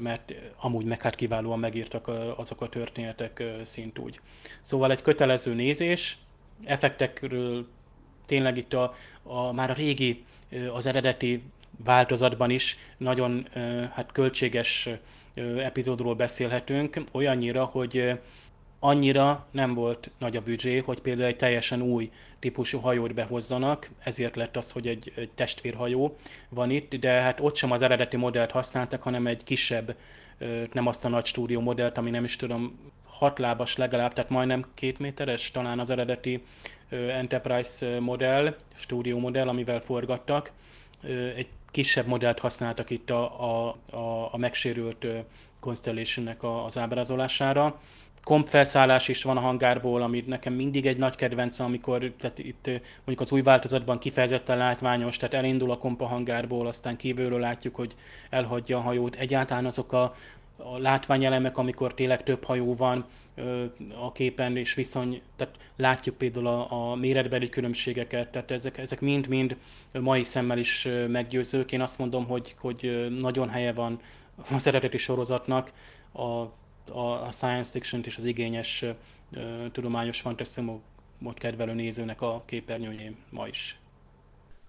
mert 0.00 0.34
amúgy 0.60 0.84
meg 0.84 1.02
hát 1.02 1.14
kiválóan 1.14 1.58
megírtak 1.58 2.08
azok 2.36 2.60
a 2.60 2.68
történetek 2.68 3.42
szintúgy. 3.62 4.20
Szóval 4.60 4.90
egy 4.90 5.02
kötelező 5.02 5.54
nézés, 5.54 6.18
effektekről 6.64 7.66
tényleg 8.26 8.56
itt 8.56 8.72
a, 8.72 8.94
a 9.22 9.52
már 9.52 9.70
a 9.70 9.74
régi, 9.74 10.24
az 10.74 10.86
eredeti 10.86 11.42
változatban 11.84 12.50
is 12.50 12.76
nagyon 12.96 13.46
hát 13.92 14.12
költséges 14.12 14.88
epizódról 15.58 16.14
beszélhetünk, 16.14 17.00
olyannyira, 17.12 17.64
hogy 17.64 18.20
annyira 18.78 19.46
nem 19.50 19.74
volt 19.74 20.10
nagy 20.18 20.36
a 20.36 20.40
büdzsé, 20.40 20.78
hogy 20.78 21.00
például 21.00 21.28
egy 21.28 21.36
teljesen 21.36 21.82
új 21.82 22.10
típusú 22.38 22.78
hajót 22.78 23.14
behozzanak, 23.14 23.90
ezért 23.98 24.36
lett 24.36 24.56
az, 24.56 24.70
hogy 24.70 24.86
egy, 24.86 25.12
egy 25.16 25.30
testvérhajó 25.34 26.16
van 26.48 26.70
itt, 26.70 26.94
de 26.94 27.10
hát 27.10 27.40
ott 27.40 27.56
sem 27.56 27.70
az 27.70 27.82
eredeti 27.82 28.16
modellt 28.16 28.50
használtak, 28.50 29.02
hanem 29.02 29.26
egy 29.26 29.44
kisebb, 29.44 29.96
nem 30.72 30.86
azt 30.86 31.04
a 31.04 31.08
nagy 31.08 31.24
stúdió 31.24 31.60
modellt, 31.60 31.98
ami 31.98 32.10
nem 32.10 32.24
is 32.24 32.36
tudom, 32.36 32.78
hat 33.04 33.38
lábas 33.38 33.76
legalább, 33.76 34.12
tehát 34.12 34.30
majdnem 34.30 34.66
két 34.74 34.98
méteres, 34.98 35.50
talán 35.50 35.78
az 35.78 35.90
eredeti 35.90 36.42
Enterprise 36.90 38.00
modell, 38.00 38.56
stúdió 38.74 39.18
modell, 39.18 39.48
amivel 39.48 39.80
forgattak. 39.80 40.52
Egy 41.36 41.48
kisebb 41.70 42.06
modellt 42.06 42.38
használtak 42.38 42.90
itt 42.90 43.10
a, 43.10 43.40
a, 43.40 43.76
a, 43.90 44.28
a 44.32 44.36
megsérült 44.36 45.06
Constellation-nek 45.60 46.42
az 46.42 46.78
ábrázolására. 46.78 47.80
Komp 48.26 48.48
felszállás 48.48 49.08
is 49.08 49.22
van 49.22 49.36
a 49.36 49.40
hangárból, 49.40 50.02
ami 50.02 50.24
nekem 50.26 50.52
mindig 50.52 50.86
egy 50.86 50.96
nagy 50.96 51.14
kedvencem, 51.14 51.66
amikor 51.66 52.12
tehát 52.18 52.38
itt 52.38 52.66
mondjuk 52.96 53.20
az 53.20 53.32
új 53.32 53.42
változatban 53.42 53.98
kifejezetten 53.98 54.56
látványos, 54.56 55.16
tehát 55.16 55.34
elindul 55.34 55.70
a 55.70 55.78
komp 55.78 56.00
a 56.00 56.06
hangárból, 56.06 56.66
aztán 56.66 56.96
kívülről 56.96 57.38
látjuk, 57.38 57.74
hogy 57.74 57.94
elhagyja 58.30 58.76
a 58.76 58.80
hajót. 58.80 59.14
Egyáltalán 59.16 59.66
azok 59.66 59.92
a, 59.92 60.14
a 60.56 60.78
látványelemek, 60.78 61.58
amikor 61.58 61.94
tényleg 61.94 62.22
több 62.22 62.44
hajó 62.44 62.74
van 62.74 63.04
a 64.00 64.12
képen, 64.12 64.56
és 64.56 64.74
viszony, 64.74 65.22
tehát 65.36 65.54
látjuk 65.76 66.16
például 66.16 66.46
a, 66.46 66.90
a 66.90 66.94
méretbeli 66.94 67.48
különbségeket, 67.48 68.28
tehát 68.28 68.50
ezek, 68.50 68.78
ezek 68.78 69.00
mind-mind 69.00 69.56
mai 69.92 70.22
szemmel 70.22 70.58
is 70.58 70.88
meggyőzők. 71.08 71.72
Én 71.72 71.80
azt 71.80 71.98
mondom, 71.98 72.26
hogy, 72.26 72.54
hogy 72.58 73.06
nagyon 73.20 73.48
helye 73.48 73.72
van 73.72 74.00
az 74.50 74.66
eredeti 74.66 74.96
sorozatnak 74.96 75.72
a, 76.12 76.44
a, 76.90 77.26
a 77.26 77.32
science 77.32 77.70
fiction 77.70 78.02
és 78.04 78.16
az 78.16 78.24
igényes 78.24 78.84
tudományos 79.72 80.20
fantasztikumot 80.20 80.82
kedvelő 81.34 81.74
nézőnek 81.74 82.20
a 82.20 82.42
képernyőjén 82.46 83.16
ma 83.30 83.46
is. 83.46 83.78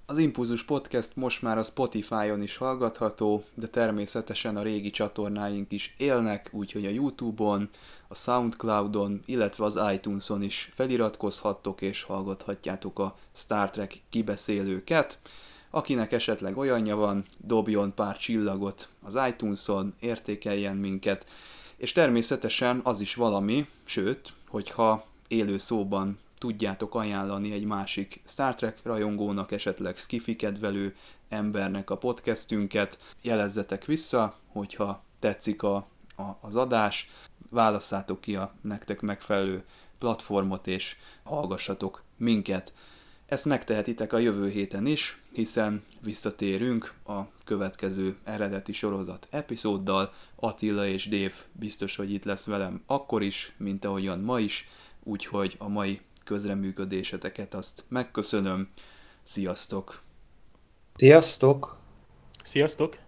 Az 0.09 0.18
Impulzus 0.18 0.63
Podcast 0.63 1.15
most 1.15 1.41
már 1.41 1.57
a 1.57 1.63
Spotify-on 1.63 2.41
is 2.41 2.57
hallgatható, 2.57 3.43
de 3.53 3.68
természetesen 3.68 4.57
a 4.57 4.61
régi 4.61 4.89
csatornáink 4.89 5.72
is 5.72 5.95
élnek, 5.97 6.49
úgyhogy 6.51 6.86
a 6.86 6.89
YouTube-on, 6.89 7.70
a 8.07 8.15
Soundcloud-on, 8.15 9.22
illetve 9.26 9.65
az 9.65 9.80
iTunes-on 9.93 10.43
is 10.43 10.72
feliratkozhattok 10.74 11.82
és 11.82 12.03
hallgathatjátok 12.03 12.99
a 12.99 13.18
Star 13.34 13.70
Trek 13.70 14.01
kibeszélőket. 14.09 15.20
Akinek 15.70 16.11
esetleg 16.11 16.57
olyanja 16.57 16.95
van, 16.95 17.26
dobjon 17.38 17.93
pár 17.93 18.18
csillagot 18.18 18.89
az 19.03 19.18
iTunes-on, 19.28 19.93
értékeljen 19.99 20.76
minket, 20.76 21.26
és 21.78 21.91
természetesen 21.91 22.80
az 22.84 23.01
is 23.01 23.15
valami, 23.15 23.67
sőt, 23.86 24.34
hogyha 24.47 25.05
élő 25.28 25.57
szóban 25.57 26.19
tudjátok 26.38 26.95
ajánlani 26.95 27.51
egy 27.51 27.63
másik 27.63 28.21
Star 28.25 28.55
Trek 28.55 28.80
rajongónak, 28.84 29.51
esetleg 29.51 29.97
skifi 29.97 30.36
kedvelő 30.36 30.95
embernek 31.30 31.89
a 31.89 31.97
podcastünket, 31.97 32.97
jelezzetek 33.21 33.86
vissza, 33.86 34.36
hogyha 34.47 35.03
tetszik 35.19 35.63
a, 35.63 35.75
a, 36.15 36.38
az 36.41 36.55
adás, 36.55 37.09
válasszátok 37.49 38.21
ki 38.21 38.36
a 38.36 38.53
nektek 38.61 39.01
megfelelő 39.01 39.63
platformot, 39.97 40.67
és 40.67 40.95
hallgassatok 41.23 42.03
minket. 42.17 42.73
Ezt 43.25 43.45
megtehetitek 43.45 44.13
a 44.13 44.17
jövő 44.17 44.49
héten 44.49 44.86
is, 44.86 45.21
hiszen 45.38 45.83
visszatérünk 46.01 46.93
a 47.05 47.21
következő 47.43 48.17
eredeti 48.23 48.73
sorozat 48.73 49.27
epizóddal. 49.31 50.13
Attila 50.35 50.85
és 50.85 51.07
Dév 51.07 51.33
biztos, 51.51 51.95
hogy 51.95 52.11
itt 52.11 52.23
lesz 52.23 52.45
velem 52.45 52.83
akkor 52.85 53.21
is, 53.21 53.53
mint 53.57 53.85
ahogyan 53.85 54.19
ma 54.19 54.39
is, 54.39 54.69
úgyhogy 55.03 55.55
a 55.57 55.67
mai 55.67 56.01
közreműködéseteket 56.23 57.53
azt 57.53 57.83
megköszönöm. 57.88 58.69
Sziasztok! 59.23 60.01
Sziasztok! 60.95 61.77
Sziasztok! 62.43 63.07